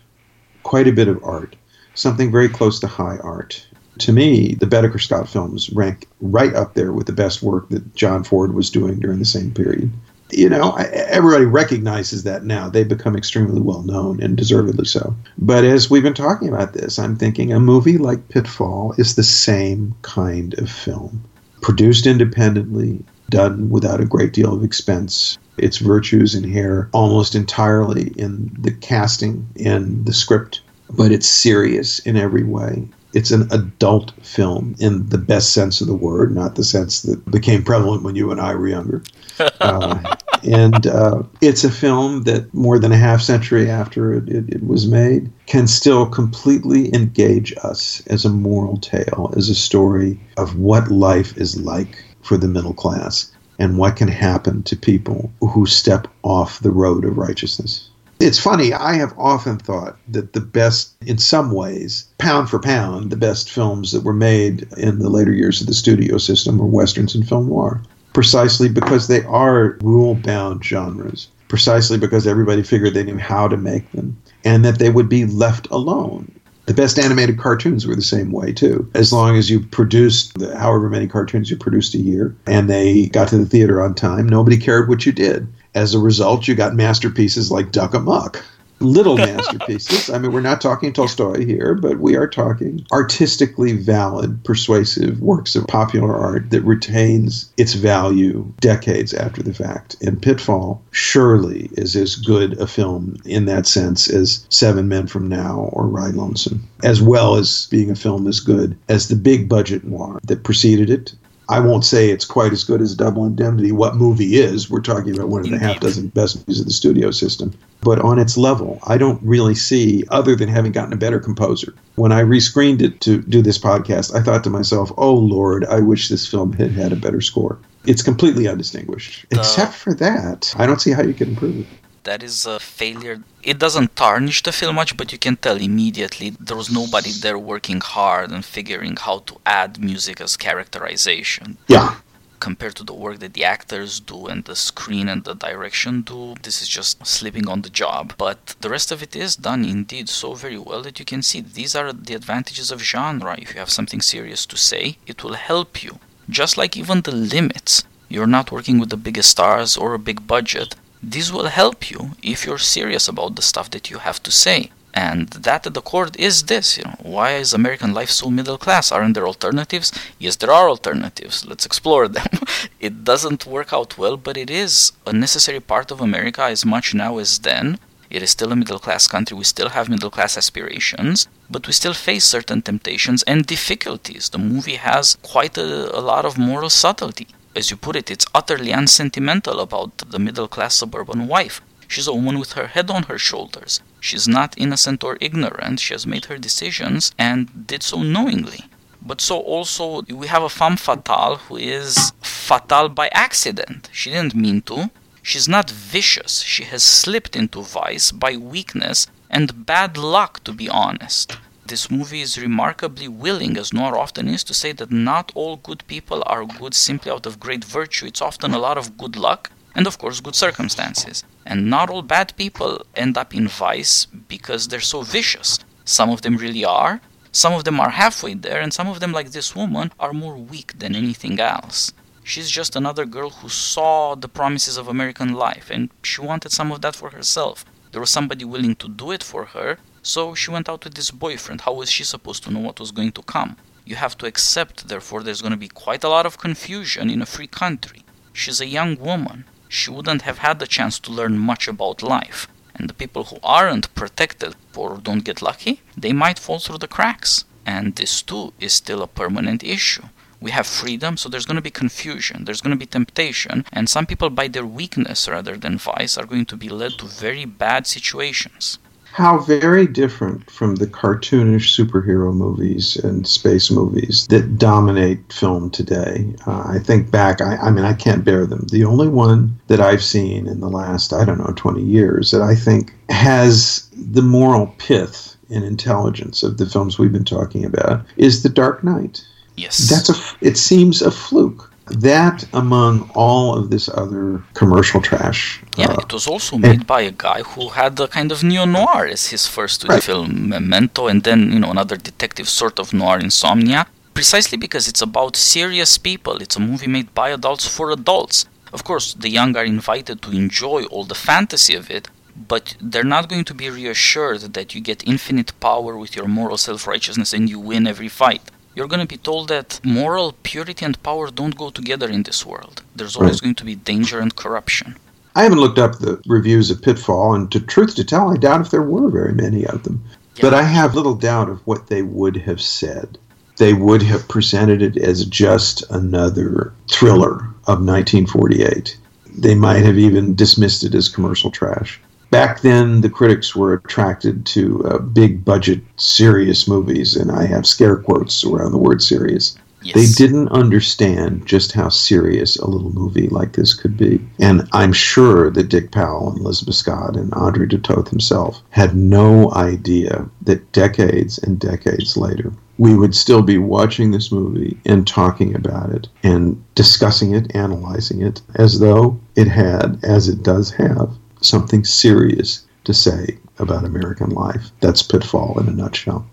quite 0.63 0.87
a 0.87 0.93
bit 0.93 1.07
of 1.07 1.23
art, 1.23 1.55
something 1.93 2.31
very 2.31 2.49
close 2.49 2.79
to 2.79 2.87
high 2.87 3.17
art 3.17 3.65
to 3.99 4.11
me, 4.11 4.55
the 4.55 4.65
Boetticher 4.65 5.01
Scott 5.01 5.29
films 5.29 5.69
rank 5.71 6.07
right 6.19 6.53
up 6.53 6.73
there 6.73 6.91
with 6.91 7.07
the 7.07 7.13
best 7.13 7.43
work 7.43 7.69
that 7.69 7.95
John 7.95 8.23
Ford 8.23 8.53
was 8.53 8.69
doing 8.69 8.99
during 8.99 9.19
the 9.19 9.25
same 9.25 9.51
period. 9.51 9.91
You 10.35 10.49
know, 10.49 10.71
everybody 10.73 11.45
recognizes 11.45 12.23
that 12.23 12.43
now. 12.43 12.67
They've 12.67 12.87
become 12.87 13.15
extremely 13.15 13.61
well 13.61 13.83
known 13.83 14.21
and 14.21 14.35
deservedly 14.35 14.85
so. 14.85 15.15
But 15.37 15.63
as 15.63 15.89
we've 15.89 16.01
been 16.03 16.15
talking 16.15 16.47
about 16.47 16.73
this, 16.73 16.97
I'm 16.97 17.15
thinking 17.15 17.53
a 17.53 17.59
movie 17.59 17.99
like 17.99 18.29
Pitfall 18.29 18.95
is 18.97 19.15
the 19.15 19.23
same 19.23 19.93
kind 20.01 20.57
of 20.57 20.71
film. 20.71 21.23
Produced 21.61 22.07
independently, 22.07 23.03
done 23.29 23.69
without 23.69 24.01
a 24.01 24.05
great 24.05 24.33
deal 24.33 24.53
of 24.53 24.63
expense. 24.63 25.37
Its 25.57 25.77
virtues 25.77 26.33
inhere 26.33 26.89
almost 26.93 27.35
entirely 27.35 28.07
in 28.17 28.51
the 28.59 28.71
casting 28.71 29.47
and 29.63 30.05
the 30.05 30.13
script, 30.13 30.61
but 30.89 31.11
it's 31.11 31.27
serious 31.27 31.99
in 31.99 32.17
every 32.17 32.43
way 32.43 32.87
it's 33.13 33.31
an 33.31 33.47
adult 33.51 34.11
film 34.23 34.75
in 34.79 35.07
the 35.09 35.17
best 35.17 35.53
sense 35.53 35.81
of 35.81 35.87
the 35.87 35.95
word, 35.95 36.33
not 36.33 36.55
the 36.55 36.63
sense 36.63 37.03
that 37.03 37.29
became 37.29 37.63
prevalent 37.63 38.03
when 38.03 38.15
you 38.15 38.31
and 38.31 38.41
I 38.41 38.55
were 38.55 38.67
younger. 38.67 39.03
Uh, 39.59 40.15
and 40.43 40.87
uh, 40.87 41.23
it's 41.41 41.63
a 41.63 41.71
film 41.71 42.23
that 42.23 42.53
more 42.53 42.77
than 42.77 42.91
a 42.91 42.97
half 42.97 43.21
century 43.21 43.69
after 43.69 44.13
it, 44.13 44.27
it, 44.27 44.49
it, 44.49 44.67
was 44.67 44.87
made 44.87 45.31
can 45.47 45.67
still 45.67 46.05
completely 46.05 46.93
engage 46.93 47.53
us 47.63 48.05
as 48.07 48.25
a 48.25 48.29
moral 48.29 48.77
tale, 48.77 49.33
as 49.37 49.49
a 49.49 49.55
story 49.55 50.19
of 50.37 50.57
what 50.57 50.91
life 50.91 51.37
is 51.37 51.59
like 51.61 52.03
for 52.21 52.37
the 52.37 52.47
middle 52.47 52.73
class 52.73 53.31
and 53.57 53.77
what 53.77 53.95
can 53.95 54.07
happen 54.07 54.63
to 54.63 54.75
people 54.75 55.31
who 55.39 55.65
step 55.65 56.07
off 56.23 56.59
the 56.59 56.71
road 56.71 57.05
of 57.05 57.17
righteousness. 57.17 57.89
It's 58.23 58.39
funny, 58.39 58.71
I 58.71 58.93
have 58.93 59.13
often 59.17 59.57
thought 59.57 59.97
that 60.07 60.31
the 60.31 60.39
best, 60.39 60.95
in 61.05 61.17
some 61.17 61.51
ways, 61.51 62.05
pound 62.19 62.49
for 62.49 62.57
pound, 62.57 63.11
the 63.11 63.17
best 63.17 63.51
films 63.51 63.91
that 63.91 64.05
were 64.05 64.13
made 64.13 64.65
in 64.77 64.99
the 64.99 65.09
later 65.09 65.33
years 65.33 65.59
of 65.59 65.67
the 65.67 65.73
studio 65.73 66.17
system 66.17 66.57
were 66.57 66.65
westerns 66.65 67.13
and 67.13 67.27
film 67.27 67.49
noir, 67.49 67.81
precisely 68.13 68.69
because 68.69 69.09
they 69.09 69.25
are 69.25 69.77
rule 69.81 70.15
bound 70.15 70.63
genres, 70.63 71.27
precisely 71.49 71.97
because 71.97 72.25
everybody 72.25 72.63
figured 72.63 72.93
they 72.93 73.03
knew 73.03 73.17
how 73.17 73.49
to 73.49 73.57
make 73.57 73.91
them, 73.91 74.15
and 74.45 74.63
that 74.63 74.79
they 74.79 74.89
would 74.89 75.09
be 75.09 75.25
left 75.25 75.67
alone. 75.69 76.31
The 76.65 76.73
best 76.73 76.97
animated 76.97 77.37
cartoons 77.37 77.85
were 77.85 77.95
the 77.95 78.01
same 78.01 78.31
way 78.31 78.53
too. 78.53 78.89
As 78.93 79.11
long 79.11 79.35
as 79.35 79.49
you 79.49 79.59
produced 79.59 80.39
the, 80.39 80.57
however 80.57 80.89
many 80.89 81.07
cartoons 81.07 81.51
you 81.51 81.57
produced 81.57 81.93
a 81.93 81.97
year 81.97 82.33
and 82.47 82.69
they 82.69 83.07
got 83.07 83.27
to 83.27 83.37
the 83.37 83.45
theater 83.45 83.81
on 83.81 83.93
time, 83.95 84.29
nobody 84.29 84.55
cared 84.55 84.87
what 84.87 85.05
you 85.05 85.11
did 85.11 85.45
As 85.75 85.93
a 85.93 85.99
result, 85.99 86.47
you 86.47 86.55
got 86.55 86.75
masterpieces 86.75 87.51
like 87.51 87.71
Duck 87.71 87.93
Amuck 87.93 88.43
little 88.83 89.17
masterpieces. 89.17 90.09
I 90.09 90.17
mean, 90.19 90.31
we're 90.31 90.41
not 90.41 90.61
talking 90.61 90.93
Tolstoy 90.93 91.45
here, 91.45 91.73
but 91.73 91.99
we 91.99 92.15
are 92.15 92.27
talking 92.27 92.85
artistically 92.91 93.73
valid, 93.73 94.43
persuasive 94.43 95.21
works 95.21 95.55
of 95.55 95.67
popular 95.67 96.15
art 96.15 96.49
that 96.51 96.61
retains 96.61 97.51
its 97.57 97.73
value 97.73 98.51
decades 98.59 99.13
after 99.13 99.41
the 99.41 99.53
fact. 99.53 99.95
And 100.01 100.21
Pitfall 100.21 100.81
surely 100.91 101.69
is 101.73 101.95
as 101.95 102.15
good 102.15 102.59
a 102.59 102.67
film 102.67 103.17
in 103.25 103.45
that 103.45 103.65
sense 103.65 104.09
as 104.09 104.45
Seven 104.49 104.87
Men 104.87 105.07
from 105.07 105.27
Now 105.27 105.69
or 105.73 105.87
Ride 105.87 106.15
Lonesome, 106.15 106.67
as 106.83 107.01
well 107.01 107.35
as 107.35 107.67
being 107.71 107.89
a 107.89 107.95
film 107.95 108.27
as 108.27 108.39
good 108.39 108.77
as 108.89 109.07
the 109.07 109.15
big 109.15 109.47
budget 109.49 109.83
noir 109.83 110.19
that 110.25 110.43
preceded 110.43 110.89
it 110.89 111.13
I 111.53 111.59
won't 111.59 111.85
say 111.85 112.09
it's 112.09 112.25
quite 112.25 112.51
as 112.51 112.63
good 112.63 112.81
as 112.81 112.95
Double 112.95 113.27
Indemnity. 113.27 113.71
What 113.71 113.95
movie 113.95 114.37
is? 114.37 114.71
We're 114.71 114.81
talking 114.81 115.13
about 115.13 115.29
one 115.29 115.41
of 115.41 115.51
the 115.51 115.59
half 115.59 115.79
dozen 115.79 116.07
best 116.07 116.37
movies 116.37 116.59
of 116.59 116.65
the 116.65 116.73
studio 116.73 117.11
system. 117.11 117.53
But 117.81 117.99
on 117.99 118.17
its 118.17 118.37
level, 118.37 118.79
I 118.87 118.97
don't 118.97 119.21
really 119.21 119.53
see, 119.53 120.03
other 120.09 120.35
than 120.35 120.49
having 120.49 120.71
gotten 120.71 120.93
a 120.93 120.97
better 120.97 121.19
composer. 121.19 121.75
When 121.93 122.11
I 122.11 122.23
rescreened 122.23 122.81
it 122.81 123.01
to 123.01 123.21
do 123.21 123.43
this 123.43 123.59
podcast, 123.59 124.15
I 124.15 124.23
thought 124.23 124.43
to 124.45 124.49
myself, 124.49 124.91
oh 124.97 125.13
Lord, 125.13 125.63
I 125.65 125.79
wish 125.79 126.09
this 126.09 126.25
film 126.25 126.53
had 126.53 126.71
had 126.71 126.91
a 126.91 126.95
better 126.95 127.21
score. 127.21 127.59
It's 127.85 128.01
completely 128.01 128.47
undistinguished. 128.47 129.25
Uh, 129.25 129.37
Except 129.37 129.75
for 129.75 129.93
that, 129.93 130.55
I 130.57 130.65
don't 130.65 130.81
see 130.81 130.91
how 130.91 131.03
you 131.03 131.13
can 131.13 131.29
improve 131.29 131.59
it 131.59 131.67
that 132.03 132.23
is 132.23 132.45
a 132.45 132.59
failure. 132.59 133.23
It 133.43 133.59
doesn't 133.59 133.95
tarnish 133.95 134.43
the 134.43 134.51
film 134.51 134.75
much, 134.75 134.95
but 134.97 135.11
you 135.11 135.17
can 135.17 135.35
tell 135.37 135.57
immediately 135.57 136.31
there 136.39 136.57
was 136.57 136.71
nobody 136.71 137.11
there 137.11 137.39
working 137.39 137.81
hard 137.81 138.31
and 138.31 138.43
figuring 138.45 138.95
how 138.95 139.19
to 139.19 139.37
add 139.45 139.79
music 139.79 140.21
as 140.21 140.37
characterization. 140.37 141.57
Yeah. 141.67 141.95
Compared 142.39 142.75
to 142.75 142.83
the 142.83 142.93
work 142.93 143.19
that 143.19 143.33
the 143.33 143.45
actors 143.45 144.01
do 144.01 144.27
and 144.27 144.43
the 144.43 144.55
screen 144.55 145.07
and 145.07 145.23
the 145.23 145.33
direction 145.33 146.01
do, 146.01 146.35
this 146.43 146.61
is 146.61 146.67
just 146.67 147.05
sleeping 147.07 147.47
on 147.47 147.61
the 147.61 147.69
job. 147.69 148.13
But 148.17 148.55
the 148.59 148.69
rest 148.69 148.91
of 148.91 149.01
it 149.01 149.15
is 149.15 149.37
done 149.37 149.63
indeed 149.63 150.09
so 150.09 150.33
very 150.33 150.57
well 150.57 150.81
that 150.81 150.99
you 150.99 151.05
can 151.05 151.21
see 151.21 151.39
these 151.39 151.73
are 151.73 151.93
the 151.93 152.15
advantages 152.15 152.69
of 152.69 152.83
genre. 152.83 153.37
If 153.39 153.53
you 153.53 153.59
have 153.59 153.69
something 153.69 154.01
serious 154.01 154.45
to 154.47 154.57
say, 154.57 154.97
it 155.07 155.23
will 155.23 155.35
help 155.35 155.83
you. 155.83 155.99
Just 156.29 156.57
like 156.57 156.75
even 156.75 157.01
the 157.01 157.15
limits. 157.15 157.85
You're 158.09 158.27
not 158.27 158.51
working 158.51 158.77
with 158.77 158.89
the 158.89 158.97
biggest 158.97 159.29
stars 159.29 159.77
or 159.77 159.93
a 159.93 159.99
big 159.99 160.27
budget, 160.27 160.75
this 161.03 161.31
will 161.33 161.47
help 161.47 161.91
you 161.91 162.11
if 162.23 162.45
you're 162.45 162.57
serious 162.57 163.07
about 163.09 163.35
the 163.35 163.41
stuff 163.41 163.69
that 163.71 163.89
you 163.91 163.99
have 163.99 164.23
to 164.23 164.31
say. 164.31 164.71
And 164.93 165.29
that 165.29 165.65
at 165.65 165.73
the 165.73 165.81
core 165.81 166.09
is 166.17 166.43
this, 166.43 166.77
you 166.77 166.83
know, 166.83 166.95
why 167.01 167.35
is 167.35 167.51
American 167.51 167.93
life 167.93 168.11
so 168.11 168.29
middle 168.29 168.59
class? 168.59 168.91
Aren't 168.91 169.15
there 169.15 169.27
alternatives? 169.27 169.91
Yes, 170.19 170.35
there 170.35 170.51
are 170.51 170.69
alternatives. 170.69 171.45
Let's 171.45 171.65
explore 171.65 172.07
them. 172.07 172.27
it 172.79 173.03
doesn't 173.03 173.47
work 173.47 173.73
out 173.73 173.97
well, 173.97 174.17
but 174.17 174.37
it 174.37 174.49
is 174.49 174.93
a 175.05 175.11
necessary 175.11 175.59
part 175.59 175.91
of 175.91 175.99
America 175.99 176.43
as 176.43 176.63
much 176.63 176.93
now 176.93 177.17
as 177.17 177.39
then. 177.39 177.79
It 178.09 178.21
is 178.21 178.29
still 178.29 178.51
a 178.51 178.55
middle 178.55 178.77
class 178.77 179.07
country. 179.07 179.35
We 179.35 179.43
still 179.43 179.69
have 179.69 179.89
middle 179.89 180.11
class 180.11 180.37
aspirations, 180.37 181.27
but 181.49 181.65
we 181.65 181.73
still 181.73 181.95
face 181.95 182.23
certain 182.23 182.61
temptations 182.61 183.23
and 183.23 183.47
difficulties. 183.47 184.29
The 184.29 184.37
movie 184.37 184.75
has 184.75 185.17
quite 185.23 185.57
a, 185.57 185.97
a 185.97 186.01
lot 186.01 186.23
of 186.23 186.37
moral 186.37 186.69
subtlety 186.69 187.27
as 187.55 187.69
you 187.69 187.77
put 187.77 187.95
it, 187.95 188.09
it's 188.09 188.25
utterly 188.33 188.71
unsentimental 188.71 189.59
about 189.59 189.97
the 189.97 190.19
middle 190.19 190.47
class 190.47 190.75
suburban 190.75 191.27
wife. 191.27 191.61
She's 191.87 192.07
a 192.07 192.13
woman 192.13 192.39
with 192.39 192.53
her 192.53 192.67
head 192.67 192.89
on 192.89 193.03
her 193.03 193.19
shoulders. 193.19 193.81
She's 193.99 194.27
not 194.27 194.57
innocent 194.57 195.03
or 195.03 195.17
ignorant. 195.21 195.79
She 195.79 195.93
has 195.93 196.07
made 196.07 196.25
her 196.25 196.37
decisions 196.37 197.11
and 197.17 197.67
did 197.67 197.83
so 197.83 198.01
knowingly. 198.01 198.65
But 199.01 199.21
so 199.21 199.39
also 199.39 200.01
we 200.03 200.27
have 200.27 200.43
a 200.43 200.49
femme 200.49 200.77
fatale 200.77 201.35
who 201.35 201.57
is 201.57 202.13
fatal 202.21 202.89
by 202.89 203.09
accident. 203.13 203.89
She 203.91 204.09
didn't 204.09 204.35
mean 204.35 204.61
to. 204.63 204.89
She's 205.21 205.47
not 205.47 205.69
vicious. 205.69 206.41
She 206.41 206.63
has 206.63 206.83
slipped 206.83 207.35
into 207.35 207.61
vice 207.61 208.11
by 208.11 208.35
weakness 208.35 209.07
and 209.29 209.65
bad 209.65 209.97
luck, 209.97 210.43
to 210.43 210.51
be 210.51 210.69
honest 210.69 211.37
this 211.65 211.89
movie 211.89 212.21
is 212.21 212.37
remarkably 212.37 213.07
willing, 213.07 213.57
as 213.57 213.73
noir 213.73 213.97
often 213.97 214.27
is, 214.27 214.43
to 214.45 214.53
say 214.53 214.71
that 214.73 214.91
not 214.91 215.31
all 215.33 215.55
good 215.55 215.85
people 215.87 216.23
are 216.25 216.45
good 216.45 216.73
simply 216.73 217.11
out 217.11 217.25
of 217.25 217.39
great 217.39 217.63
virtue. 217.63 218.05
It's 218.05 218.21
often 218.21 218.53
a 218.53 218.59
lot 218.59 218.77
of 218.77 218.97
good 218.97 219.15
luck 219.15 219.51
and, 219.75 219.87
of 219.87 219.97
course, 219.97 220.19
good 220.19 220.35
circumstances. 220.35 221.23
And 221.45 221.69
not 221.69 221.89
all 221.89 222.01
bad 222.01 222.35
people 222.35 222.85
end 222.95 223.17
up 223.17 223.33
in 223.33 223.47
vice 223.47 224.05
because 224.05 224.67
they're 224.67 224.79
so 224.79 225.01
vicious. 225.01 225.59
Some 225.85 226.09
of 226.09 226.21
them 226.21 226.37
really 226.37 226.65
are. 226.65 227.01
Some 227.31 227.53
of 227.53 227.63
them 227.63 227.79
are 227.79 227.89
halfway 227.89 228.35
there, 228.35 228.61
and 228.61 228.73
some 228.73 228.87
of 228.87 228.99
them, 228.99 229.11
like 229.11 229.31
this 229.31 229.55
woman, 229.55 229.91
are 229.99 230.13
more 230.13 230.37
weak 230.37 230.77
than 230.77 230.95
anything 230.95 231.39
else. 231.39 231.91
She's 232.23 232.49
just 232.49 232.75
another 232.75 233.05
girl 233.05 233.31
who 233.31 233.49
saw 233.49 234.15
the 234.15 234.29
promises 234.29 234.77
of 234.77 234.87
American 234.87 235.33
life, 235.33 235.69
and 235.71 235.89
she 236.03 236.21
wanted 236.21 236.51
some 236.51 236.71
of 236.71 236.81
that 236.81 236.95
for 236.95 237.09
herself. 237.09 237.65
There 237.91 238.01
was 238.01 238.11
somebody 238.11 238.45
willing 238.45 238.75
to 238.75 238.87
do 238.87 239.11
it 239.11 239.23
for 239.23 239.45
her, 239.45 239.77
so 240.03 240.35
she 240.35 240.51
went 240.51 240.67
out 240.67 240.83
with 240.83 240.95
this 240.95 241.11
boyfriend. 241.11 241.61
How 241.61 241.73
was 241.73 241.89
she 241.89 242.03
supposed 242.03 242.43
to 242.43 242.51
know 242.51 242.59
what 242.59 242.79
was 242.79 242.91
going 242.91 243.13
to 243.13 243.23
come? 243.23 243.55
You 243.85 243.95
have 243.95 244.17
to 244.17 244.25
accept, 244.25 244.89
therefore, 244.89 245.23
there's 245.23 245.41
going 245.41 245.51
to 245.51 245.57
be 245.57 245.69
quite 245.69 246.03
a 246.03 246.09
lot 246.09 246.25
of 246.25 246.37
confusion 246.37 247.09
in 247.09 247.21
a 247.21 247.25
free 247.25 247.47
country. 247.47 248.03
She's 248.33 248.59
a 248.59 248.65
young 248.65 248.97
woman. 248.97 249.45
She 249.69 249.91
wouldn't 249.91 250.23
have 250.23 250.39
had 250.39 250.59
the 250.59 250.67
chance 250.67 250.99
to 250.99 251.11
learn 251.11 251.37
much 251.39 251.69
about 251.69 252.03
life. 252.03 252.47
And 252.75 252.89
the 252.89 252.93
people 252.93 253.25
who 253.25 253.37
aren't 253.41 253.95
protected 253.95 254.55
or 254.75 254.97
don't 254.97 255.23
get 255.23 255.41
lucky, 255.41 255.81
they 255.95 256.11
might 256.11 256.39
fall 256.39 256.59
through 256.59 256.79
the 256.79 256.87
cracks. 256.87 257.45
And 257.65 257.95
this 257.95 258.21
too 258.21 258.53
is 258.59 258.73
still 258.73 259.01
a 259.03 259.07
permanent 259.07 259.63
issue. 259.63 260.03
We 260.41 260.51
have 260.51 260.67
freedom, 260.67 261.15
so 261.15 261.29
there's 261.29 261.45
going 261.45 261.55
to 261.55 261.61
be 261.61 261.71
confusion, 261.71 262.43
there's 262.43 262.59
going 262.59 262.75
to 262.75 262.85
be 262.85 262.85
temptation, 262.85 263.63
and 263.71 263.87
some 263.87 264.05
people, 264.05 264.29
by 264.29 264.49
their 264.49 264.65
weakness 264.65 265.29
rather 265.29 265.55
than 265.55 265.77
vice, 265.77 266.17
are 266.17 266.25
going 266.25 266.45
to 266.47 266.57
be 266.57 266.67
led 266.67 266.97
to 266.97 267.05
very 267.05 267.45
bad 267.45 267.87
situations 267.87 268.77
how 269.13 269.37
very 269.37 269.85
different 269.85 270.49
from 270.49 270.73
the 270.77 270.87
cartoonish 270.87 271.79
superhero 271.79 272.33
movies 272.33 272.95
and 272.95 273.27
space 273.27 273.69
movies 273.69 274.25
that 274.31 274.57
dominate 274.57 275.31
film 275.31 275.69
today. 275.69 276.33
Uh, 276.47 276.63
I 276.65 276.79
think 276.79 277.11
back, 277.11 277.39
I, 277.39 277.57
I, 277.57 277.69
mean, 277.69 277.85
I 277.85 277.93
can't 277.93 278.25
bear 278.25 278.47
them. 278.47 278.65
The 278.71 278.83
only 278.83 279.07
one 279.07 279.59
that 279.67 279.79
I've 279.79 280.03
seen 280.03 280.47
in 280.47 280.61
the 280.61 280.67
last, 280.67 281.13
I 281.13 281.25
don't 281.25 281.37
know, 281.37 281.53
20 281.55 281.83
years 281.83 282.31
that 282.31 282.41
I 282.41 282.55
think 282.55 282.91
has 283.09 283.87
the 283.95 284.23
moral 284.23 284.73
pith 284.79 285.37
and 285.51 285.63
intelligence 285.63 286.41
of 286.41 286.57
the 286.57 286.65
films 286.65 286.97
we've 286.97 287.13
been 287.13 287.23
talking 287.23 287.63
about 287.65 288.03
is 288.17 288.41
The 288.41 288.49
Dark 288.49 288.83
Knight. 288.83 289.23
Yes. 289.57 289.89
That's 289.89 290.09
a, 290.09 290.37
it 290.41 290.57
seems 290.57 291.03
a 291.03 291.11
fluke 291.11 291.71
that 291.87 292.45
among 292.53 293.09
all 293.13 293.55
of 293.57 293.69
this 293.69 293.89
other 293.89 294.41
commercial 294.53 295.01
trash. 295.01 295.61
Yeah, 295.77 295.91
uh, 295.91 296.01
it 296.01 296.13
was 296.13 296.27
also 296.27 296.57
made 296.57 296.87
by 296.87 297.01
a 297.01 297.11
guy 297.11 297.41
who 297.41 297.69
had 297.69 297.99
a 297.99 298.07
kind 298.07 298.31
of 298.31 298.43
neo 298.43 298.65
noir 298.65 299.05
as 299.05 299.27
his 299.27 299.47
first 299.47 299.83
right. 299.87 300.01
film, 300.01 300.49
Memento, 300.49 301.07
and 301.07 301.23
then 301.23 301.51
you 301.51 301.59
know 301.59 301.71
another 301.71 301.97
detective 301.97 302.47
sort 302.47 302.79
of 302.79 302.93
noir, 302.93 303.19
Insomnia. 303.19 303.87
Precisely 304.13 304.57
because 304.57 304.87
it's 304.87 305.01
about 305.01 305.35
serious 305.35 305.97
people. 305.97 306.37
It's 306.37 306.55
a 306.55 306.59
movie 306.59 306.87
made 306.87 307.13
by 307.13 307.29
adults 307.29 307.67
for 307.67 307.91
adults. 307.91 308.45
Of 308.71 308.83
course, 308.83 309.13
the 309.13 309.29
young 309.29 309.55
are 309.57 309.65
invited 309.65 310.21
to 310.21 310.31
enjoy 310.31 310.85
all 310.85 311.03
the 311.03 311.15
fantasy 311.15 311.75
of 311.75 311.89
it, 311.91 312.07
but 312.35 312.75
they're 312.79 313.03
not 313.03 313.27
going 313.27 313.45
to 313.45 313.53
be 313.53 313.69
reassured 313.69 314.41
that 314.53 314.73
you 314.73 314.81
get 314.81 315.07
infinite 315.07 315.51
power 315.59 315.97
with 315.97 316.15
your 316.15 316.27
moral 316.27 316.57
self 316.57 316.87
righteousness 316.87 317.33
and 317.33 317.49
you 317.49 317.59
win 317.59 317.87
every 317.87 318.09
fight 318.09 318.41
you're 318.75 318.87
going 318.87 318.99
to 318.99 319.15
be 319.15 319.17
told 319.17 319.47
that 319.49 319.79
moral 319.83 320.33
purity 320.43 320.85
and 320.85 321.01
power 321.03 321.29
don't 321.29 321.57
go 321.57 321.69
together 321.69 322.09
in 322.09 322.23
this 322.23 322.45
world. 322.45 322.81
There's 322.95 323.15
always 323.15 323.35
right. 323.35 323.43
going 323.43 323.55
to 323.55 323.65
be 323.65 323.75
danger 323.75 324.19
and 324.19 324.35
corruption. 324.35 324.95
I 325.35 325.43
haven't 325.43 325.59
looked 325.59 325.79
up 325.79 325.97
the 325.97 326.21
reviews 326.27 326.69
of 326.69 326.81
Pitfall, 326.81 327.33
and 327.33 327.51
to 327.51 327.59
truth 327.59 327.95
to 327.95 328.03
tell, 328.03 328.31
I 328.31 328.37
doubt 328.37 328.61
if 328.61 328.71
there 328.71 328.83
were 328.83 329.09
very 329.09 329.33
many 329.33 329.65
of 329.65 329.83
them. 329.83 330.03
Yeah. 330.35 330.41
But 330.41 330.53
I 330.53 330.63
have 330.63 330.95
little 330.95 331.15
doubt 331.15 331.49
of 331.49 331.65
what 331.65 331.87
they 331.87 332.01
would 332.03 332.37
have 332.37 332.61
said. 332.61 333.17
They 333.57 333.73
would 333.73 334.01
have 334.03 334.27
presented 334.27 334.81
it 334.81 334.97
as 334.97 335.25
just 335.25 335.83
another 335.91 336.73
thriller 336.91 337.35
of 337.67 337.83
1948. 337.85 338.97
They 339.35 339.55
might 339.55 339.83
have 339.83 339.97
even 339.97 340.35
dismissed 340.35 340.83
it 340.83 340.95
as 340.95 341.09
commercial 341.09 341.51
trash 341.51 341.99
back 342.33 342.61
then 342.61 343.01
the 343.01 343.09
critics 343.09 343.55
were 343.55 343.73
attracted 343.73 344.43
to 344.43 344.83
uh, 344.85 344.97
big 344.97 345.45
budget 345.45 345.81
serious 345.97 346.67
movies 346.67 347.15
and 347.15 347.31
i 347.31 347.45
have 347.45 347.65
scare 347.65 347.97
quotes 347.97 348.43
around 348.43 348.71
the 348.71 348.77
word 348.77 349.03
serious 349.03 349.55
yes. 349.83 349.93
they 349.95 350.25
didn't 350.25 350.49
understand 350.49 351.45
just 351.45 351.73
how 351.73 351.89
serious 351.89 352.57
a 352.57 352.67
little 352.67 352.91
movie 352.91 353.27
like 353.29 353.53
this 353.53 353.75
could 353.75 353.95
be 353.95 354.19
and 354.39 354.67
i'm 354.71 354.91
sure 354.91 355.51
that 355.51 355.69
dick 355.69 355.91
powell 355.91 356.31
and 356.31 356.39
elizabeth 356.39 356.73
scott 356.73 357.15
and 357.15 357.31
andre 357.35 357.67
de 357.67 357.77
toth 357.77 358.09
himself 358.09 358.63
had 358.71 358.95
no 358.95 359.53
idea 359.53 360.27
that 360.41 360.71
decades 360.71 361.37
and 361.37 361.59
decades 361.59 362.17
later 362.17 362.51
we 362.77 362.95
would 362.95 363.15
still 363.15 363.43
be 363.43 363.57
watching 363.59 364.09
this 364.09 364.31
movie 364.31 364.77
and 364.85 365.07
talking 365.07 365.55
about 365.55 365.91
it 365.91 366.07
and 366.23 366.61
discussing 366.73 367.35
it, 367.35 367.55
analyzing 367.55 368.21
it, 368.21 368.41
as 368.55 368.79
though 368.79 369.19
it 369.35 369.47
had, 369.47 369.99
as 370.03 370.27
it 370.27 370.41
does 370.41 370.71
have, 370.71 371.15
something 371.43 371.83
serious 371.83 372.65
to 372.85 372.93
say 372.93 373.37
about 373.59 373.85
American 373.85 374.29
life. 374.29 374.71
That's 374.79 375.01
Pitfall 375.01 375.59
in 375.59 375.67
a 375.67 375.71
nutshell. 375.71 376.25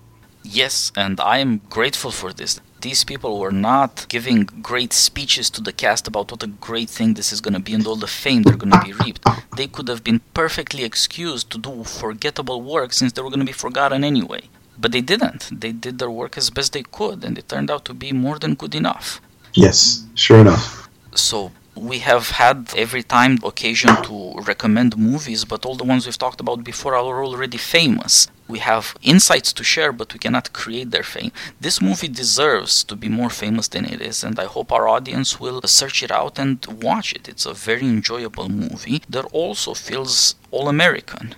Yes, 0.42 0.90
and 0.96 1.20
I 1.20 1.38
am 1.38 1.60
grateful 1.68 2.10
for 2.10 2.32
this. 2.32 2.60
These 2.80 3.04
people 3.04 3.38
were 3.38 3.52
not 3.52 4.06
giving 4.08 4.44
great 4.62 4.94
speeches 4.94 5.50
to 5.50 5.60
the 5.60 5.72
cast 5.72 6.08
about 6.08 6.30
what 6.30 6.42
a 6.42 6.46
great 6.46 6.88
thing 6.88 7.12
this 7.14 7.30
is 7.30 7.42
going 7.42 7.54
to 7.54 7.60
be 7.60 7.74
and 7.74 7.86
all 7.86 7.96
the 7.96 8.06
fame 8.06 8.42
they're 8.42 8.56
going 8.56 8.72
to 8.72 8.80
be 8.80 8.94
reaped. 8.94 9.22
They 9.54 9.66
could 9.66 9.88
have 9.88 10.02
been 10.02 10.20
perfectly 10.32 10.82
excused 10.82 11.50
to 11.50 11.58
do 11.58 11.84
forgettable 11.84 12.62
work 12.62 12.94
since 12.94 13.12
they 13.12 13.20
were 13.20 13.28
going 13.28 13.40
to 13.40 13.52
be 13.52 13.52
forgotten 13.52 14.02
anyway. 14.02 14.44
But 14.78 14.92
they 14.92 15.02
didn't. 15.02 15.60
They 15.60 15.72
did 15.72 15.98
their 15.98 16.10
work 16.10 16.38
as 16.38 16.48
best 16.48 16.72
they 16.72 16.84
could, 16.84 17.22
and 17.22 17.36
it 17.36 17.50
turned 17.50 17.70
out 17.70 17.84
to 17.84 17.92
be 17.92 18.12
more 18.12 18.38
than 18.38 18.54
good 18.54 18.74
enough. 18.74 19.20
Yes, 19.52 20.06
sure 20.14 20.38
enough. 20.38 20.88
So 21.14 21.52
we 21.80 21.98
have 22.00 22.30
had 22.30 22.58
every 22.76 23.02
time 23.02 23.38
occasion 23.42 23.90
to 24.04 24.34
recommend 24.52 24.96
movies, 24.96 25.44
but 25.44 25.64
all 25.64 25.76
the 25.76 25.84
ones 25.92 26.04
we've 26.06 26.18
talked 26.18 26.40
about 26.40 26.62
before 26.62 26.94
are 26.94 27.24
already 27.24 27.56
famous. 27.56 28.28
We 28.48 28.58
have 28.58 28.94
insights 29.02 29.52
to 29.54 29.64
share, 29.64 29.92
but 29.92 30.12
we 30.12 30.18
cannot 30.18 30.52
create 30.52 30.90
their 30.90 31.02
fame. 31.02 31.32
This 31.60 31.80
movie 31.80 32.08
deserves 32.08 32.84
to 32.84 32.94
be 32.96 33.08
more 33.08 33.30
famous 33.30 33.68
than 33.68 33.84
it 33.84 34.00
is, 34.02 34.22
and 34.24 34.38
I 34.38 34.44
hope 34.44 34.72
our 34.72 34.86
audience 34.88 35.40
will 35.40 35.60
search 35.62 36.02
it 36.02 36.10
out 36.10 36.38
and 36.38 36.64
watch 36.82 37.12
it. 37.14 37.28
It's 37.28 37.46
a 37.46 37.54
very 37.54 37.86
enjoyable 37.86 38.48
movie 38.48 39.02
that 39.08 39.24
also 39.32 39.72
feels 39.74 40.34
all 40.50 40.68
American. 40.68 41.34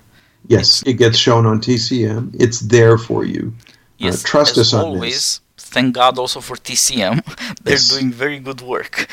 Yes, 0.48 0.82
it 0.86 0.94
gets 0.94 1.18
shown 1.18 1.46
on 1.46 1.60
TCM. 1.60 2.34
It's 2.44 2.60
there 2.60 2.98
for 2.98 3.24
you. 3.24 3.52
Uh, 3.58 3.68
Yes, 4.06 4.24
uh, 4.24 4.28
trust 4.28 4.52
as 4.58 4.66
us 4.68 4.74
on 4.74 4.84
always, 4.84 5.14
this. 5.14 5.40
Thank 5.58 5.94
God 5.94 6.18
also 6.18 6.40
for 6.40 6.56
TCM. 6.56 7.22
They're 7.62 7.74
Yes. 7.74 7.88
doing 7.88 8.10
very 8.10 8.40
good 8.40 8.60
work. 8.60 9.06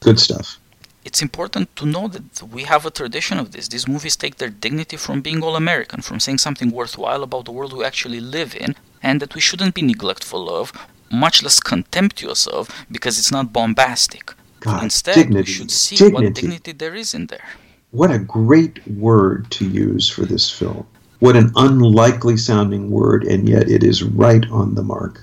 Good 0.00 0.20
stuff. 0.20 0.58
It's 1.06 1.22
important 1.22 1.66
to 1.76 1.86
know 1.86 2.08
that 2.08 2.42
we 2.56 2.64
have 2.64 2.84
a 2.84 2.90
tradition 2.90 3.38
of 3.38 3.52
this. 3.52 3.68
These 3.68 3.86
movies 3.86 4.16
take 4.16 4.36
their 4.38 4.50
dignity 4.50 4.96
from 4.96 5.20
being 5.20 5.40
all 5.40 5.54
American, 5.54 6.02
from 6.02 6.18
saying 6.18 6.38
something 6.38 6.70
worthwhile 6.72 7.22
about 7.22 7.44
the 7.44 7.52
world 7.52 7.72
we 7.72 7.84
actually 7.84 8.18
live 8.18 8.56
in, 8.56 8.74
and 9.04 9.20
that 9.20 9.36
we 9.36 9.40
shouldn't 9.40 9.76
be 9.76 9.82
neglectful 9.82 10.44
of, 10.60 10.72
much 11.08 11.44
less 11.44 11.60
contemptuous 11.60 12.48
of, 12.48 12.68
because 12.90 13.20
it's 13.20 13.30
not 13.30 13.52
bombastic. 13.52 14.34
God, 14.58 14.82
Instead, 14.82 15.14
dignity. 15.14 15.48
we 15.48 15.54
should 15.56 15.70
see 15.70 15.94
dignity. 15.94 16.24
what 16.24 16.34
dignity 16.34 16.72
there 16.72 16.96
is 16.96 17.14
in 17.14 17.26
there. 17.26 17.48
What 17.92 18.10
a 18.10 18.18
great 18.18 18.84
word 18.88 19.48
to 19.52 19.64
use 19.64 20.08
for 20.08 20.24
this 20.26 20.50
film. 20.50 20.84
What 21.20 21.36
an 21.36 21.52
unlikely 21.54 22.36
sounding 22.36 22.90
word, 22.90 23.22
and 23.22 23.48
yet 23.48 23.70
it 23.70 23.84
is 23.84 24.02
right 24.02 24.44
on 24.50 24.74
the 24.74 24.82
mark. 24.82 25.20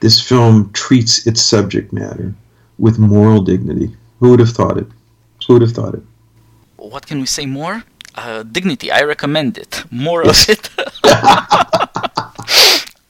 This 0.00 0.18
film 0.18 0.70
treats 0.72 1.26
its 1.26 1.42
subject 1.42 1.92
matter 1.92 2.34
with 2.78 2.98
moral 2.98 3.42
dignity. 3.42 3.94
Who 4.20 4.30
would 4.30 4.40
have 4.40 4.56
thought 4.58 4.78
it? 4.78 4.86
Who 5.46 5.54
would 5.54 5.62
have 5.62 5.72
thought 5.72 5.94
it? 5.94 6.02
What 6.76 7.06
can 7.06 7.20
we 7.20 7.26
say 7.26 7.46
more? 7.46 7.84
Uh, 8.14 8.42
dignity, 8.42 8.90
I 8.90 9.02
recommend 9.02 9.58
it. 9.58 9.84
More 9.90 10.22
of 10.22 10.48
it. 10.48 10.68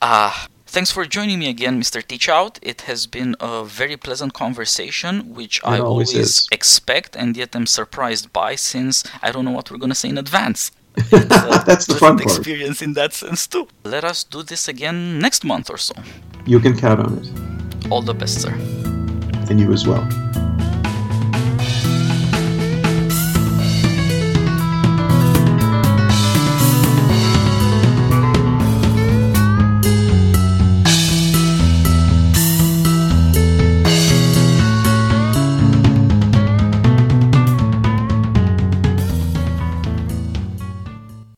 Ah, 0.03 0.47
thanks 0.67 0.91
for 0.93 1.05
joining 1.07 1.39
me 1.39 1.49
again, 1.49 1.81
Mr. 1.81 2.01
Teachout. 2.03 2.59
It 2.63 2.83
has 2.83 3.07
been 3.07 3.35
a 3.41 3.65
very 3.65 3.97
pleasant 3.97 4.35
conversation, 4.35 5.35
which 5.35 5.61
I 5.65 5.79
always 5.81 6.47
expect 6.53 7.17
and 7.17 7.37
yet 7.37 7.57
am 7.57 7.67
surprised 7.67 8.33
by 8.33 8.55
since 8.57 9.03
I 9.23 9.33
don't 9.33 9.45
know 9.45 9.51
what 9.53 9.71
we're 9.71 9.79
going 9.79 9.91
to 9.91 9.97
say 9.97 10.11
in 10.11 10.19
advance. 10.19 10.71
A 11.13 11.63
That's 11.67 11.87
the 11.87 11.95
fun 11.95 12.17
part. 12.19 12.23
experience 12.23 12.83
in 12.83 12.93
that 12.95 13.13
sense, 13.15 13.47
too. 13.47 13.69
Let 13.85 14.05
us 14.05 14.23
do 14.25 14.43
this 14.43 14.69
again 14.69 15.19
next 15.19 15.45
month 15.45 15.71
or 15.71 15.77
so. 15.79 15.95
You 16.47 16.61
can 16.61 16.79
count 16.79 17.01
on 17.01 17.19
it, 17.19 17.91
All 17.91 18.03
the 18.03 18.15
best, 18.15 18.41
sir. 18.43 18.53
and 19.51 19.59
you 19.59 19.73
as 19.73 19.87
well. 19.87 20.07